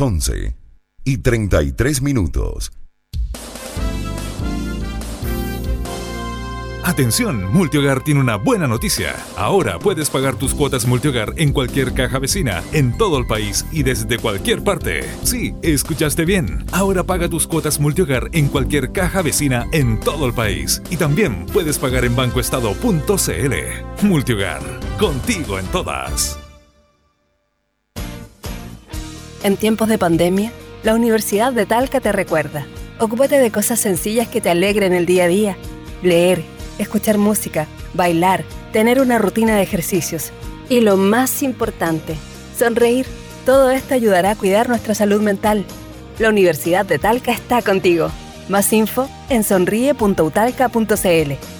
Las 0.00 0.06
11 0.06 0.56
y 1.04 1.18
33 1.18 2.00
minutos. 2.00 2.72
Atención, 6.82 7.52
Multihogar 7.52 8.02
tiene 8.02 8.20
una 8.20 8.36
buena 8.36 8.66
noticia. 8.66 9.14
Ahora 9.36 9.78
puedes 9.78 10.08
pagar 10.08 10.36
tus 10.36 10.54
cuotas 10.54 10.86
Multihogar 10.86 11.34
en 11.36 11.52
cualquier 11.52 11.92
caja 11.92 12.18
vecina, 12.18 12.62
en 12.72 12.96
todo 12.96 13.18
el 13.18 13.26
país 13.26 13.66
y 13.72 13.82
desde 13.82 14.16
cualquier 14.16 14.64
parte. 14.64 15.02
Sí, 15.22 15.54
escuchaste 15.60 16.24
bien. 16.24 16.64
Ahora 16.72 17.04
paga 17.04 17.28
tus 17.28 17.46
cuotas 17.46 17.78
Multihogar 17.78 18.30
en 18.32 18.48
cualquier 18.48 18.92
caja 18.92 19.20
vecina 19.20 19.68
en 19.70 20.00
todo 20.00 20.24
el 20.24 20.32
país. 20.32 20.80
Y 20.88 20.96
también 20.96 21.44
puedes 21.52 21.78
pagar 21.78 22.06
en 22.06 22.16
bancoestado.cl. 22.16 24.06
Multihogar, 24.06 24.62
contigo 24.98 25.58
en 25.58 25.66
todas. 25.66 26.38
En 29.42 29.56
tiempos 29.56 29.88
de 29.88 29.96
pandemia, 29.96 30.52
la 30.82 30.94
Universidad 30.94 31.52
de 31.52 31.64
Talca 31.64 32.00
te 32.00 32.12
recuerda. 32.12 32.66
Ocúpate 32.98 33.38
de 33.38 33.50
cosas 33.50 33.80
sencillas 33.80 34.28
que 34.28 34.42
te 34.42 34.50
alegren 34.50 34.92
el 34.92 35.06
día 35.06 35.24
a 35.24 35.28
día. 35.28 35.56
Leer, 36.02 36.42
escuchar 36.78 37.16
música, 37.16 37.66
bailar, 37.94 38.44
tener 38.72 39.00
una 39.00 39.18
rutina 39.18 39.56
de 39.56 39.62
ejercicios. 39.62 40.30
Y 40.68 40.80
lo 40.80 40.98
más 40.98 41.42
importante, 41.42 42.16
sonreír. 42.58 43.06
Todo 43.46 43.70
esto 43.70 43.94
ayudará 43.94 44.32
a 44.32 44.36
cuidar 44.36 44.68
nuestra 44.68 44.94
salud 44.94 45.22
mental. 45.22 45.64
La 46.18 46.28
Universidad 46.28 46.84
de 46.84 46.98
Talca 46.98 47.32
está 47.32 47.62
contigo. 47.62 48.10
Más 48.50 48.70
info 48.74 49.08
en 49.30 49.42
sonríe.utalca.cl. 49.42 51.59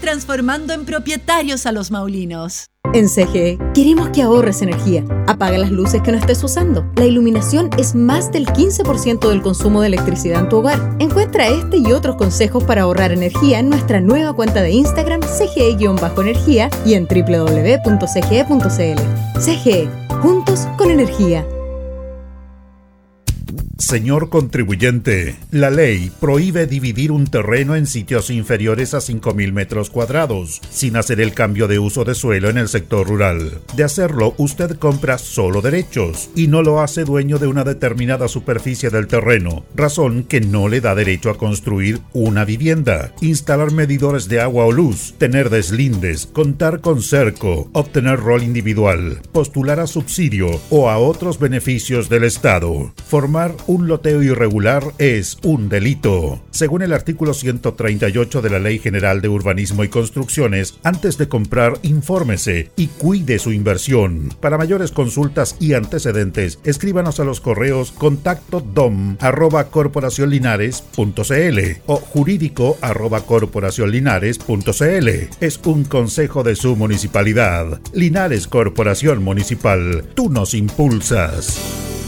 transformando 0.00 0.72
en 0.72 0.84
propietarios 0.84 1.66
a 1.66 1.72
los 1.72 1.90
maulinos. 1.90 2.70
En 2.92 3.08
CGE 3.08 3.58
queremos 3.74 4.10
que 4.10 4.22
ahorres 4.22 4.62
energía. 4.62 5.04
Apaga 5.26 5.58
las 5.58 5.70
luces 5.70 6.00
que 6.02 6.12
no 6.12 6.18
estés 6.18 6.44
usando. 6.44 6.88
La 6.96 7.06
iluminación 7.06 7.70
es 7.76 7.94
más 7.94 8.30
del 8.30 8.46
15% 8.46 9.28
del 9.28 9.42
consumo 9.42 9.80
de 9.80 9.88
electricidad 9.88 10.42
en 10.42 10.48
tu 10.48 10.58
hogar. 10.58 10.96
Encuentra 11.00 11.48
este 11.48 11.78
y 11.78 11.92
otros 11.92 12.16
consejos 12.16 12.62
para 12.62 12.82
ahorrar 12.82 13.10
energía 13.10 13.58
en 13.58 13.68
nuestra 13.68 14.00
nueva 14.00 14.32
cuenta 14.34 14.62
de 14.62 14.70
Instagram 14.70 15.22
CGE-energía 15.22 16.70
y 16.86 16.94
en 16.94 17.08
www.cge.cl. 17.08 18.60
CGE, 19.40 19.88
juntos 20.22 20.68
con 20.78 20.90
energía. 20.90 21.44
Señor 23.78 24.28
contribuyente, 24.28 25.34
la 25.50 25.68
ley 25.68 26.12
prohíbe 26.20 26.66
dividir 26.66 27.10
un 27.10 27.26
terreno 27.26 27.74
en 27.74 27.86
sitios 27.86 28.30
inferiores 28.30 28.94
a 28.94 28.98
5.000 28.98 29.52
metros 29.52 29.90
cuadrados, 29.90 30.60
sin 30.70 30.96
hacer 30.96 31.20
el 31.20 31.34
cambio 31.34 31.66
de 31.66 31.80
uso 31.80 32.04
de 32.04 32.14
suelo 32.14 32.50
en 32.50 32.58
el 32.58 32.68
sector 32.68 33.08
rural. 33.08 33.58
De 33.74 33.82
hacerlo, 33.82 34.34
usted 34.38 34.78
compra 34.78 35.18
solo 35.18 35.60
derechos 35.60 36.30
y 36.36 36.46
no 36.46 36.62
lo 36.62 36.82
hace 36.82 37.02
dueño 37.02 37.40
de 37.40 37.48
una 37.48 37.64
determinada 37.64 38.28
superficie 38.28 38.90
del 38.90 39.08
terreno, 39.08 39.64
razón 39.74 40.22
que 40.22 40.40
no 40.40 40.68
le 40.68 40.80
da 40.80 40.94
derecho 40.94 41.30
a 41.30 41.36
construir 41.36 42.00
una 42.12 42.44
vivienda, 42.44 43.12
instalar 43.22 43.72
medidores 43.72 44.28
de 44.28 44.40
agua 44.40 44.66
o 44.66 44.72
luz, 44.72 45.14
tener 45.18 45.50
deslindes, 45.50 46.26
contar 46.26 46.80
con 46.80 47.02
cerco, 47.02 47.70
obtener 47.72 48.20
rol 48.20 48.44
individual, 48.44 49.20
postular 49.32 49.80
a 49.80 49.88
subsidio 49.88 50.60
o 50.70 50.88
a 50.88 50.98
otros 50.98 51.40
beneficios 51.40 52.08
del 52.08 52.22
Estado, 52.22 52.94
formar 53.08 53.52
un 53.66 53.73
loteo 53.82 54.22
irregular 54.22 54.84
es 54.98 55.38
un 55.42 55.68
delito. 55.68 56.40
Según 56.50 56.82
el 56.82 56.92
artículo 56.92 57.34
138 57.34 58.40
de 58.40 58.50
la 58.50 58.58
Ley 58.58 58.78
General 58.78 59.20
de 59.20 59.28
Urbanismo 59.28 59.84
y 59.84 59.88
Construcciones, 59.88 60.78
antes 60.82 61.18
de 61.18 61.28
comprar, 61.28 61.78
infórmese 61.82 62.70
y 62.76 62.86
cuide 62.86 63.38
su 63.38 63.52
inversión. 63.52 64.32
Para 64.40 64.56
mayores 64.58 64.92
consultas 64.92 65.56
y 65.60 65.74
antecedentes, 65.74 66.58
escríbanos 66.64 67.20
a 67.20 67.24
los 67.24 67.40
correos 67.40 67.92
contacto 67.92 68.60
dom 68.60 69.16
arroba 69.20 69.64
corporacionlinares.cl 69.70 71.58
o 71.86 71.96
jurídico 71.96 72.78
arroba 72.80 73.20
corporacionlinares.cl. 73.22 75.08
Es 75.40 75.60
un 75.64 75.84
consejo 75.84 76.42
de 76.42 76.56
su 76.56 76.76
municipalidad. 76.76 77.80
Linares 77.92 78.46
Corporación 78.46 79.22
Municipal. 79.22 80.04
Tú 80.14 80.30
nos 80.30 80.54
impulsas. 80.54 82.03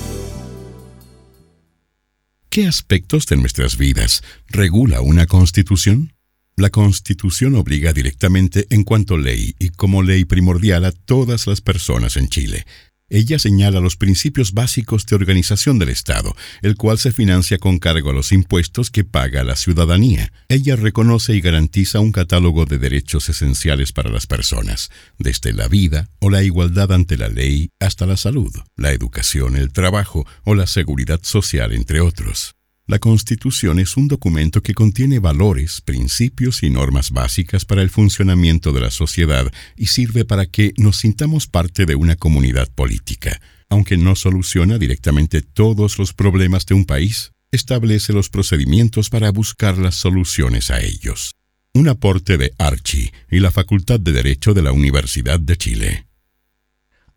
¿Qué 2.57 2.66
aspectos 2.66 3.26
de 3.26 3.36
nuestras 3.36 3.76
vidas 3.76 4.22
regula 4.48 5.02
una 5.02 5.26
constitución? 5.26 6.14
La 6.57 6.70
constitución 6.70 7.54
obliga 7.54 7.92
directamente 7.92 8.66
en 8.70 8.82
cuanto 8.82 9.18
ley 9.18 9.54
y 9.59 9.68
como 9.68 10.02
ley 10.02 10.24
primordial 10.24 10.86
a 10.86 10.92
todas 10.92 11.46
las 11.46 11.61
personas 11.61 12.16
en 12.16 12.30
Chile. 12.30 12.64
Ella 13.09 13.38
señala 13.38 13.80
los 13.80 13.96
principios 13.96 14.52
básicos 14.52 15.07
de 15.07 15.14
organización 15.14 15.78
del 15.78 15.90
Estado, 15.90 16.34
el 16.62 16.74
cual 16.76 16.98
se 16.98 17.12
financia 17.12 17.59
con 17.59 17.78
cargo 17.78 18.11
a 18.11 18.12
los 18.12 18.32
impuestos 18.32 18.90
que 18.90 19.04
paga 19.04 19.44
la 19.44 19.54
ciudadanía. 19.54 20.32
Ella 20.48 20.74
reconoce 20.74 21.36
y 21.36 21.40
garantiza 21.40 22.00
un 22.00 22.11
catálogo 22.11 22.66
de 22.66 22.78
derechos 22.78 23.28
esenciales 23.28 23.92
para 23.92 24.11
las 24.11 24.26
personas, 24.26 24.90
desde 25.18 25.52
la 25.52 25.68
vida 25.68 26.09
o 26.18 26.30
la 26.30 26.42
igualdad 26.42 26.92
ante 26.92 27.16
la 27.16 27.28
ley 27.28 27.70
hasta 27.78 28.07
la 28.07 28.16
salud, 28.16 28.52
la 28.76 28.90
educación, 28.92 29.57
el 29.57 29.72
trabajo 29.72 30.26
o 30.44 30.54
la 30.57 30.66
seguridad 30.66 31.20
social, 31.22 31.72
entre 31.72 32.00
otros. 32.00 32.57
La 32.89 33.01
Constitución 33.01 33.80
es 33.80 33.97
un 33.97 34.07
documento 34.07 34.62
que 34.62 34.72
contiene 34.72 35.18
valores, 35.18 35.80
principios 35.80 36.62
y 36.62 36.70
normas 36.70 37.11
básicas 37.11 37.64
para 37.64 37.82
el 37.82 37.91
funcionamiento 37.91 38.72
de 38.72 38.80
la 38.80 38.93
sociedad 38.93 39.51
y 39.74 39.87
sirve 39.87 40.24
para 40.24 40.47
que 40.47 40.72
nos 40.76 40.99
sintamos 40.99 41.49
parte 41.49 41.84
de 41.84 41.97
una 41.97 42.14
comunidad 42.14 42.68
política. 42.72 43.41
Aunque 43.68 43.97
no 43.97 44.14
soluciona 44.14 44.78
directamente 44.78 45.43
todos 45.43 45.99
los 45.99 46.12
problemas 46.12 46.64
de 46.64 46.74
un 46.74 46.84
país, 46.84 47.32
establece 47.51 48.12
los 48.12 48.30
procedimientos 48.30 49.11
para 49.11 49.32
buscar 49.32 49.78
las 49.78 49.97
soluciones 49.97 50.70
a 50.70 50.80
ellos. 50.80 51.34
Un 51.74 51.89
aporte 51.89 52.39
de 52.39 52.53
Archie 52.57 53.12
y 53.28 53.41
la 53.41 53.51
Facultad 53.51 53.99
de 53.99 54.12
Derecho 54.12 54.55
de 54.55 54.62
la 54.62 54.70
Universidad 54.70 55.41
de 55.41 55.57
Chile. 55.57 56.07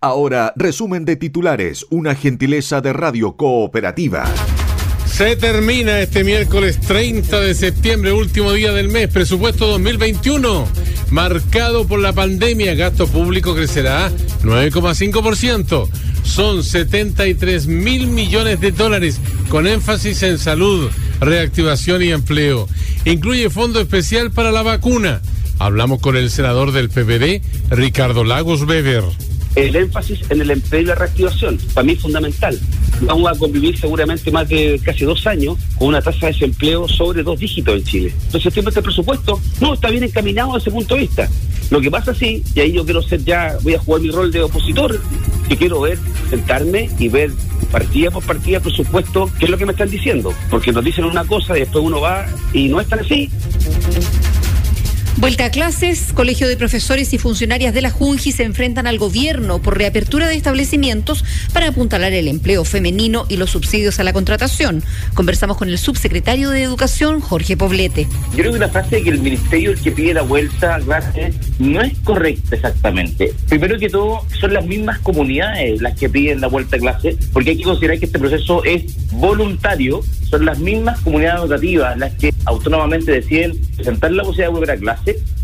Ahora, 0.01 0.51
resumen 0.55 1.05
de 1.05 1.15
titulares, 1.15 1.85
una 1.91 2.15
gentileza 2.15 2.81
de 2.81 2.91
Radio 2.91 3.35
Cooperativa. 3.35 4.25
Se 5.11 5.35
termina 5.35 5.99
este 5.99 6.23
miércoles 6.23 6.79
30 6.79 7.39
de 7.41 7.53
septiembre, 7.53 8.13
último 8.13 8.53
día 8.53 8.71
del 8.71 8.87
mes, 8.89 9.09
presupuesto 9.09 9.67
2021, 9.67 10.67
marcado 11.09 11.85
por 11.85 11.99
la 11.99 12.13
pandemia, 12.13 12.75
gasto 12.75 13.07
público 13.07 13.53
crecerá 13.53 14.11
9,5%. 14.43 15.89
Son 16.23 16.63
73 16.63 17.67
mil 17.67 18.07
millones 18.07 18.61
de 18.61 18.71
dólares, 18.71 19.19
con 19.49 19.67
énfasis 19.67 20.23
en 20.23 20.37
salud, 20.37 20.89
reactivación 21.19 22.01
y 22.01 22.11
empleo. 22.11 22.67
Incluye 23.05 23.49
fondo 23.49 23.81
especial 23.81 24.31
para 24.31 24.51
la 24.51 24.61
vacuna. 24.61 25.21
Hablamos 25.57 25.99
con 25.99 26.15
el 26.15 26.31
senador 26.31 26.71
del 26.71 26.89
PPD, 26.89 27.41
Ricardo 27.69 28.23
Lagos 28.23 28.63
Weber 28.63 29.03
el 29.55 29.75
énfasis 29.75 30.19
en 30.29 30.41
el 30.41 30.51
empleo 30.51 30.81
y 30.81 30.85
la 30.85 30.95
reactivación. 30.95 31.57
Para 31.73 31.85
mí 31.85 31.93
es 31.93 31.99
fundamental. 31.99 32.59
Vamos 33.01 33.31
a 33.31 33.37
convivir 33.37 33.77
seguramente 33.77 34.31
más 34.31 34.47
de 34.49 34.79
casi 34.83 35.05
dos 35.05 35.25
años 35.25 35.57
con 35.77 35.89
una 35.89 36.01
tasa 36.01 36.27
de 36.27 36.33
desempleo 36.33 36.87
sobre 36.87 37.23
dos 37.23 37.39
dígitos 37.39 37.75
en 37.75 37.83
Chile. 37.83 38.13
Entonces, 38.25 38.53
tiempo 38.53 38.69
este 38.69 38.81
presupuesto 38.81 39.39
no 39.61 39.73
está 39.73 39.89
bien 39.89 40.03
encaminado 40.03 40.53
desde 40.53 40.69
ese 40.69 40.71
punto 40.71 40.95
de 40.95 41.01
vista. 41.01 41.29
Lo 41.69 41.79
que 41.79 41.91
pasa 41.91 42.13
sí, 42.13 42.43
y 42.55 42.59
ahí 42.59 42.73
yo 42.73 42.83
quiero 42.83 43.01
ser 43.01 43.23
ya, 43.23 43.57
voy 43.61 43.75
a 43.75 43.79
jugar 43.79 44.01
mi 44.01 44.09
rol 44.09 44.31
de 44.31 44.41
opositor, 44.41 44.99
que 45.47 45.55
quiero 45.55 45.81
ver, 45.81 45.97
sentarme 46.29 46.89
y 46.97 47.09
ver 47.09 47.31
partida 47.71 48.09
por 48.09 48.23
partida 48.23 48.59
presupuesto 48.59 49.29
qué 49.37 49.45
es 49.45 49.51
lo 49.51 49.57
que 49.57 49.65
me 49.65 49.73
están 49.73 49.89
diciendo. 49.89 50.33
Porque 50.49 50.71
nos 50.71 50.83
dicen 50.83 51.05
una 51.05 51.23
cosa 51.25 51.55
y 51.55 51.61
después 51.61 51.83
uno 51.83 52.01
va 52.01 52.25
y 52.53 52.67
no 52.67 52.81
es 52.81 52.87
tan 52.87 52.99
así. 52.99 53.29
Vuelta 55.17 55.45
a 55.45 55.51
clases, 55.51 56.13
Colegio 56.13 56.47
de 56.47 56.55
Profesores 56.55 57.13
y 57.13 57.17
Funcionarias 57.17 57.73
de 57.73 57.81
la 57.81 57.89
Junji 57.91 58.31
se 58.31 58.43
enfrentan 58.43 58.87
al 58.87 58.97
gobierno 58.97 59.61
por 59.61 59.77
reapertura 59.77 60.27
de 60.27 60.35
establecimientos 60.35 61.25
para 61.51 61.67
apuntalar 61.67 62.13
el 62.13 62.27
empleo 62.29 62.63
femenino 62.63 63.25
y 63.27 63.35
los 63.35 63.49
subsidios 63.49 63.99
a 63.99 64.03
la 64.03 64.13
contratación. 64.13 64.81
Conversamos 65.13 65.57
con 65.57 65.67
el 65.67 65.77
subsecretario 65.77 66.51
de 66.51 66.63
Educación, 66.63 67.19
Jorge 67.19 67.57
Poblete. 67.57 68.07
Yo 68.31 68.37
creo 68.37 68.51
que 68.51 68.57
una 68.57 68.69
frase 68.69 68.97
de 68.97 69.03
que 69.03 69.09
el 69.09 69.19
ministerio 69.19 69.71
el 69.71 69.81
que 69.81 69.91
pide 69.91 70.13
la 70.13 70.21
vuelta 70.21 70.75
a 70.75 70.79
clases 70.79 71.35
no 71.59 71.81
es 71.81 71.97
correcta 72.03 72.55
exactamente. 72.55 73.33
Primero 73.49 73.77
que 73.77 73.89
todo, 73.89 74.25
son 74.39 74.53
las 74.53 74.65
mismas 74.65 74.99
comunidades 74.99 75.81
las 75.81 75.97
que 75.97 76.07
piden 76.07 76.39
la 76.39 76.47
vuelta 76.47 76.77
a 76.77 76.79
clases, 76.79 77.17
porque 77.33 77.51
hay 77.51 77.57
que 77.57 77.63
considerar 77.63 77.99
que 77.99 78.05
este 78.05 78.19
proceso 78.19 78.63
es 78.63 78.83
voluntario, 79.11 80.01
son 80.29 80.45
las 80.45 80.59
mismas 80.59 80.99
comunidades 81.01 81.41
educativas 81.41 81.97
las 81.97 82.13
que 82.13 82.33
autónomamente 82.45 83.11
deciden 83.11 83.57
presentar 83.75 84.11
la 84.11 84.23
posibilidad 84.23 84.47
de 84.47 84.53
volver 84.53 84.71
a 84.71 84.77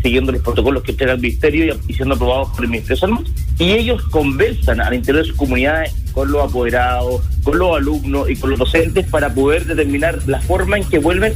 siguiendo 0.02 0.32
los 0.32 0.42
protocolos 0.42 0.82
que 0.82 0.92
entrega 0.92 1.14
el 1.14 1.20
Ministerio 1.20 1.78
y 1.88 1.94
siendo 1.94 2.14
aprobados 2.14 2.50
por 2.50 2.64
el 2.64 2.70
Ministerio 2.70 2.96
de. 2.96 3.30
Y 3.58 3.72
ellos 3.72 4.02
conversan 4.10 4.80
al 4.80 4.94
interior 4.94 5.22
de 5.22 5.28
sus 5.28 5.36
comunidades 5.36 5.94
con 6.12 6.30
los 6.30 6.48
apoderados, 6.48 7.22
con 7.42 7.58
los 7.58 7.76
alumnos 7.76 8.30
y 8.30 8.36
con 8.36 8.50
los 8.50 8.58
docentes 8.58 9.06
para 9.06 9.32
poder 9.32 9.64
determinar 9.64 10.20
la 10.26 10.40
forma 10.40 10.76
en 10.76 10.84
que 10.84 10.98
vuelven 10.98 11.34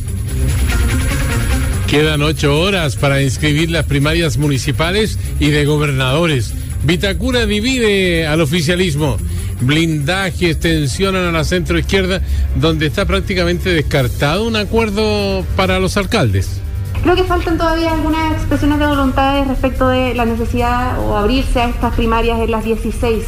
Quedan 1.91 2.23
ocho 2.23 2.61
horas 2.61 2.95
para 2.95 3.21
inscribir 3.21 3.69
las 3.69 3.85
primarias 3.85 4.37
municipales 4.37 5.19
y 5.41 5.51
de 5.51 5.65
gobernadores. 5.65 6.55
Vitacura 6.85 7.47
divide 7.47 8.29
al 8.29 8.41
oficialismo. 8.41 9.17
Blindajes 9.61 10.61
tensionan 10.61 11.25
a 11.27 11.33
la 11.33 11.43
centro 11.43 11.81
izquierda, 11.81 12.23
donde 12.55 12.87
está 12.87 13.07
prácticamente 13.07 13.71
descartado 13.71 14.47
un 14.47 14.55
acuerdo 14.55 15.45
para 15.57 15.81
los 15.81 15.97
alcaldes. 15.97 16.61
Creo 17.03 17.17
que 17.17 17.25
faltan 17.25 17.57
todavía 17.57 17.93
algunas 17.93 18.35
expresiones 18.35 18.79
de 18.79 18.87
voluntades 18.87 19.49
respecto 19.49 19.89
de 19.89 20.15
la 20.15 20.27
necesidad 20.27 20.99
o 21.01 21.17
abrirse 21.17 21.61
a 21.61 21.69
estas 21.69 21.95
primarias 21.95 22.39
en 22.41 22.51
las 22.51 22.65
16 22.65 23.25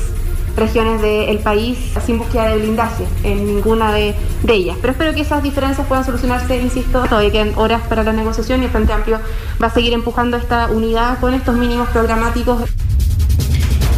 regiones 0.56 1.00
del 1.00 1.38
país 1.38 1.78
sin 2.04 2.18
búsqueda 2.18 2.48
de 2.48 2.58
blindaje 2.58 3.06
en 3.24 3.46
ninguna 3.46 3.92
de, 3.92 4.14
de 4.42 4.54
ellas. 4.54 4.76
Pero 4.80 4.92
espero 4.92 5.14
que 5.14 5.22
esas 5.22 5.42
diferencias 5.42 5.86
puedan 5.86 6.04
solucionarse, 6.04 6.60
insisto, 6.60 7.02
todavía 7.04 7.32
quedan 7.32 7.52
horas 7.56 7.82
para 7.88 8.02
la 8.02 8.12
negociación 8.12 8.60
y 8.60 8.66
el 8.66 8.70
Frente 8.70 8.92
Amplio 8.92 9.18
va 9.62 9.68
a 9.68 9.72
seguir 9.72 9.94
empujando 9.94 10.36
esta 10.36 10.68
unidad 10.68 11.18
con 11.20 11.32
estos 11.32 11.56
mínimos 11.56 11.88
programáticos. 11.88 12.68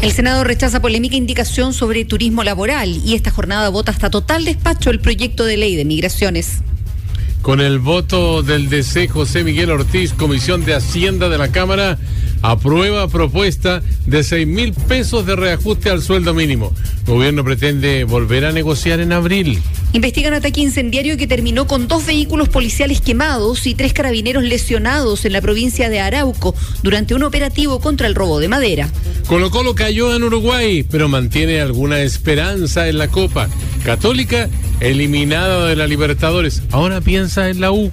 El 0.02 0.12
Senado 0.12 0.44
rechaza 0.44 0.80
polémica 0.80 1.16
indicación 1.16 1.72
sobre 1.72 2.04
turismo 2.04 2.44
laboral 2.44 2.90
y 3.04 3.14
esta 3.14 3.30
jornada 3.30 3.70
vota 3.70 3.90
hasta 3.90 4.10
total 4.10 4.44
despacho 4.44 4.90
el 4.90 5.00
proyecto 5.00 5.44
de 5.44 5.56
ley 5.56 5.76
de 5.76 5.84
migraciones. 5.84 6.60
Con 7.44 7.60
el 7.60 7.78
voto 7.78 8.42
del 8.42 8.70
DC 8.70 9.06
José 9.08 9.44
Miguel 9.44 9.70
Ortiz, 9.70 10.14
Comisión 10.14 10.64
de 10.64 10.72
Hacienda 10.72 11.28
de 11.28 11.36
la 11.36 11.52
Cámara, 11.52 11.98
aprueba 12.44 13.08
propuesta 13.08 13.82
de 14.04 14.22
6 14.22 14.46
mil 14.46 14.74
pesos 14.74 15.24
de 15.24 15.34
reajuste 15.34 15.88
al 15.88 16.02
sueldo 16.02 16.34
mínimo. 16.34 16.72
Gobierno 17.06 17.42
pretende 17.42 18.04
volver 18.04 18.44
a 18.44 18.52
negociar 18.52 19.00
en 19.00 19.12
abril. 19.12 19.62
Investigan 19.94 20.34
ataque 20.34 20.60
incendiario 20.60 21.16
que 21.16 21.26
terminó 21.26 21.66
con 21.66 21.88
dos 21.88 22.04
vehículos 22.04 22.50
policiales 22.50 23.00
quemados 23.00 23.66
y 23.66 23.74
tres 23.74 23.94
carabineros 23.94 24.44
lesionados 24.44 25.24
en 25.24 25.32
la 25.32 25.40
provincia 25.40 25.88
de 25.88 26.00
Arauco 26.00 26.54
durante 26.82 27.14
un 27.14 27.22
operativo 27.22 27.80
contra 27.80 28.06
el 28.06 28.14
robo 28.14 28.38
de 28.40 28.48
madera. 28.48 28.90
Colo 29.26 29.50
Colo 29.50 29.74
cayó 29.74 30.14
en 30.14 30.24
Uruguay, 30.24 30.82
pero 30.82 31.08
mantiene 31.08 31.62
alguna 31.62 32.02
esperanza 32.02 32.88
en 32.88 32.98
la 32.98 33.08
Copa. 33.08 33.48
Católica 33.86 34.50
eliminada 34.80 35.66
de 35.66 35.76
la 35.76 35.86
Libertadores. 35.86 36.62
Ahora 36.72 37.00
piensa 37.00 37.48
en 37.48 37.62
la 37.62 37.72
U. 37.72 37.90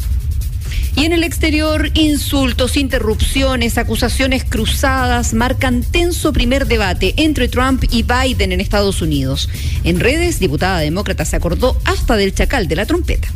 Y 0.95 1.05
en 1.05 1.13
el 1.13 1.23
exterior, 1.23 1.89
insultos, 1.93 2.77
interrupciones, 2.77 3.77
acusaciones 3.77 4.43
cruzadas 4.43 5.33
marcan 5.33 5.83
tenso 5.83 6.33
primer 6.33 6.67
debate 6.67 7.13
entre 7.17 7.47
Trump 7.47 7.83
y 7.89 8.03
Biden 8.03 8.51
en 8.51 8.61
Estados 8.61 9.01
Unidos. 9.01 9.49
En 9.83 9.99
redes, 9.99 10.39
diputada 10.39 10.79
demócrata 10.79 11.25
se 11.25 11.35
acordó 11.35 11.77
hasta 11.85 12.15
del 12.15 12.33
chacal 12.33 12.67
de 12.67 12.75
la 12.75 12.85
trompeta. 12.85 13.27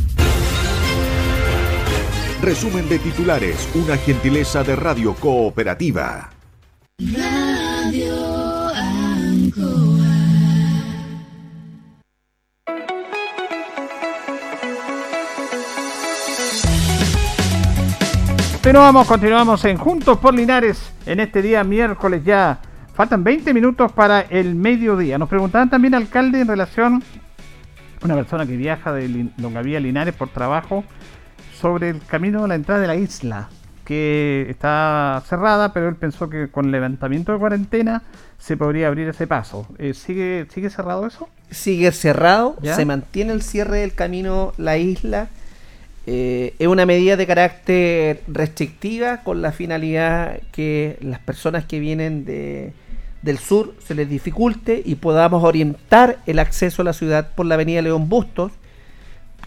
Resumen 2.42 2.88
de 2.90 3.00
titulares, 3.00 3.56
una 3.74 3.98
gentileza 3.98 4.64
de 4.64 4.76
Radio 4.76 5.16
Cooperativa. 5.16 6.32
Radio 7.00 8.25
Continuamos, 18.66 19.08
continuamos 19.08 19.66
en 19.66 19.78
Juntos 19.78 20.18
por 20.18 20.34
Linares 20.34 20.92
en 21.06 21.20
este 21.20 21.44
día 21.44 21.64
miércoles 21.64 22.24
ya. 22.26 22.58
Faltan 22.96 23.24
20 23.24 23.54
minutos 23.54 23.92
para 23.92 24.22
el 24.22 24.56
mediodía. 24.56 25.20
Nos 25.20 25.30
preguntaban 25.30 25.70
también, 25.70 25.94
alcalde, 25.94 26.42
en 26.42 26.48
relación 26.48 27.04
a 28.02 28.06
una 28.06 28.16
persona 28.16 28.48
que 28.48 28.58
viaja 28.58 28.92
de 28.92 29.30
Longavía 29.38 29.78
a 29.78 29.82
Linares 29.82 30.16
por 30.16 30.30
trabajo 30.30 30.84
sobre 31.62 31.92
el 31.92 32.02
camino 32.08 32.44
a 32.44 32.48
la 32.48 32.56
entrada 32.56 32.82
de 32.82 32.88
la 32.88 32.96
isla, 32.96 33.50
que 33.86 34.48
está 34.50 35.22
cerrada, 35.28 35.72
pero 35.72 35.88
él 35.88 35.96
pensó 35.96 36.28
que 36.28 36.50
con 36.50 36.66
el 36.66 36.72
levantamiento 36.72 37.34
de 37.34 37.38
cuarentena 37.38 38.02
se 38.40 38.58
podría 38.58 38.88
abrir 38.88 39.08
ese 39.08 39.28
paso. 39.28 39.68
Eh, 39.78 39.94
¿sigue, 39.94 40.48
¿Sigue 40.52 40.72
cerrado 40.72 41.06
eso? 41.06 41.30
Sigue 41.52 41.92
cerrado, 41.92 42.56
¿Ya? 42.64 42.76
se 42.76 42.84
mantiene 42.86 43.32
el 43.32 43.44
cierre 43.44 43.82
del 43.82 43.94
camino 43.94 44.54
La 44.58 44.78
Isla. 44.78 45.28
Eh, 46.08 46.54
es 46.60 46.68
una 46.68 46.86
medida 46.86 47.18
de 47.18 47.26
carácter 47.26 48.22
restrictiva 48.28 49.24
con 49.24 49.42
la 49.42 49.52
finalidad 49.52 50.40
que 50.52 50.98
las 51.02 51.20
personas 51.20 51.66
que 51.66 51.80
vienen 51.80 52.26
de, 52.26 52.74
del 53.24 53.40
sur 53.40 53.74
se 53.84 53.96
les 53.96 54.08
dificulte 54.08 54.82
y 54.86 54.96
podamos 54.96 55.44
orientar 55.44 56.20
el 56.28 56.38
acceso 56.38 56.84
a 56.84 56.86
la 56.86 56.94
ciudad 56.94 57.32
por 57.34 57.48
la 57.48 57.56
avenida 57.56 57.82
León 57.82 58.08
Bustos, 58.08 58.52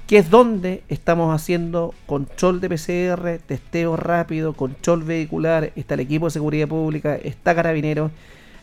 que 0.09 0.19
es 0.19 0.31
donde 0.31 0.83
estamos 0.89 1.33
haciendo 1.33 1.95
control 2.07 2.61
de 2.61 2.71
PCR, 2.71 3.39
testeo 3.47 3.97
rápido, 3.97 4.53
control 4.55 5.05
vehicular, 5.05 5.71
está 5.77 5.95
el 5.95 6.01
equipo 6.01 6.27
de 6.27 6.33
seguridad 6.33 6.67
pública, 6.67 7.15
está 7.15 7.55
carabineros. 7.55 8.11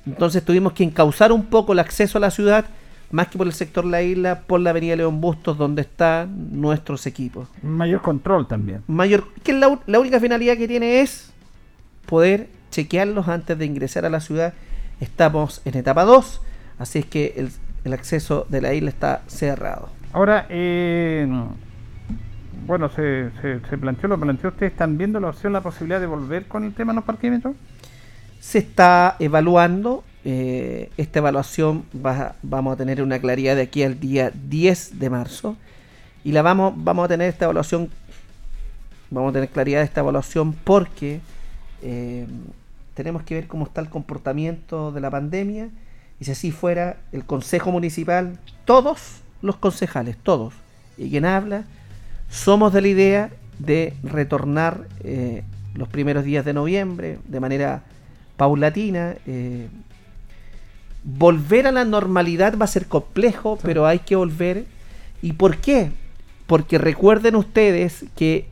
Entonces 0.05 0.43
tuvimos 0.43 0.73
que 0.73 0.83
encauzar 0.83 1.31
un 1.31 1.45
poco 1.45 1.71
el 1.71 1.79
acceso 1.79 2.17
a 2.17 2.21
la 2.21 2.31
ciudad, 2.31 2.65
más 3.11 3.27
que 3.27 3.37
por 3.37 3.47
el 3.47 3.53
sector 3.53 3.85
La 3.85 4.01
Isla, 4.01 4.41
por 4.41 4.59
la 4.59 4.71
avenida 4.71 4.95
León 4.95 5.21
Bustos, 5.21 5.57
donde 5.57 5.83
están 5.83 6.59
nuestros 6.59 7.05
equipos. 7.05 7.47
Mayor 7.61 8.01
control 8.01 8.47
también. 8.47 8.81
Mayor, 8.87 9.25
que 9.43 9.53
la, 9.53 9.79
la 9.85 9.99
única 9.99 10.19
finalidad 10.19 10.57
que 10.57 10.67
tiene 10.67 11.01
es 11.01 11.31
poder 12.05 12.49
chequearlos 12.71 13.27
antes 13.27 13.57
de 13.57 13.65
ingresar 13.65 14.05
a 14.05 14.09
la 14.09 14.19
ciudad. 14.19 14.53
Estamos 14.99 15.61
en 15.65 15.77
etapa 15.77 16.03
2, 16.03 16.41
así 16.79 16.99
es 16.99 17.05
que 17.05 17.33
el, 17.37 17.49
el 17.83 17.93
acceso 17.93 18.45
de 18.49 18.61
la 18.61 18.73
isla 18.73 18.89
está 18.89 19.21
cerrado. 19.27 19.89
Ahora, 20.13 20.45
eh, 20.49 21.27
bueno, 22.65 22.89
se, 22.89 23.31
se, 23.41 23.59
se 23.59 23.77
planteó, 23.77 24.09
lo 24.09 24.19
planteó 24.19 24.49
usted, 24.49 24.67
¿están 24.67 24.97
viendo 24.97 25.19
la 25.19 25.29
opción, 25.29 25.53
la 25.53 25.61
posibilidad 25.61 25.99
de 25.99 26.07
volver 26.07 26.45
con 26.47 26.63
el 26.63 26.73
tema 26.73 26.93
de 26.93 26.95
los 26.95 27.05
parquímetros? 27.05 27.55
Se 28.39 28.59
está 28.59 29.15
evaluando, 29.19 30.03
eh, 30.25 30.89
esta 30.97 31.19
evaluación 31.19 31.85
va- 32.05 32.35
vamos 32.43 32.73
a 32.73 32.75
tener 32.77 33.01
una 33.01 33.19
claridad 33.19 33.55
de 33.55 33.61
aquí 33.61 33.83
al 33.83 33.99
día 33.99 34.31
10 34.49 34.97
de 34.99 35.09
marzo 35.09 35.55
y 36.23 36.31
la 36.31 36.41
vamos, 36.41 36.73
vamos 36.75 37.05
a 37.05 37.07
tener 37.07 37.29
esta 37.29 37.45
evaluación, 37.45 37.89
vamos 39.11 39.29
a 39.29 39.33
tener 39.33 39.49
claridad 39.49 39.79
de 39.79 39.85
esta 39.85 40.01
evaluación 40.01 40.53
porque 40.53 41.19
eh, 41.83 42.25
tenemos 42.95 43.23
que 43.23 43.35
ver 43.35 43.47
cómo 43.47 43.65
está 43.65 43.81
el 43.81 43.89
comportamiento 43.89 44.91
de 44.91 44.99
la 45.01 45.11
pandemia 45.11 45.69
y 46.19 46.25
si 46.25 46.31
así 46.31 46.51
fuera 46.51 46.97
el 47.11 47.23
Consejo 47.25 47.71
Municipal, 47.71 48.39
todos 48.65 49.21
los 49.41 49.57
concejales, 49.57 50.17
todos, 50.17 50.53
y 50.97 51.09
quien 51.09 51.25
habla, 51.25 51.65
somos 52.29 52.73
de 52.73 52.81
la 52.81 52.87
idea 52.87 53.29
de 53.59 53.93
retornar 54.01 54.87
eh, 55.03 55.43
los 55.75 55.87
primeros 55.89 56.23
días 56.23 56.43
de 56.45 56.53
noviembre 56.53 57.19
de 57.27 57.39
manera 57.39 57.83
paulatina. 58.37 59.15
Volver 61.05 61.67
a 61.67 61.71
la 61.71 61.85
normalidad 61.85 62.57
va 62.57 62.65
a 62.65 62.67
ser 62.67 62.87
complejo, 62.87 63.57
pero 63.61 63.85
hay 63.85 63.99
que 63.99 64.15
volver. 64.15 64.65
¿Y 65.21 65.33
por 65.33 65.57
qué? 65.57 65.91
Porque 66.47 66.77
recuerden 66.77 67.35
ustedes 67.35 68.05
que 68.15 68.47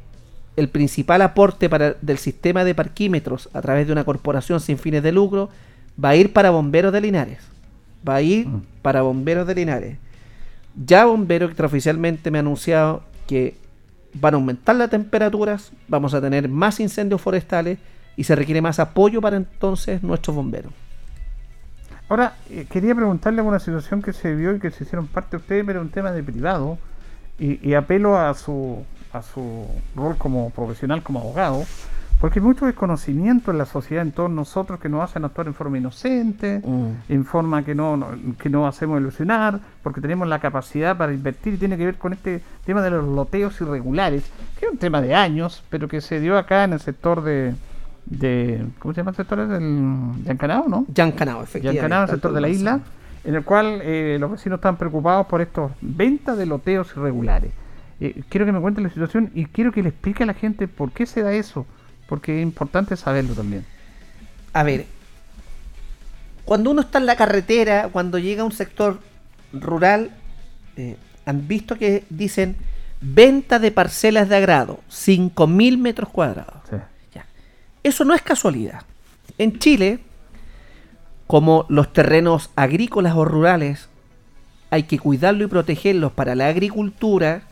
el 0.56 0.70
principal 0.70 1.22
aporte 1.24 1.68
para, 1.68 1.96
del 2.02 2.20
sistema 2.20 2.64
de 2.64 2.76
parquímetros 2.76 3.50
a 3.54 3.62
través 3.62 3.88
de 3.88 3.94
una 3.94 4.04
corporación 4.04 4.60
sin 4.60 4.78
fines 4.78 5.02
de 5.02 5.12
lucro 5.12 5.50
va 6.04 6.10
a 6.10 6.16
ir 6.16 6.32
para 6.32 6.52
bomberos 6.52 6.94
de 6.94 7.02
Linares. 7.02 7.40
Va 8.08 8.16
a 8.16 8.22
ir 8.22 8.48
para 8.82 9.02
bomberos 9.02 9.48
de 9.48 9.56
Linares. 9.56 9.98
Ya 10.76 11.06
Bombero 11.06 11.46
extraoficialmente 11.46 12.32
me 12.32 12.40
ha 12.40 12.42
anunciado 12.42 13.04
que 13.28 13.56
van 14.16 14.34
a 14.34 14.38
aumentar 14.38 14.76
las 14.76 14.90
temperaturas, 14.90 15.72
vamos 15.88 16.14
a 16.14 16.22
tener 16.22 16.50
más 16.50 16.80
incendios 16.80 17.22
forestales 17.22 17.78
y 18.18 18.24
se 18.24 18.36
requiere 18.36 18.62
más 18.62 18.80
apoyo 18.80 19.22
para 19.22 19.38
entonces 19.38 20.04
nuestros 20.04 20.36
bomberos. 20.36 20.74
Ahora, 22.10 22.34
eh, 22.50 22.66
quería 22.70 22.94
preguntarle 22.96 23.42
una 23.42 23.60
situación 23.60 24.02
que 24.02 24.14
se 24.14 24.36
vio 24.36 24.56
y 24.56 24.60
que 24.60 24.72
se 24.72 24.84
hicieron 24.84 25.08
parte 25.08 25.32
de 25.32 25.38
ustedes, 25.38 25.66
pero 25.66 25.82
un 25.82 25.90
tema 25.90 26.12
de 26.12 26.22
privado, 26.24 26.78
y, 27.40 27.68
y 27.68 27.74
apelo 27.74 28.18
a 28.18 28.34
su, 28.36 28.84
a 29.12 29.22
su 29.22 29.66
rol 29.96 30.18
como 30.18 30.50
profesional, 30.52 31.02
como 31.02 31.20
abogado, 31.20 31.64
porque 32.22 32.40
hay 32.40 32.46
mucho 32.46 32.66
desconocimiento 32.68 33.52
en 33.52 33.58
la 33.58 33.66
sociedad, 33.66 34.04
en 34.04 34.12
todos 34.12 34.30
nosotros, 34.30 34.80
que 34.80 34.88
nos 34.90 35.02
hacen 35.04 35.26
actuar 35.26 35.48
en 35.48 35.54
forma 35.56 35.78
inocente, 35.78 36.62
en 37.10 37.26
forma 37.26 37.66
que 37.66 37.74
no, 37.76 37.98
no- 37.98 38.10
que 38.38 38.50
no 38.50 38.68
hacemos 38.68 39.00
ilusionar, 39.02 39.60
porque 39.82 40.00
tenemos 40.00 40.28
la 40.28 40.40
capacidad 40.40 40.96
para 40.96 41.14
invertir 41.14 41.56
y 41.56 41.58
tiene 41.58 41.78
que 41.78 41.86
ver 41.86 41.96
con 41.98 42.14
este 42.14 42.42
tema 42.66 42.82
de 42.82 42.92
los 42.92 43.06
loteos 43.06 43.60
irregulares, 43.60 44.24
que 44.60 44.68
es 44.68 44.72
un 44.72 44.78
tema 44.78 45.02
de 45.02 45.16
años, 45.16 45.64
pero 45.70 45.88
que 45.88 46.00
se 46.02 46.20
dio 46.20 46.38
acá 46.38 46.64
en 46.66 46.74
el 46.74 46.80
sector 46.80 47.24
de... 47.24 47.56
de 48.06 48.66
¿Cómo 48.80 48.94
se 48.94 49.02
llama 49.02 49.12
el 49.12 49.18
sector? 49.18 49.48
¿Del 49.48 50.24
Yancanao, 50.24 50.68
no? 50.68 50.86
Yancanao, 50.94 51.44
efectivamente. 51.44 51.82
Yancanao, 51.82 52.04
el 52.04 52.10
sector 52.10 52.34
de 52.34 52.42
la 52.42 52.50
isla, 52.50 52.80
en 53.24 53.36
el 53.36 53.44
cual 53.44 53.80
eh, 53.82 54.18
los 54.20 54.32
vecinos 54.32 54.58
están 54.58 54.78
preocupados 54.78 55.28
por 55.28 55.42
estos 55.42 55.72
ventas 55.82 56.38
de 56.38 56.46
loteos 56.46 56.92
irregulares. 56.96 57.52
Eh, 58.00 58.24
quiero 58.30 58.46
que 58.46 58.52
me 58.52 58.60
cuente 58.60 58.82
la 58.82 58.90
situación 58.90 59.32
y 59.34 59.46
quiero 59.46 59.72
que 59.72 59.82
le 59.82 59.90
explique 59.90 60.24
a 60.24 60.26
la 60.26 60.34
gente 60.34 60.68
por 60.68 60.92
qué 60.92 61.06
se 61.06 61.22
da 61.22 61.34
eso, 61.34 61.66
porque 62.08 62.40
es 62.40 62.44
importante 62.44 62.96
saberlo 62.98 63.34
también. 63.34 63.66
A 64.52 64.64
ver, 64.64 64.86
cuando 66.46 66.72
uno 66.72 66.82
está 66.82 67.00
en 67.00 67.06
la 67.06 67.16
carretera, 67.16 67.90
cuando 67.92 68.20
llega 68.20 68.42
a 68.42 68.46
un 68.46 68.52
sector 68.52 69.00
rural, 69.54 70.12
eh, 70.76 70.98
han 71.26 71.48
visto 71.48 71.78
que 71.78 72.04
dicen 72.10 72.58
venta 73.00 73.60
de 73.60 73.72
parcelas 73.72 74.30
de 74.30 74.36
agrado, 74.36 74.80
5.000 74.90 75.78
metros 75.78 76.10
cuadrados. 76.10 76.62
Ya. 76.72 76.90
Eso 77.84 78.06
no 78.06 78.14
es 78.14 78.22
casualidad. 78.22 78.84
En 79.38 79.60
Chile, 79.60 80.00
como 81.28 81.66
los 81.70 81.92
terrenos 81.94 82.50
agrícolas 82.56 83.16
o 83.16 83.26
rurales 83.26 83.90
hay 84.70 84.84
que 84.84 84.98
cuidarlos 84.98 85.48
y 85.48 85.50
protegerlos 85.50 86.12
para 86.12 86.34
la 86.34 86.48
agricultura, 86.48 87.44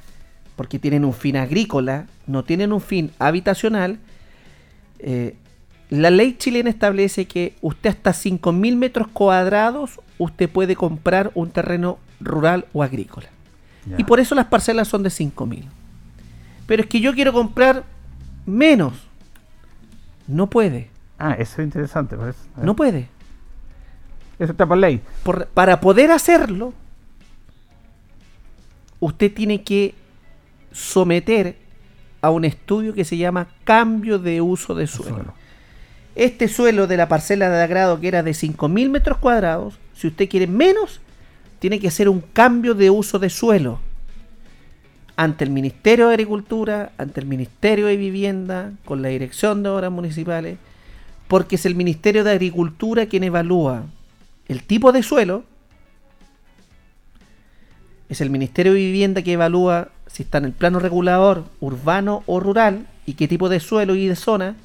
porque 0.55 0.79
tienen 0.79 1.05
un 1.05 1.13
fin 1.13 1.37
agrícola, 1.37 2.07
no 2.25 2.43
tienen 2.43 2.73
un 2.73 2.81
fin 2.81 3.11
habitacional, 3.19 3.99
eh, 4.99 5.35
La 5.89 6.09
ley 6.09 6.35
chilena 6.37 6.69
establece 6.69 7.25
que 7.25 7.55
usted 7.61 7.89
hasta 7.89 8.11
5.000 8.11 8.75
metros 8.77 9.07
cuadrados 9.09 9.99
usted 10.17 10.49
puede 10.49 10.75
comprar 10.75 11.31
un 11.35 11.51
terreno 11.51 11.99
rural 12.21 12.65
o 12.71 12.81
agrícola. 12.81 13.27
Y 13.97 14.03
por 14.05 14.19
eso 14.19 14.33
las 14.33 14.45
parcelas 14.45 14.87
son 14.87 15.03
de 15.03 15.09
5.000. 15.09 15.65
Pero 16.65 16.83
es 16.83 16.87
que 16.87 17.01
yo 17.01 17.13
quiero 17.13 17.33
comprar 17.33 17.83
menos. 18.45 18.93
No 20.31 20.47
puede. 20.49 20.89
Ah, 21.19 21.33
eso 21.37 21.61
es 21.61 21.65
interesante. 21.65 22.15
Por 22.15 22.29
eso. 22.29 22.39
No 22.57 22.75
puede. 22.75 23.07
Eso 24.39 24.51
está 24.53 24.65
por 24.65 24.77
ley. 24.77 25.01
Por- 25.23 25.45
para 25.47 25.79
poder 25.81 26.09
hacerlo, 26.11 26.73
usted 28.99 29.31
tiene 29.33 29.63
que 29.63 29.93
someter 30.71 31.57
a 32.21 32.29
un 32.29 32.45
estudio 32.45 32.93
que 32.93 33.03
se 33.05 33.17
llama 33.17 33.47
cambio 33.63 34.19
de 34.19 34.41
uso 34.41 34.73
de 34.75 34.87
suelo. 34.87 35.33
Este 36.15 36.47
suelo 36.47 36.87
de 36.87 36.97
la 36.97 37.07
parcela 37.07 37.49
de 37.49 37.61
agrado 37.63 37.99
que 37.99 38.07
era 38.07 38.23
de 38.23 38.31
5.000 38.31 38.89
metros 38.89 39.17
cuadrados, 39.17 39.79
si 39.95 40.07
usted 40.07 40.29
quiere 40.29 40.47
menos, 40.47 41.01
tiene 41.59 41.79
que 41.79 41.87
hacer 41.87 42.09
un 42.09 42.21
cambio 42.21 42.73
de 42.73 42.89
uso 42.89 43.17
de 43.19 43.29
suelo 43.29 43.79
ante 45.21 45.43
el 45.43 45.51
Ministerio 45.51 46.07
de 46.07 46.15
Agricultura, 46.15 46.93
ante 46.97 47.19
el 47.19 47.27
Ministerio 47.27 47.85
de 47.85 47.95
Vivienda, 47.95 48.71
con 48.85 49.03
la 49.03 49.09
Dirección 49.09 49.61
de 49.61 49.69
Obras 49.69 49.91
Municipales, 49.91 50.57
porque 51.27 51.57
es 51.57 51.67
el 51.67 51.75
Ministerio 51.75 52.23
de 52.23 52.31
Agricultura 52.31 53.05
quien 53.05 53.23
evalúa 53.23 53.83
el 54.47 54.63
tipo 54.63 54.91
de 54.91 55.03
suelo, 55.03 55.43
es 58.09 58.19
el 58.19 58.31
Ministerio 58.31 58.73
de 58.73 58.79
Vivienda 58.79 59.21
que 59.21 59.33
evalúa 59.33 59.89
si 60.07 60.23
está 60.23 60.39
en 60.39 60.45
el 60.45 60.53
plano 60.53 60.79
regulador 60.79 61.45
urbano 61.59 62.23
o 62.25 62.39
rural 62.39 62.87
y 63.05 63.13
qué 63.13 63.27
tipo 63.27 63.47
de 63.47 63.59
suelo 63.59 63.93
y 63.93 64.07
de 64.07 64.15
zona, 64.15 64.55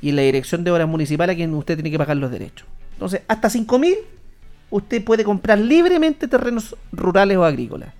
y 0.00 0.08
en 0.08 0.16
la 0.16 0.22
Dirección 0.22 0.64
de 0.64 0.70
Obras 0.70 0.88
Municipales 0.88 1.34
a 1.34 1.36
quien 1.36 1.52
usted 1.52 1.74
tiene 1.74 1.90
que 1.90 1.98
pagar 1.98 2.16
los 2.16 2.30
derechos. 2.30 2.66
Entonces, 2.94 3.20
hasta 3.28 3.50
5.000 3.50 3.98
usted 4.70 5.04
puede 5.04 5.22
comprar 5.22 5.58
libremente 5.58 6.28
terrenos 6.28 6.76
rurales 6.92 7.36
o 7.36 7.44
agrícolas. 7.44 7.92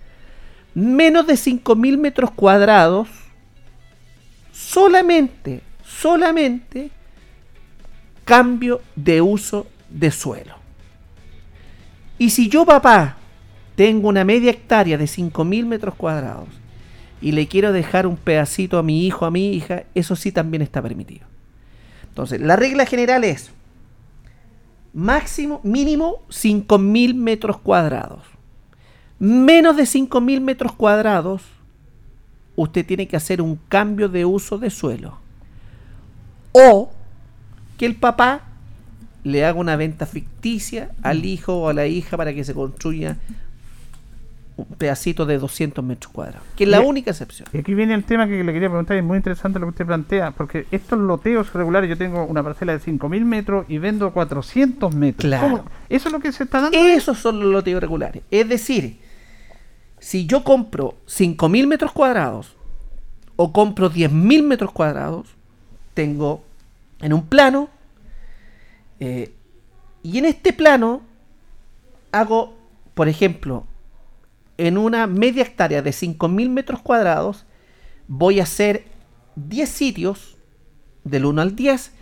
Menos 0.75 1.27
de 1.27 1.35
5.000 1.35 1.99
metros 1.99 2.31
cuadrados, 2.31 3.09
solamente, 4.53 5.61
solamente 5.85 6.91
cambio 8.25 8.81
de 8.97 9.21
uso 9.21 9.67
de 9.91 10.11
suelo. 10.11 10.55
Y 12.19 12.31
si 12.31 12.49
yo, 12.49 12.65
papá, 12.65 13.17
tengo 13.75 14.09
una 14.09 14.25
media 14.25 14.51
hectárea 14.51 14.97
de 14.97 15.05
5.000 15.05 15.67
metros 15.67 15.95
cuadrados 15.95 16.49
y 17.21 17.33
le 17.33 17.47
quiero 17.47 17.73
dejar 17.73 18.07
un 18.07 18.17
pedacito 18.17 18.79
a 18.79 18.83
mi 18.83 19.07
hijo, 19.07 19.25
a 19.25 19.31
mi 19.31 19.53
hija, 19.55 19.85
eso 19.95 20.17
sí 20.17 20.33
también 20.33 20.63
está 20.63 20.83
permitido. 20.83 21.27
Entonces, 22.09 22.41
la 22.41 22.57
regla 22.57 22.85
general 22.85 23.25
es 23.25 23.51
máximo, 24.93 25.61
mínimo 25.63 26.23
5.000 26.29 27.15
metros 27.15 27.59
cuadrados. 27.59 28.23
Menos 29.25 29.77
de 29.77 29.85
5.000 29.85 30.41
metros 30.41 30.73
cuadrados, 30.73 31.43
usted 32.57 32.85
tiene 32.85 33.07
que 33.07 33.17
hacer 33.17 33.41
un 33.41 33.57
cambio 33.69 34.09
de 34.09 34.25
uso 34.25 34.59
de 34.59 34.69
suelo. 34.69 35.17
O 36.51 36.91
que 37.79 37.87
el 37.87 37.95
papá 37.95 38.41
le 39.23 39.45
haga 39.45 39.61
una 39.61 39.77
venta 39.77 40.07
ficticia 40.07 40.91
al 41.03 41.25
hijo 41.25 41.55
o 41.57 41.69
a 41.69 41.73
la 41.73 41.87
hija 41.87 42.17
para 42.17 42.35
que 42.35 42.43
se 42.43 42.53
construya 42.53 43.17
un 44.57 44.67
pedacito 44.67 45.25
de 45.25 45.39
200 45.39 45.85
metros 45.85 46.13
cuadrados. 46.13 46.43
Que 46.57 46.65
es 46.65 46.71
la 46.71 46.83
Y- 46.83 46.85
única 46.85 47.13
excepción. 47.13 47.47
Y 47.53 47.59
aquí 47.59 47.75
viene 47.75 47.95
el 47.95 48.03
tema 48.03 48.27
que 48.27 48.43
le 48.43 48.53
quería 48.53 48.69
preguntar, 48.69 48.97
y 48.97 49.01
es 49.01 49.05
muy 49.07 49.19
interesante 49.19 49.61
lo 49.61 49.67
que 49.67 49.71
usted 49.71 49.87
plantea, 49.87 50.33
porque 50.33 50.67
estos 50.73 50.99
loteos 50.99 51.53
regulares, 51.53 51.89
yo 51.89 51.97
tengo 51.97 52.25
una 52.25 52.43
parcela 52.43 52.73
de 52.73 52.81
5.000 52.81 53.25
metros 53.25 53.67
y 53.69 53.79
vendo 53.79 54.13
400 54.13 54.93
metros. 54.97 55.29
Claro. 55.29 55.49
¿Cómo? 55.59 55.65
¿Eso 55.89 56.09
es 56.09 56.13
lo 56.13 56.19
que 56.19 56.33
se 56.33 56.43
está 56.43 56.61
dando? 56.61 56.77
Esos 56.77 57.19
son 57.21 57.39
los 57.39 57.51
loteos 57.53 57.81
regulares. 57.81 58.25
Es 58.31 58.49
decir, 58.49 58.99
si 60.03 60.27
yo 60.27 60.43
compro 60.43 60.97
5.000 61.07 61.69
metros 61.69 61.93
cuadrados 61.93 62.57
o 63.37 63.53
compro 63.53 63.89
10.000 63.89 64.43
metros 64.43 64.73
cuadrados, 64.73 65.29
tengo 65.95 66.43
en 67.01 67.13
un 67.13 67.25
plano, 67.25 67.69
eh, 68.99 69.33
y 70.03 70.19
en 70.19 70.25
este 70.25 70.53
plano 70.53 71.03
hago, 72.11 72.53
por 72.95 73.09
ejemplo, 73.09 73.65
en 74.59 74.77
una 74.77 75.07
media 75.07 75.45
hectárea 75.45 75.83
de 75.83 75.91
5.000 75.91 76.49
metros 76.49 76.83
cuadrados, 76.83 77.47
voy 78.09 78.41
a 78.41 78.43
hacer 78.43 78.87
10 79.37 79.69
sitios, 79.69 80.37
del 81.05 81.27
1 81.27 81.43
al 81.43 81.55
10, 81.55 81.93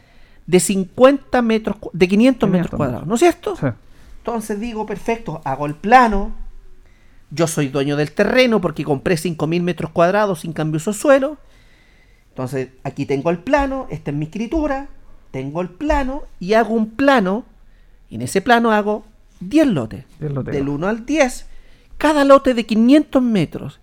de 0.47 0.59
50 0.59 1.43
metros, 1.43 1.77
de 1.93 2.09
500 2.09 2.49
metros 2.49 2.71
500 2.71 2.77
cuadrados, 2.79 3.07
¿no 3.07 3.15
es 3.17 3.21
cierto? 3.21 3.59
Entonces 4.21 4.59
digo, 4.59 4.87
perfecto, 4.87 5.43
hago 5.45 5.67
el 5.67 5.75
plano, 5.75 6.40
yo 7.31 7.47
soy 7.47 7.69
dueño 7.69 7.97
del 7.97 8.13
terreno 8.13 8.61
porque 8.61 8.85
compré 8.85 9.15
5.000 9.17 9.63
metros 9.63 9.91
cuadrados 9.91 10.41
sin 10.41 10.53
cambio 10.53 10.81
de 10.85 10.93
suelo. 10.93 11.39
Entonces 12.31 12.69
aquí 12.85 13.07
tengo 13.07 13.31
el 13.31 13.39
plano, 13.39 13.87
esta 13.91 14.11
es 14.11 14.17
mi 14.17 14.27
escritura, 14.27 14.89
tengo 15.31 15.61
el 15.61 15.69
plano 15.69 16.23
y 16.39 16.55
hago 16.55 16.75
un 16.75 16.91
plano, 16.91 17.45
y 18.09 18.17
en 18.17 18.23
ese 18.23 18.41
plano 18.41 18.73
hago 18.73 19.05
10 19.41 19.67
lotes, 19.69 20.05
10 20.19 20.33
lotes. 20.33 20.55
del 20.55 20.69
1 20.69 20.87
al 20.89 21.07
10, 21.07 21.47
cada 21.99 22.25
lote 22.25 22.55
de 22.55 22.67
500 22.67 23.23
metros. 23.23 23.81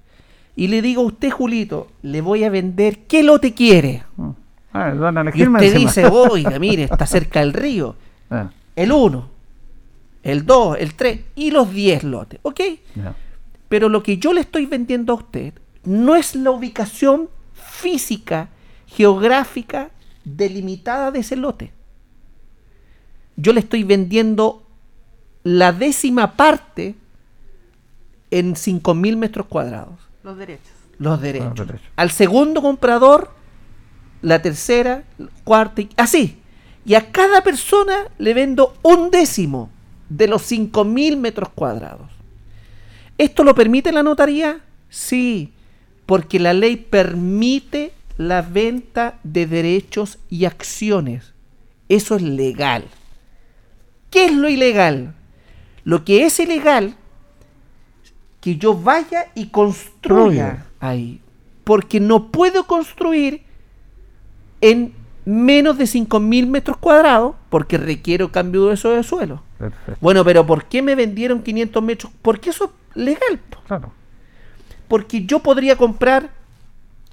Y 0.56 0.70
le 0.70 0.82
digo 0.82 1.04
a 1.04 1.06
usted, 1.06 1.30
Julito, 1.30 1.88
le 2.02 2.22
voy 2.22 2.44
a 2.44 2.50
vender, 2.50 3.00
¿qué 3.06 3.22
lote 3.22 3.54
quiere? 3.54 4.04
Ah, 4.74 4.92
van 4.92 5.18
a 5.20 5.24
Y 5.34 5.44
usted 5.44 5.64
encima. 5.64 5.80
dice, 5.80 6.06
oiga, 6.08 6.58
mire, 6.58 6.84
está 6.84 7.06
cerca 7.06 7.40
del 7.42 7.54
río. 7.54 7.96
Ah, 8.30 8.50
El 8.76 8.92
1, 8.92 9.30
el 10.24 10.46
2, 10.46 10.78
el 10.82 10.96
3 10.96 11.20
y 11.36 11.52
los 11.52 11.72
10 11.72 12.04
lotes, 12.04 12.40
¿ok? 12.44 12.60
ya. 12.96 13.16
Pero 13.70 13.90
lo 13.90 14.04
que 14.04 14.18
yo 14.18 14.34
le 14.34 14.42
estoy 14.42 14.66
vendiendo 14.66 15.14
a 15.14 15.18
usted 15.18 15.54
no 15.84 16.16
es 16.16 16.36
la 16.36 16.52
ubicación 16.52 17.30
física, 17.54 18.50
geográfica, 18.88 19.92
delimitada 20.24 21.12
de 21.12 21.20
ese 21.20 21.36
lote. 21.36 21.72
Yo 23.36 23.54
le 23.54 23.60
estoy 23.60 23.84
vendiendo 23.84 24.64
la 25.44 25.72
décima 25.72 26.36
parte 26.36 26.96
en 28.32 28.56
5.000 28.56 29.16
metros 29.16 29.48
cuadrados. 29.48 30.00
Los 30.24 30.38
derechos. 30.38 30.74
Los 30.98 31.22
derechos. 31.22 31.70
Al 31.96 32.12
segundo 32.12 32.62
comprador, 32.62 33.32
la 34.22 34.42
tercera, 34.42 35.04
cuarta, 35.44 35.82
y 35.82 35.90
así. 35.96 36.42
Y 36.86 36.96
a 36.96 37.12
cada 37.12 37.42
persona 37.44 38.08
le 38.18 38.34
vendo 38.34 38.74
un 38.82 39.12
décimo 39.12 39.70
de 40.10 40.28
los 40.28 40.52
5.000 40.52 41.18
metros 41.18 41.50
cuadrados. 41.50 42.17
¿Esto 43.18 43.44
lo 43.44 43.56
permite 43.56 43.92
la 43.92 44.04
notaría? 44.04 44.62
Sí, 44.90 45.54
porque 46.06 46.40
la 46.40 46.54
ley 46.54 46.76
permite 46.76 47.94
la 48.18 48.42
venta 48.42 49.20
de 49.24 49.46
derechos 49.46 50.20
y 50.30 50.46
acciones. 50.46 51.34
Eso 51.90 52.16
es 52.16 52.22
legal. 52.22 52.86
¿Qué 54.10 54.26
es 54.26 54.34
lo 54.34 54.50
ilegal? 54.50 55.16
Lo 55.84 56.04
que 56.04 56.26
es 56.26 56.40
ilegal, 56.40 56.96
que 58.42 58.58
yo 58.58 58.74
vaya 58.74 59.32
y 59.36 59.48
construya 59.48 60.66
ahí. 60.80 61.22
Porque 61.64 62.00
no 62.00 62.32
puedo 62.32 62.66
construir 62.66 63.44
en 64.62 64.94
menos 65.28 65.78
de 65.78 65.84
5.000 65.84 66.48
metros 66.48 66.78
cuadrados 66.78 67.36
porque 67.50 67.78
requiero 67.78 68.32
cambio 68.32 68.68
de 68.68 68.74
uso 68.76 68.92
de 68.92 69.04
suelo. 69.04 69.44
Perfecto. 69.58 69.98
Bueno, 70.00 70.24
pero 70.24 70.46
¿por 70.46 70.64
qué 70.66 70.82
me 70.82 70.96
vendieron 70.96 71.44
500 71.44 71.84
metros? 71.84 72.14
Porque 72.22 72.52
eso 72.52 72.72
es 72.96 72.96
legal. 73.04 73.38
po. 73.50 73.60
Claro. 73.68 73.92
Porque 74.88 75.26
yo 75.26 75.40
podría 75.40 75.76
comprar, 75.76 76.30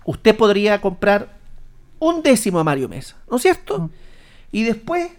usted 0.05 0.37
podría 0.37 0.81
comprar 0.81 1.37
un 1.99 2.23
décimo 2.23 2.61
a 2.61 2.65
Mario 2.65 2.89
Mesa, 2.89 3.17
¿no 3.29 3.37
es 3.37 3.43
cierto? 3.43 3.91
Y 4.53 4.63
después, 4.63 5.11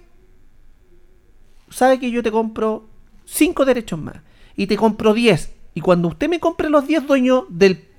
sabe 1.69 1.99
que 1.99 2.09
yo 2.09 2.23
te 2.23 2.31
compro 2.31 2.85
5 3.25 3.65
derechos 3.65 3.99
más 3.99 4.15
y 4.55 4.67
te 4.67 4.77
compro 4.77 5.13
10. 5.13 5.53
Y 5.73 5.81
cuando 5.81 6.07
usted 6.07 6.29
me 6.29 6.39
compre 6.39 6.69
los 6.69 6.87
10 6.87 7.07
dueños 7.07 7.43
del 7.49 7.89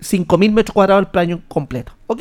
5.000 0.00 0.52
metros 0.52 0.74
cuadrados 0.74 1.04
del 1.04 1.10
plano 1.10 1.40
completo, 1.48 1.94
¿ok? 2.06 2.20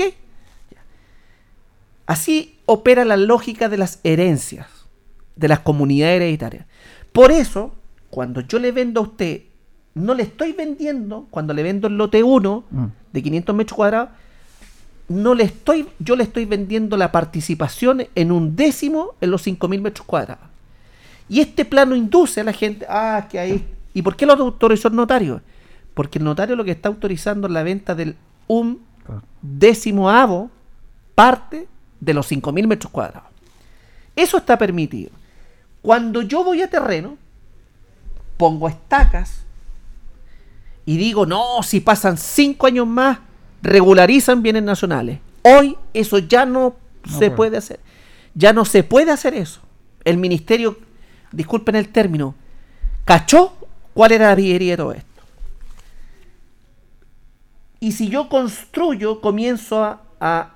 Así 2.11 2.57
opera 2.65 3.05
la 3.05 3.15
lógica 3.15 3.69
de 3.69 3.77
las 3.77 4.01
herencias, 4.03 4.67
de 5.37 5.47
las 5.47 5.61
comunidades 5.61 6.17
hereditarias. 6.17 6.65
Por 7.13 7.31
eso, 7.31 7.73
cuando 8.09 8.41
yo 8.41 8.59
le 8.59 8.73
vendo 8.73 8.99
a 8.99 9.03
usted, 9.03 9.43
no 9.93 10.13
le 10.13 10.23
estoy 10.23 10.51
vendiendo, 10.51 11.27
cuando 11.31 11.53
le 11.53 11.63
vendo 11.63 11.87
el 11.87 11.95
lote 11.95 12.21
1 12.21 12.65
Mm. 12.69 12.85
de 13.13 13.23
500 13.23 13.55
metros 13.55 13.77
cuadrados, 13.77 14.09
no 15.07 15.33
le 15.33 15.45
estoy, 15.45 15.87
yo 15.99 16.17
le 16.17 16.23
estoy 16.23 16.43
vendiendo 16.43 16.97
la 16.97 17.13
participación 17.13 18.05
en 18.13 18.33
un 18.33 18.57
décimo 18.57 19.15
en 19.21 19.31
los 19.31 19.41
5.000 19.47 19.79
metros 19.79 20.05
cuadrados. 20.05 20.43
Y 21.29 21.39
este 21.39 21.63
plano 21.63 21.95
induce 21.95 22.41
a 22.41 22.43
la 22.43 22.51
gente, 22.51 22.85
ah, 22.89 23.25
que 23.31 23.39
ahí... 23.39 23.65
¿Y 23.93 24.01
por 24.01 24.17
qué 24.17 24.25
lo 24.25 24.33
autorizó 24.33 24.89
el 24.89 24.97
notario? 24.97 25.39
Porque 25.93 26.19
el 26.19 26.25
notario 26.25 26.57
lo 26.57 26.65
que 26.65 26.71
está 26.71 26.89
autorizando 26.89 27.47
es 27.47 27.53
la 27.53 27.63
venta 27.63 27.95
del 27.95 28.17
un 28.47 28.81
décimo 29.41 30.09
avo 30.09 30.51
parte 31.15 31.67
de 32.01 32.13
los 32.13 32.29
5.000 32.29 32.67
metros 32.67 32.91
cuadrados. 32.91 33.29
Eso 34.15 34.37
está 34.37 34.57
permitido. 34.57 35.11
Cuando 35.81 36.21
yo 36.21 36.43
voy 36.43 36.61
a 36.61 36.69
terreno, 36.69 37.17
pongo 38.37 38.67
estacas 38.67 39.43
y 40.85 40.97
digo, 40.97 41.25
no, 41.25 41.63
si 41.63 41.79
pasan 41.79 42.17
cinco 42.17 42.67
años 42.67 42.87
más, 42.87 43.19
regularizan 43.61 44.41
bienes 44.43 44.63
nacionales. 44.63 45.19
Hoy 45.43 45.77
eso 45.93 46.17
ya 46.17 46.45
no, 46.45 46.75
No 47.05 47.11
se 47.11 47.27
puede. 47.27 47.31
puede 47.31 47.57
hacer. 47.57 47.79
Ya 48.33 48.51
no 48.51 48.65
se 48.65 48.83
puede 48.83 49.11
hacer 49.11 49.33
eso. 49.33 49.61
El 50.03 50.17
ministerio, 50.17 50.77
disculpen 51.31 51.75
el 51.75 51.89
término, 51.89 52.35
cachó 53.05 53.53
cuál 53.93 54.11
era 54.11 54.29
la 54.29 54.35
pillería 54.35 54.71
de 54.73 54.77
todo 54.77 54.91
esto. 54.93 55.07
Y 57.79 57.93
si 57.93 58.09
yo 58.09 58.29
construyo, 58.29 59.21
comienzo 59.21 59.83
a, 59.83 60.01
a 60.19 60.51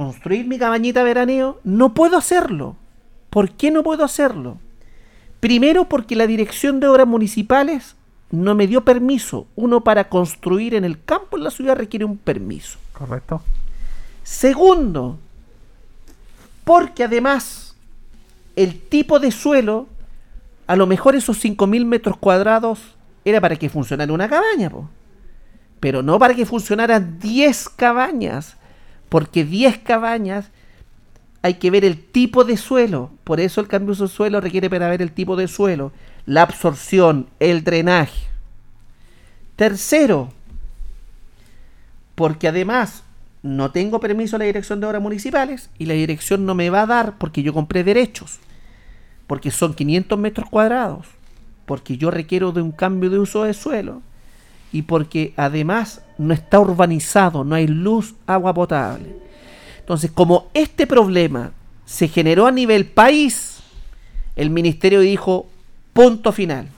construir 0.00 0.46
mi 0.46 0.58
cabañita 0.58 1.02
veraneo, 1.02 1.60
no 1.62 1.92
puedo 1.92 2.16
hacerlo. 2.16 2.74
¿Por 3.28 3.50
qué 3.50 3.70
no 3.70 3.82
puedo 3.82 4.02
hacerlo? 4.02 4.56
Primero 5.40 5.90
porque 5.90 6.16
la 6.16 6.26
Dirección 6.26 6.80
de 6.80 6.86
Obras 6.86 7.06
Municipales 7.06 7.96
no 8.30 8.54
me 8.54 8.66
dio 8.66 8.82
permiso. 8.82 9.46
Uno 9.56 9.84
para 9.84 10.08
construir 10.08 10.74
en 10.74 10.86
el 10.86 11.04
campo 11.04 11.36
en 11.36 11.44
la 11.44 11.50
ciudad 11.50 11.76
requiere 11.76 12.06
un 12.06 12.16
permiso. 12.16 12.78
Correcto. 12.94 13.42
Segundo, 14.22 15.18
porque 16.64 17.04
además 17.04 17.76
el 18.56 18.80
tipo 18.80 19.20
de 19.20 19.30
suelo, 19.30 19.86
a 20.66 20.76
lo 20.76 20.86
mejor 20.86 21.14
esos 21.14 21.44
5.000 21.44 21.84
metros 21.84 22.16
cuadrados 22.16 22.80
era 23.26 23.38
para 23.38 23.56
que 23.56 23.68
funcionara 23.68 24.10
una 24.14 24.30
cabaña, 24.30 24.70
po. 24.70 24.88
pero 25.78 26.02
no 26.02 26.18
para 26.18 26.34
que 26.34 26.46
funcionaran 26.46 27.18
10 27.18 27.68
cabañas, 27.76 28.56
porque 29.10 29.44
10 29.44 29.78
cabañas 29.78 30.50
hay 31.42 31.54
que 31.54 31.70
ver 31.70 31.84
el 31.84 32.02
tipo 32.02 32.44
de 32.44 32.56
suelo, 32.56 33.10
por 33.24 33.40
eso 33.40 33.60
el 33.60 33.68
cambio 33.68 33.94
de 33.94 34.08
suelo 34.08 34.40
requiere 34.40 34.70
para 34.70 34.88
ver 34.88 35.02
el 35.02 35.12
tipo 35.12 35.36
de 35.36 35.48
suelo, 35.48 35.92
la 36.24 36.42
absorción, 36.42 37.26
el 37.40 37.64
drenaje. 37.64 38.28
Tercero, 39.56 40.32
porque 42.14 42.48
además 42.48 43.02
no 43.42 43.72
tengo 43.72 44.00
permiso 44.00 44.36
de 44.36 44.40
la 44.40 44.44
Dirección 44.46 44.80
de 44.80 44.86
Obras 44.86 45.02
Municipales 45.02 45.70
y 45.78 45.86
la 45.86 45.94
dirección 45.94 46.44
no 46.44 46.54
me 46.54 46.70
va 46.70 46.82
a 46.82 46.86
dar 46.86 47.18
porque 47.18 47.42
yo 47.42 47.52
compré 47.52 47.84
derechos, 47.84 48.38
porque 49.26 49.50
son 49.50 49.74
500 49.74 50.18
metros 50.18 50.48
cuadrados, 50.48 51.06
porque 51.66 51.96
yo 51.96 52.10
requiero 52.10 52.52
de 52.52 52.62
un 52.62 52.72
cambio 52.72 53.10
de 53.10 53.18
uso 53.18 53.44
de 53.44 53.54
suelo 53.54 54.02
y 54.72 54.82
porque 54.82 55.32
además 55.36 56.02
no 56.20 56.34
está 56.34 56.60
urbanizado, 56.60 57.44
no 57.44 57.54
hay 57.54 57.66
luz, 57.66 58.14
agua 58.26 58.52
potable. 58.52 59.16
Entonces, 59.78 60.10
como 60.10 60.48
este 60.52 60.86
problema 60.86 61.52
se 61.86 62.08
generó 62.08 62.46
a 62.46 62.52
nivel 62.52 62.84
país, 62.84 63.60
el 64.36 64.50
ministerio 64.50 65.00
dijo, 65.00 65.48
punto 65.94 66.30
final, 66.32 66.68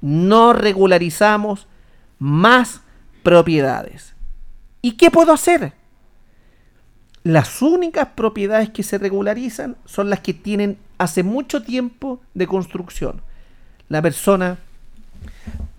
no 0.00 0.54
regularizamos 0.54 1.66
más 2.18 2.80
propiedades. 3.22 4.14
¿Y 4.80 4.92
qué 4.92 5.10
puedo 5.10 5.32
hacer? 5.32 5.74
Las 7.22 7.60
únicas 7.60 8.08
propiedades 8.14 8.70
que 8.70 8.82
se 8.82 8.96
regularizan 8.96 9.76
son 9.84 10.08
las 10.08 10.20
que 10.20 10.32
tienen 10.32 10.78
hace 10.96 11.22
mucho 11.22 11.62
tiempo 11.62 12.20
de 12.32 12.46
construcción. 12.46 13.20
La 13.90 14.00
persona 14.00 14.56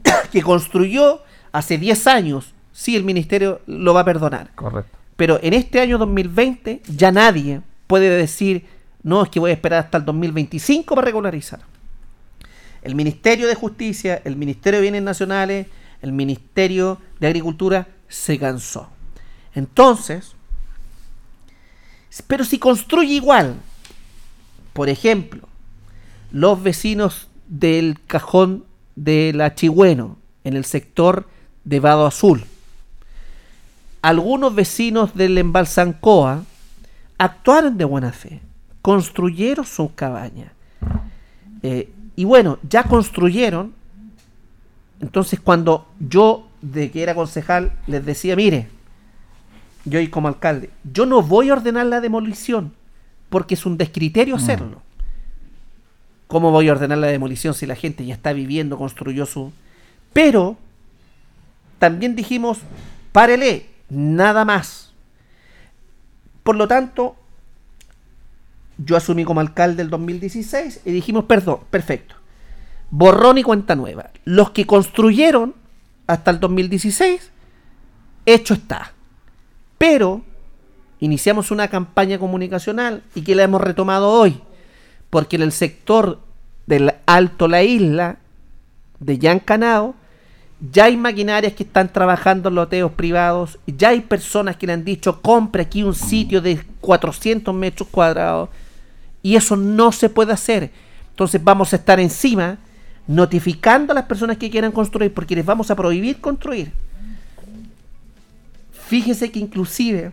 que 0.31 0.43
construyó 0.43 1.23
hace 1.51 1.79
10 1.79 2.05
años, 2.07 2.53
sí, 2.77 2.95
el 2.95 3.03
ministerio 3.03 3.61
lo 3.65 3.95
va 3.95 4.01
a 4.01 4.05
perdonar. 4.05 4.51
Correcto. 4.53 4.95
Pero 5.15 5.39
en 5.41 5.55
este 5.55 5.81
año 5.81 5.97
2020 5.97 6.83
ya 6.95 7.11
nadie 7.11 7.61
puede 7.87 8.07
decir, 8.07 8.67
no, 9.01 9.23
es 9.23 9.29
que 9.29 9.39
voy 9.39 9.49
a 9.49 9.55
esperar 9.55 9.85
hasta 9.85 9.97
el 9.97 10.05
2025 10.05 10.93
para 10.93 11.05
regularizar. 11.05 11.59
El 12.83 12.93
Ministerio 12.93 13.47
de 13.47 13.55
Justicia, 13.55 14.21
el 14.23 14.35
Ministerio 14.35 14.77
de 14.77 14.83
Bienes 14.83 15.01
Nacionales, 15.01 15.65
el 16.03 16.11
Ministerio 16.11 17.01
de 17.19 17.25
Agricultura 17.25 17.87
se 18.07 18.37
cansó. 18.37 18.89
Entonces, 19.55 20.35
pero 22.27 22.45
si 22.45 22.59
construye 22.59 23.13
igual, 23.13 23.55
por 24.73 24.87
ejemplo, 24.87 25.49
los 26.31 26.61
vecinos 26.61 27.27
del 27.47 27.97
cajón 28.05 28.65
de 28.95 29.33
la 29.33 29.55
Chigüeno, 29.55 30.19
en 30.43 30.55
el 30.55 30.63
sector 30.63 31.27
de 31.63 31.79
Vado 31.79 32.05
Azul, 32.05 32.45
algunos 34.01 34.53
vecinos 34.53 35.15
del 35.15 35.37
Embalsancoa 35.37 36.43
actuaron 37.17 37.77
de 37.77 37.85
buena 37.85 38.11
fe, 38.11 38.41
construyeron 38.81 39.65
sus 39.65 39.91
cabañas. 39.91 40.51
Eh, 41.63 41.91
y 42.15 42.25
bueno, 42.25 42.59
ya 42.67 42.83
construyeron. 42.83 43.73
Entonces, 44.99 45.39
cuando 45.39 45.87
yo, 45.99 46.47
de 46.61 46.89
que 46.91 47.03
era 47.03 47.15
concejal, 47.15 47.73
les 47.85 48.05
decía, 48.05 48.35
mire, 48.35 48.67
yo 49.85 49.99
y 49.99 50.07
como 50.07 50.27
alcalde, 50.27 50.69
yo 50.91 51.05
no 51.05 51.21
voy 51.21 51.49
a 51.49 51.53
ordenar 51.53 51.85
la 51.85 52.01
demolición, 52.01 52.73
porque 53.29 53.53
es 53.53 53.65
un 53.65 53.77
descriterio 53.77 54.35
hacerlo. 54.35 54.81
¿Cómo 56.27 56.51
voy 56.51 56.67
a 56.67 56.73
ordenar 56.73 56.97
la 56.97 57.07
demolición 57.07 57.53
si 57.53 57.65
la 57.65 57.75
gente 57.75 58.05
ya 58.05 58.13
está 58.13 58.33
viviendo, 58.33 58.77
construyó 58.77 59.25
su... 59.25 59.53
Pero 60.11 60.57
también 61.79 62.15
dijimos, 62.15 62.59
párele, 63.11 63.67
nada 63.89 64.45
más. 64.45 64.93
Por 66.43 66.55
lo 66.55 66.67
tanto, 66.67 67.15
yo 68.77 68.95
asumí 68.95 69.23
como 69.25 69.39
alcalde 69.39 69.81
el 69.81 69.89
2016 69.89 70.81
y 70.85 70.91
dijimos, 70.91 71.25
perdón, 71.25 71.59
perfecto. 71.69 72.15
Borrón 72.89 73.37
y 73.37 73.43
cuenta 73.43 73.75
nueva. 73.75 74.11
Los 74.23 74.51
que 74.51 74.65
construyeron 74.65 75.55
hasta 76.05 76.31
el 76.31 76.39
2016, 76.39 77.31
hecho 78.25 78.53
está. 78.53 78.93
Pero 79.77 80.23
iniciamos 80.99 81.51
una 81.51 81.67
campaña 81.67 82.17
comunicacional 82.17 83.03
y 83.13 83.21
que 83.21 83.35
la 83.35 83.43
hemos 83.43 83.61
retomado 83.61 84.09
hoy. 84.09 84.41
Porque 85.09 85.35
en 85.35 85.41
el 85.41 85.51
sector 85.51 86.19
del 86.65 86.93
Alto 87.05 87.47
La 87.47 87.63
Isla, 87.63 88.17
de 88.99 89.17
Yancanao, 89.17 89.95
ya 90.59 90.85
hay 90.85 90.97
maquinarias 90.97 91.53
que 91.53 91.63
están 91.63 91.91
trabajando 91.91 92.49
en 92.49 92.55
loteos 92.55 92.91
privados, 92.91 93.59
ya 93.67 93.89
hay 93.89 94.01
personas 94.01 94.55
que 94.55 94.65
le 94.65 94.73
han 94.73 94.83
dicho, 94.83 95.21
compre 95.21 95.63
aquí 95.63 95.83
un 95.83 95.93
sitio 95.93 96.41
de 96.41 96.63
400 96.81 97.53
metros 97.53 97.87
cuadrados, 97.89 98.49
y 99.21 99.35
eso 99.35 99.55
no 99.55 99.91
se 99.91 100.09
puede 100.09 100.33
hacer. 100.33 100.71
Entonces 101.11 101.43
vamos 101.43 101.73
a 101.73 101.75
estar 101.75 101.99
encima 101.99 102.57
notificando 103.07 103.91
a 103.91 103.95
las 103.95 104.05
personas 104.05 104.37
que 104.37 104.49
quieran 104.49 104.71
construir, 104.71 105.13
porque 105.13 105.35
les 105.35 105.45
vamos 105.45 105.69
a 105.69 105.75
prohibir 105.75 106.19
construir. 106.19 106.71
Fíjese 108.71 109.31
que 109.31 109.39
inclusive 109.39 110.11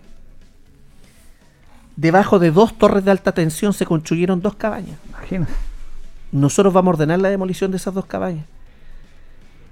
debajo 1.97 2.39
de 2.39 2.51
dos 2.51 2.77
torres 2.77 3.05
de 3.05 3.11
alta 3.11 3.33
tensión 3.33 3.73
se 3.73 3.87
construyeron 3.87 4.41
dos 4.41 4.57
cabañas. 4.57 4.99
Imagínate. 5.09 5.53
Nosotros 6.33 6.75
vamos 6.75 6.91
a 6.91 6.95
ordenar 6.95 7.21
la 7.21 7.31
demolición 7.31 7.71
de 7.71 7.77
esas 7.77 7.95
dos 7.95 8.07
cabañas. 8.07 8.47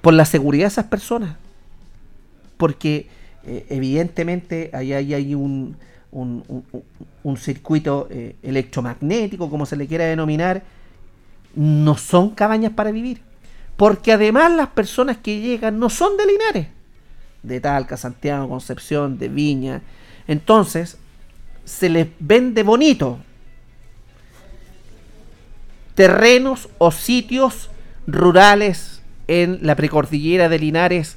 Por 0.03 0.13
la 0.13 0.27
seguridad 0.27 0.65
de 0.65 0.69
esas 0.69 0.87
personas. 0.87 1.37
Porque 2.59 3.09
eh, 3.45 3.65
evidentemente 3.71 4.71
ahí 4.75 4.93
hay, 4.93 5.35
un- 5.35 5.77
un 6.13 7.37
circuito 7.39 8.07
eh, 8.11 8.37
electromagnético, 8.43 9.49
como 9.49 9.65
se 9.65 9.77
le 9.77 9.87
quiera 9.87 10.05
denominar. 10.05 10.63
No 11.55 11.97
son 11.97 12.31
cabañas 12.31 12.73
para 12.73 12.91
vivir. 12.93 13.23
Porque 13.77 14.13
además 14.13 14.53
las 14.53 14.69
personas 14.69 15.17
que 15.17 15.41
llegan 15.41 15.79
no 15.79 15.89
son 15.89 16.17
de 16.19 16.27
Linares. 16.27 16.67
De 17.43 17.61
Talca, 17.61 17.97
Santiago, 17.97 18.49
Concepción, 18.49 19.19
de 19.19 19.29
Viña. 19.29 19.83
Entonces, 20.29 20.99
se 21.65 21.89
les 21.89 22.07
vende 22.21 22.63
bonito 22.63 23.19
terrenos 25.95 26.69
o 26.79 26.91
sitios 26.91 27.71
rurales 28.07 29.02
en 29.41 29.59
la 29.63 29.75
precordillera 29.77 30.49
de 30.49 30.59
Linares, 30.59 31.17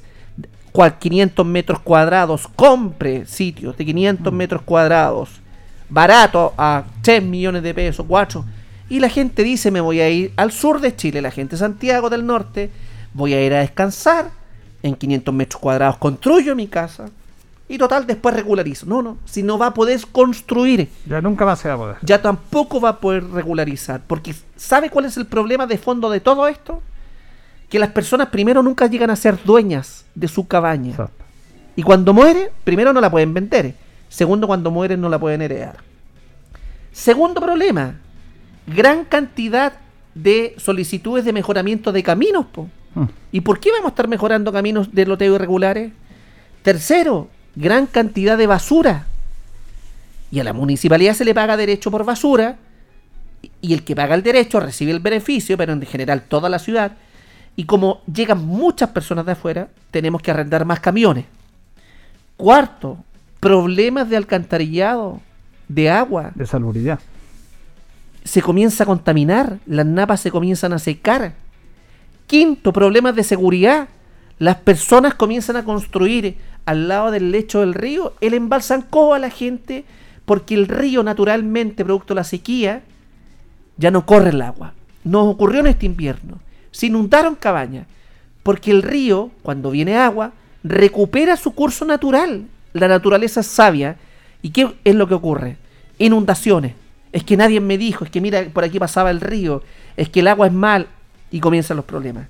cual 0.72 0.98
500 0.98 1.46
metros 1.46 1.80
cuadrados, 1.80 2.48
compre 2.54 3.26
sitios 3.26 3.76
de 3.76 3.84
500 3.84 4.32
metros 4.32 4.62
cuadrados, 4.62 5.40
barato 5.88 6.54
a 6.56 6.84
3 7.02 7.22
millones 7.22 7.62
de 7.62 7.74
pesos, 7.74 8.06
4, 8.08 8.44
y 8.88 9.00
la 9.00 9.08
gente 9.08 9.42
dice 9.42 9.70
me 9.70 9.80
voy 9.80 10.00
a 10.00 10.08
ir 10.08 10.32
al 10.36 10.52
sur 10.52 10.80
de 10.80 10.94
Chile, 10.94 11.20
la 11.22 11.30
gente 11.30 11.56
de 11.56 11.60
Santiago 11.60 12.10
del 12.10 12.26
Norte, 12.26 12.70
voy 13.14 13.34
a 13.34 13.44
ir 13.44 13.54
a 13.54 13.60
descansar, 13.60 14.30
en 14.82 14.94
500 14.94 15.34
metros 15.34 15.60
cuadrados 15.60 15.96
construyo 15.96 16.54
mi 16.54 16.68
casa, 16.68 17.06
y 17.68 17.78
total 17.78 18.06
después 18.06 18.34
regularizo. 18.34 18.86
No, 18.86 19.02
no, 19.02 19.16
si 19.24 19.42
no 19.42 19.58
va 19.58 19.66
a 19.66 19.74
poder 19.74 20.00
construir 20.12 20.88
Ya 21.06 21.20
nunca 21.20 21.44
más 21.44 21.58
se 21.58 21.68
va 21.68 21.74
a 21.74 21.76
poder. 21.78 21.96
ya 22.02 22.22
tampoco 22.22 22.80
va 22.80 22.90
a 22.90 23.00
poder 23.00 23.24
regularizar. 23.28 24.02
Porque 24.06 24.34
¿sabe 24.56 24.88
cuál 24.90 25.06
es 25.06 25.16
el 25.16 25.26
problema 25.26 25.66
de 25.66 25.76
fondo 25.78 26.08
de 26.08 26.20
todo 26.20 26.46
esto? 26.46 26.80
Que 27.68 27.78
las 27.78 27.90
personas 27.90 28.28
primero 28.28 28.62
nunca 28.62 28.86
llegan 28.86 29.10
a 29.10 29.16
ser 29.16 29.42
dueñas 29.44 30.04
de 30.14 30.28
su 30.28 30.46
cabaña. 30.46 30.94
Y 31.74 31.82
cuando 31.82 32.14
mueren, 32.14 32.48
primero 32.64 32.92
no 32.92 33.00
la 33.00 33.10
pueden 33.10 33.34
vender. 33.34 33.74
Segundo, 34.08 34.46
cuando 34.46 34.70
mueren 34.70 35.00
no 35.00 35.08
la 35.08 35.18
pueden 35.18 35.42
heredar. 35.42 35.76
Segundo 36.92 37.40
problema, 37.40 37.96
gran 38.66 39.04
cantidad 39.04 39.74
de 40.14 40.54
solicitudes 40.56 41.24
de 41.24 41.32
mejoramiento 41.32 41.92
de 41.92 42.02
caminos. 42.02 42.46
po. 42.46 42.68
Mm. 42.94 43.04
¿Y 43.32 43.40
por 43.42 43.60
qué 43.60 43.70
vamos 43.70 43.86
a 43.86 43.88
estar 43.90 44.08
mejorando 44.08 44.52
caminos 44.52 44.94
de 44.94 45.04
loteo 45.04 45.34
irregulares? 45.34 45.92
Tercero, 46.62 47.28
gran 47.54 47.86
cantidad 47.86 48.38
de 48.38 48.46
basura. 48.46 49.06
Y 50.30 50.40
a 50.40 50.44
la 50.44 50.52
municipalidad 50.52 51.14
se 51.14 51.24
le 51.24 51.34
paga 51.34 51.56
derecho 51.56 51.90
por 51.90 52.04
basura. 52.04 52.56
Y 53.60 53.74
el 53.74 53.84
que 53.84 53.94
paga 53.94 54.14
el 54.14 54.22
derecho 54.22 54.58
recibe 54.60 54.92
el 54.92 55.00
beneficio, 55.00 55.56
pero 55.56 55.72
en 55.72 55.82
general 55.82 56.22
toda 56.22 56.48
la 56.48 56.58
ciudad. 56.58 56.92
Y 57.56 57.64
como 57.64 58.02
llegan 58.12 58.46
muchas 58.46 58.90
personas 58.90 59.24
de 59.24 59.32
afuera, 59.32 59.68
tenemos 59.90 60.20
que 60.20 60.30
arrendar 60.30 60.64
más 60.66 60.78
camiones. 60.78 61.24
Cuarto, 62.36 62.98
problemas 63.40 64.10
de 64.10 64.18
alcantarillado, 64.18 65.20
de 65.68 65.90
agua. 65.90 66.32
De 66.34 66.46
salubridad. 66.46 67.00
Se 68.24 68.42
comienza 68.42 68.84
a 68.84 68.86
contaminar, 68.86 69.58
las 69.66 69.86
napas 69.86 70.20
se 70.20 70.30
comienzan 70.30 70.74
a 70.74 70.78
secar. 70.78 71.34
Quinto, 72.26 72.72
problemas 72.72 73.16
de 73.16 73.22
seguridad. 73.22 73.88
Las 74.38 74.56
personas 74.56 75.14
comienzan 75.14 75.56
a 75.56 75.64
construir 75.64 76.36
al 76.66 76.88
lado 76.88 77.10
del 77.10 77.30
lecho 77.30 77.60
del 77.60 77.72
río 77.72 78.12
el 78.20 78.34
embalsancó 78.34 79.14
a 79.14 79.18
la 79.18 79.30
gente 79.30 79.84
porque 80.26 80.54
el 80.54 80.68
río 80.68 81.02
naturalmente, 81.02 81.84
producto 81.84 82.12
de 82.12 82.20
la 82.20 82.24
sequía, 82.24 82.82
ya 83.78 83.90
no 83.90 84.04
corre 84.04 84.30
el 84.30 84.42
agua. 84.42 84.74
Nos 85.04 85.26
ocurrió 85.28 85.60
en 85.60 85.68
este 85.68 85.86
invierno. 85.86 86.40
Se 86.76 86.88
inundaron 86.88 87.36
cabañas 87.36 87.86
porque 88.42 88.70
el 88.70 88.82
río, 88.82 89.30
cuando 89.40 89.70
viene 89.70 89.96
agua, 89.96 90.34
recupera 90.62 91.38
su 91.38 91.54
curso 91.54 91.86
natural. 91.86 92.48
La 92.74 92.86
naturaleza 92.86 93.40
es 93.40 93.46
sabia. 93.46 93.96
¿Y 94.42 94.50
qué 94.50 94.74
es 94.84 94.94
lo 94.94 95.08
que 95.08 95.14
ocurre? 95.14 95.56
Inundaciones. 95.96 96.74
Es 97.12 97.24
que 97.24 97.38
nadie 97.38 97.60
me 97.60 97.78
dijo, 97.78 98.04
es 98.04 98.10
que 98.10 98.20
mira, 98.20 98.44
por 98.52 98.62
aquí 98.62 98.78
pasaba 98.78 99.10
el 99.10 99.22
río, 99.22 99.62
es 99.96 100.10
que 100.10 100.20
el 100.20 100.28
agua 100.28 100.48
es 100.48 100.52
mal 100.52 100.88
y 101.30 101.40
comienzan 101.40 101.78
los 101.78 101.86
problemas. 101.86 102.26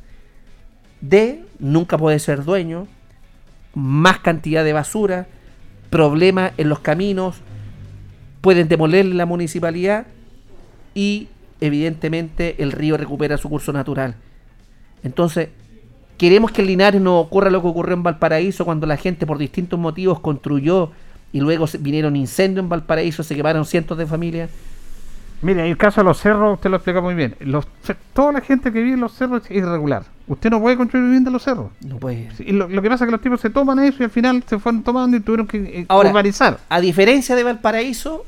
D, 1.01 1.43
nunca 1.59 1.99
puede 1.99 2.21
ser 2.21 2.45
dueño, 2.45 2.87
más 3.75 4.21
cantidad 4.21 4.63
de 4.63 4.73
basura, 4.73 5.27
problemas 5.91 6.53
en 6.57 6.69
los 6.69 6.79
caminos, 6.79 7.39
pueden 8.43 8.69
demoler 8.69 9.07
la 9.07 9.27
municipalidad 9.27 10.07
y 10.95 11.27
evidentemente 11.61 12.63
el 12.63 12.71
río 12.71 12.97
recupera 12.97 13.39
su 13.39 13.49
curso 13.49 13.73
natural. 13.73 14.15
Entonces, 15.03 15.51
queremos 16.19 16.51
que 16.51 16.63
en 16.63 16.69
Linares 16.69 17.01
no 17.01 17.19
ocurra 17.21 17.51
lo 17.51 17.63
que 17.63 17.69
ocurrió 17.69 17.95
en 17.95 18.03
Valparaíso 18.03 18.65
cuando 18.65 18.87
la 18.87 18.97
gente 18.97 19.27
por 19.27 19.39
distintos 19.39 19.79
motivos 19.79 20.21
construyó 20.21 20.91
y 21.33 21.41
luego 21.41 21.67
vinieron 21.81 22.17
incendios 22.17 22.63
en 22.65 22.69
Valparaíso, 22.69 23.23
se 23.23 23.35
quemaron 23.35 23.65
cientos 23.65 23.99
de 23.99 24.07
familias. 24.07 24.51
Mire, 25.43 25.69
el 25.69 25.77
caso 25.77 26.01
de 26.01 26.05
los 26.05 26.19
cerros, 26.19 26.55
usted 26.55 26.71
lo 26.71 26.77
explica 26.77 27.03
muy 27.03 27.15
bien. 27.15 27.37
Los, 27.41 27.67
toda 28.15 28.33
la 28.33 28.41
gente 28.41 28.73
que 28.73 28.81
vive 28.81 28.95
en 28.95 29.01
los 29.01 29.13
cerros 29.13 29.43
es 29.45 29.51
irregular. 29.51 30.05
Usted 30.27 30.49
no 30.51 30.61
puede 30.63 30.79
construir 30.79 31.05
vivienda 31.05 31.29
en 31.29 31.35
los 31.35 31.43
cerros. 31.43 31.71
No 31.83 31.99
puede. 31.99 32.31
Y 32.39 32.53
lo, 32.53 32.69
lo 32.69 32.81
que 32.81 32.89
pasa 32.89 33.05
es 33.05 33.09
que 33.09 33.13
los 33.13 33.21
tipos 33.21 33.41
se 33.41 33.51
toman 33.51 33.79
eso 33.81 33.99
y 34.01 34.05
al 34.05 34.11
final 34.11 34.43
se 34.47 34.59
fueron 34.59 34.83
tomando 34.83 35.15
y 35.17 35.21
tuvieron 35.21 35.47
que 35.47 35.59
eh, 35.59 35.87
Ahora, 35.89 36.09
urbanizar. 36.09 36.59
a 36.71 36.81
diferencia 36.81 37.37
de 37.37 37.45
Valparaíso, 37.45 38.25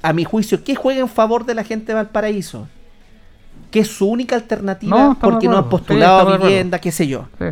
a 0.00 0.14
mi 0.14 0.24
juicio, 0.24 0.64
¿qué 0.64 0.74
juega 0.74 1.00
en 1.00 1.08
favor 1.08 1.44
de 1.44 1.54
la 1.54 1.64
gente 1.64 1.88
de 1.88 1.94
Valparaíso? 1.94 2.66
Que 3.72 3.80
es 3.80 3.88
su 3.88 4.06
única 4.06 4.36
alternativa 4.36 4.96
No, 4.96 5.18
porque 5.18 5.48
no 5.48 5.56
han. 5.56 5.64
Sí, 5.64 5.70
postulado 5.70 6.20
acuerdo. 6.20 6.46
vivienda, 6.46 6.78
qué 6.78 6.92
sé 6.92 7.08
yo. 7.08 7.26
Sí, 7.38 7.46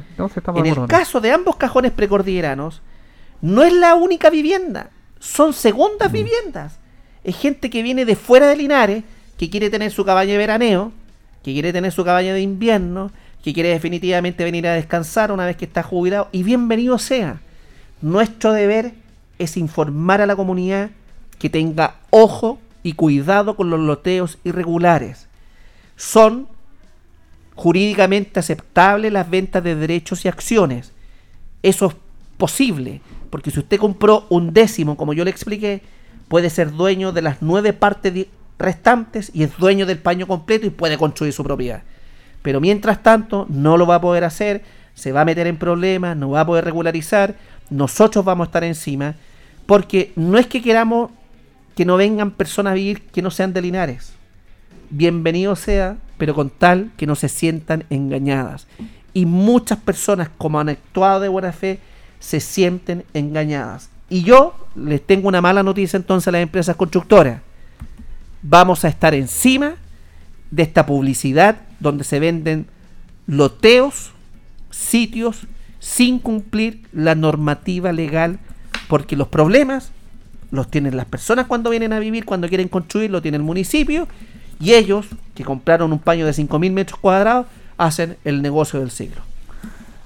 En 0.54 0.66
el 0.66 0.86
caso 0.86 1.20
de 1.20 1.32
ambos 1.32 1.56
cajones 1.56 1.90
precordilleranos, 1.90 2.82
no 3.40 3.62
es 3.64 3.72
la 3.72 3.94
única 3.96 4.30
vivienda, 4.30 4.90
son 5.18 5.50
Mm. 5.50 5.54
segundas 5.54 6.12
viviendas. 6.12 6.78
Es 7.24 7.36
gente 7.36 7.70
que 7.70 7.82
viene 7.82 8.04
de 8.04 8.14
fuera 8.16 8.46
de 8.46 8.56
Linares, 8.56 9.02
que 9.38 9.50
quiere 9.50 9.70
tener 9.70 9.90
su 9.90 10.04
cabaña 10.04 10.32
de 10.32 10.38
veraneo, 10.38 10.92
que 11.42 11.52
quiere 11.54 11.72
tener 11.72 11.90
su 11.90 12.04
cabaña 12.04 12.34
de 12.34 12.42
invierno, 12.42 13.10
que 13.42 13.54
quiere 13.54 13.70
definitivamente 13.70 14.44
venir 14.44 14.66
a 14.68 14.74
descansar 14.74 15.32
una 15.32 15.46
vez 15.46 15.56
que 15.56 15.64
está 15.64 15.82
jubilado, 15.82 16.28
y 16.32 16.42
bienvenido 16.42 16.98
sea. 16.98 17.40
Nuestro 18.02 18.52
deber 18.52 18.92
es 19.38 19.56
informar 19.56 20.20
a 20.20 20.26
la 20.26 20.36
comunidad 20.36 20.90
que 21.38 21.48
tenga 21.48 21.94
ojo 22.10 22.58
y 22.82 22.92
cuidado 22.92 23.56
con 23.56 23.70
los 23.70 23.80
loteos 23.80 24.36
irregulares. 24.44 25.28
Son 26.00 26.48
jurídicamente 27.54 28.40
aceptables 28.40 29.12
las 29.12 29.28
ventas 29.28 29.62
de 29.62 29.74
derechos 29.74 30.24
y 30.24 30.28
acciones. 30.28 30.92
Eso 31.62 31.88
es 31.88 31.94
posible, 32.38 33.02
porque 33.28 33.50
si 33.50 33.58
usted 33.58 33.78
compró 33.78 34.24
un 34.30 34.54
décimo, 34.54 34.96
como 34.96 35.12
yo 35.12 35.26
le 35.26 35.30
expliqué, 35.30 35.82
puede 36.28 36.48
ser 36.48 36.72
dueño 36.72 37.12
de 37.12 37.20
las 37.20 37.42
nueve 37.42 37.74
partes 37.74 38.28
restantes 38.58 39.30
y 39.34 39.42
es 39.42 39.54
dueño 39.58 39.84
del 39.84 39.98
paño 39.98 40.26
completo 40.26 40.66
y 40.66 40.70
puede 40.70 40.96
construir 40.96 41.34
su 41.34 41.44
propiedad. 41.44 41.82
Pero 42.40 42.62
mientras 42.62 43.02
tanto, 43.02 43.44
no 43.50 43.76
lo 43.76 43.86
va 43.86 43.96
a 43.96 44.00
poder 44.00 44.24
hacer, 44.24 44.62
se 44.94 45.12
va 45.12 45.20
a 45.20 45.26
meter 45.26 45.46
en 45.46 45.58
problemas, 45.58 46.16
no 46.16 46.30
va 46.30 46.40
a 46.40 46.46
poder 46.46 46.64
regularizar, 46.64 47.34
nosotros 47.68 48.24
vamos 48.24 48.46
a 48.46 48.48
estar 48.48 48.64
encima, 48.64 49.16
porque 49.66 50.14
no 50.16 50.38
es 50.38 50.46
que 50.46 50.62
queramos 50.62 51.10
que 51.76 51.84
no 51.84 51.98
vengan 51.98 52.30
personas 52.30 52.70
a 52.70 52.76
vivir 52.76 53.02
que 53.02 53.20
no 53.20 53.30
sean 53.30 53.52
de 53.52 53.60
Linares. 53.60 54.14
Bienvenido 54.90 55.54
sea, 55.54 55.98
pero 56.18 56.34
con 56.34 56.50
tal 56.50 56.90
que 56.96 57.06
no 57.06 57.14
se 57.14 57.28
sientan 57.28 57.84
engañadas. 57.90 58.66
Y 59.14 59.24
muchas 59.24 59.78
personas, 59.78 60.28
como 60.36 60.58
han 60.58 60.68
actuado 60.68 61.20
de 61.20 61.28
buena 61.28 61.52
fe, 61.52 61.78
se 62.18 62.40
sienten 62.40 63.04
engañadas. 63.14 63.88
Y 64.08 64.22
yo 64.22 64.54
les 64.74 65.04
tengo 65.06 65.28
una 65.28 65.40
mala 65.40 65.62
noticia 65.62 65.96
entonces 65.96 66.28
a 66.28 66.32
las 66.32 66.42
empresas 66.42 66.74
constructoras. 66.74 67.40
Vamos 68.42 68.84
a 68.84 68.88
estar 68.88 69.14
encima 69.14 69.76
de 70.50 70.64
esta 70.64 70.86
publicidad 70.86 71.56
donde 71.78 72.02
se 72.02 72.18
venden 72.18 72.66
loteos, 73.28 74.10
sitios, 74.70 75.46
sin 75.78 76.18
cumplir 76.18 76.82
la 76.92 77.14
normativa 77.14 77.92
legal, 77.92 78.40
porque 78.88 79.16
los 79.16 79.28
problemas 79.28 79.92
los 80.50 80.68
tienen 80.68 80.96
las 80.96 81.06
personas 81.06 81.46
cuando 81.46 81.70
vienen 81.70 81.92
a 81.92 82.00
vivir, 82.00 82.24
cuando 82.24 82.48
quieren 82.48 82.68
construir, 82.68 83.10
lo 83.10 83.22
tiene 83.22 83.36
el 83.36 83.44
municipio, 83.44 84.08
y 84.60 84.74
ellos, 84.74 85.06
que 85.34 85.42
compraron 85.44 85.92
un 85.92 85.98
paño 85.98 86.24
de 86.26 86.32
5.000 86.32 86.70
metros 86.72 87.00
cuadrados, 87.00 87.46
hacen 87.78 88.16
el 88.24 88.42
negocio 88.42 88.78
del 88.78 88.90
siglo. 88.90 89.22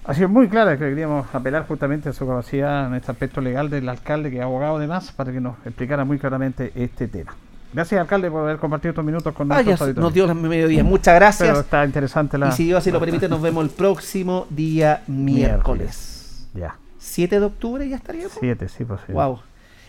Ha 0.07 0.15
sido 0.15 0.29
muy 0.29 0.49
clara 0.49 0.79
que 0.79 0.89
queríamos 0.89 1.27
apelar 1.35 1.67
justamente 1.67 2.09
a 2.11 2.13
su 2.13 2.27
capacidad 2.27 2.87
en 2.87 2.95
este 2.95 3.11
aspecto 3.11 3.41
legal 3.41 3.69
del 3.71 3.89
alcalde, 3.89 4.31
que 4.31 4.37
es 4.37 4.43
abogado 4.43 4.77
además, 4.77 5.13
para 5.13 5.33
que 5.33 5.41
nos 5.41 5.57
explicara 5.67 6.05
muy 6.05 6.19
claramente 6.19 6.73
este 6.75 7.09
tema. 7.09 7.35
Gracias, 7.73 8.01
alcalde, 8.01 8.31
por 8.31 8.43
haber 8.43 8.59
compartido 8.59 8.91
estos 8.91 9.05
minutos 9.05 9.35
con 9.35 9.51
Ah, 9.51 9.63
nosotros. 9.63 9.95
se- 9.95 10.01
nos 10.01 10.15
dio 10.15 10.27
las 10.29 10.37
mediodía. 10.37 10.85
Muchas 10.85 11.15
gracias. 11.17 11.49
Pero 11.49 11.61
está 11.61 11.85
interesante 11.85 12.39
la... 12.39 12.51
Y 12.51 12.53
si 12.53 12.65
Dios 12.67 12.79
así 12.79 12.93
lo 12.93 13.01
permite, 13.01 13.29
nos 13.29 13.43
vemos 13.43 13.65
el 13.65 13.71
próximo 13.71 14.47
día 14.51 15.03
miércoles. 15.09 16.47
Ya. 16.55 16.77
7 16.99 17.41
de 17.41 17.47
octubre 17.47 17.89
ya 17.89 17.97
estaríamos. 17.97 18.33
Siete, 18.39 18.69
sí, 18.69 18.85
sí. 19.07 19.13
Wow. 19.13 19.41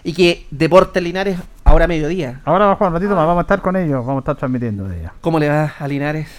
Y 0.03 0.13
que 0.13 0.45
Deportes 0.51 1.01
Linares 1.03 1.37
ahora 1.65 1.87
mediodía. 1.87 2.39
Ahora 2.45 2.73
Juan, 2.75 2.93
un 2.93 2.93
ratito 2.95 3.15
más, 3.15 3.25
vamos 3.27 3.39
a 3.39 3.41
estar 3.41 3.61
con 3.61 3.75
ellos, 3.75 4.05
vamos 4.05 4.17
a 4.17 4.19
estar 4.19 4.35
transmitiendo 4.37 4.87
de 4.87 4.99
ella. 4.99 5.13
¿Cómo 5.21 5.39
le 5.39 5.49
va 5.49 5.73
a 5.77 5.87
Linares? 5.87 6.29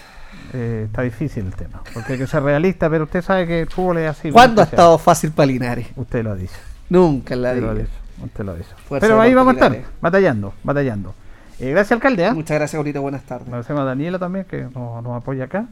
Eh, 0.52 0.84
está 0.86 1.02
difícil 1.02 1.44
el 1.46 1.54
tema, 1.54 1.82
porque 1.92 2.14
hay 2.14 2.18
que 2.18 2.26
ser 2.26 2.42
realista, 2.42 2.88
pero 2.88 3.04
usted 3.04 3.20
sabe 3.22 3.46
que 3.46 3.60
el 3.62 3.68
fútbol 3.68 3.98
es 3.98 4.10
así. 4.10 4.30
¿Cuándo 4.30 4.62
ha 4.62 4.64
estado 4.64 4.96
fácil 4.96 5.32
para 5.32 5.46
Linares? 5.46 5.88
Usted 5.96 6.22
lo 6.24 6.32
ha 6.32 6.36
dicho. 6.36 6.54
Nunca 6.88 7.34
la 7.36 7.50
Usted 7.50 7.62
lo 7.62 7.70
ha 7.70 7.72
vida. 7.74 7.82
dicho, 7.84 8.24
usted 8.24 8.44
lo 8.44 8.52
ha 8.52 8.54
dicho. 8.54 8.70
Fuerza 8.88 9.06
Pero 9.06 9.20
ahí 9.20 9.34
vamos 9.34 9.52
a 9.54 9.54
estar, 9.54 9.82
batallando, 10.00 10.54
batallando. 10.62 11.14
Eh, 11.58 11.70
gracias, 11.70 11.92
alcalde. 11.92 12.26
¿ah? 12.26 12.34
Muchas 12.34 12.56
gracias, 12.56 12.76
ahorita 12.78 13.00
buenas 13.00 13.22
tardes. 13.24 13.48
Agradecemos 13.48 13.82
a 13.82 13.84
Daniela 13.84 14.18
también, 14.18 14.44
que 14.44 14.62
nos, 14.62 15.02
nos 15.02 15.16
apoya 15.16 15.44
acá. 15.44 15.66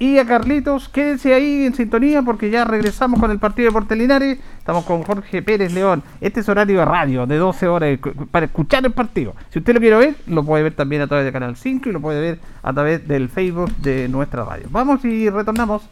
Y 0.00 0.16
a 0.16 0.24
Carlitos, 0.24 0.88
quédense 0.88 1.34
ahí 1.34 1.66
en 1.66 1.74
sintonía 1.74 2.22
porque 2.22 2.48
ya 2.48 2.64
regresamos 2.64 3.20
con 3.20 3.30
el 3.30 3.38
partido 3.38 3.68
de 3.68 3.72
Portelinares. 3.72 4.38
Estamos 4.56 4.86
con 4.86 5.02
Jorge 5.02 5.42
Pérez 5.42 5.74
León. 5.74 6.02
Este 6.22 6.40
es 6.40 6.48
horario 6.48 6.78
de 6.78 6.86
radio, 6.86 7.26
de 7.26 7.36
12 7.36 7.68
horas, 7.68 7.98
para 8.30 8.46
escuchar 8.46 8.82
el 8.86 8.92
partido. 8.92 9.34
Si 9.50 9.58
usted 9.58 9.74
lo 9.74 9.80
quiere 9.80 9.96
ver, 9.98 10.14
lo 10.26 10.42
puede 10.42 10.62
ver 10.62 10.72
también 10.72 11.02
a 11.02 11.06
través 11.06 11.26
de 11.26 11.32
Canal 11.32 11.54
5 11.54 11.90
y 11.90 11.92
lo 11.92 12.00
puede 12.00 12.18
ver 12.18 12.40
a 12.62 12.72
través 12.72 13.06
del 13.06 13.28
Facebook 13.28 13.76
de 13.76 14.08
nuestra 14.08 14.42
radio. 14.42 14.68
Vamos 14.70 15.04
y 15.04 15.28
retornamos. 15.28 15.82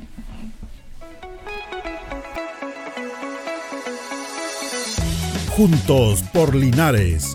Juntos 5.50 6.22
por 6.32 6.54
Linares 6.54 7.34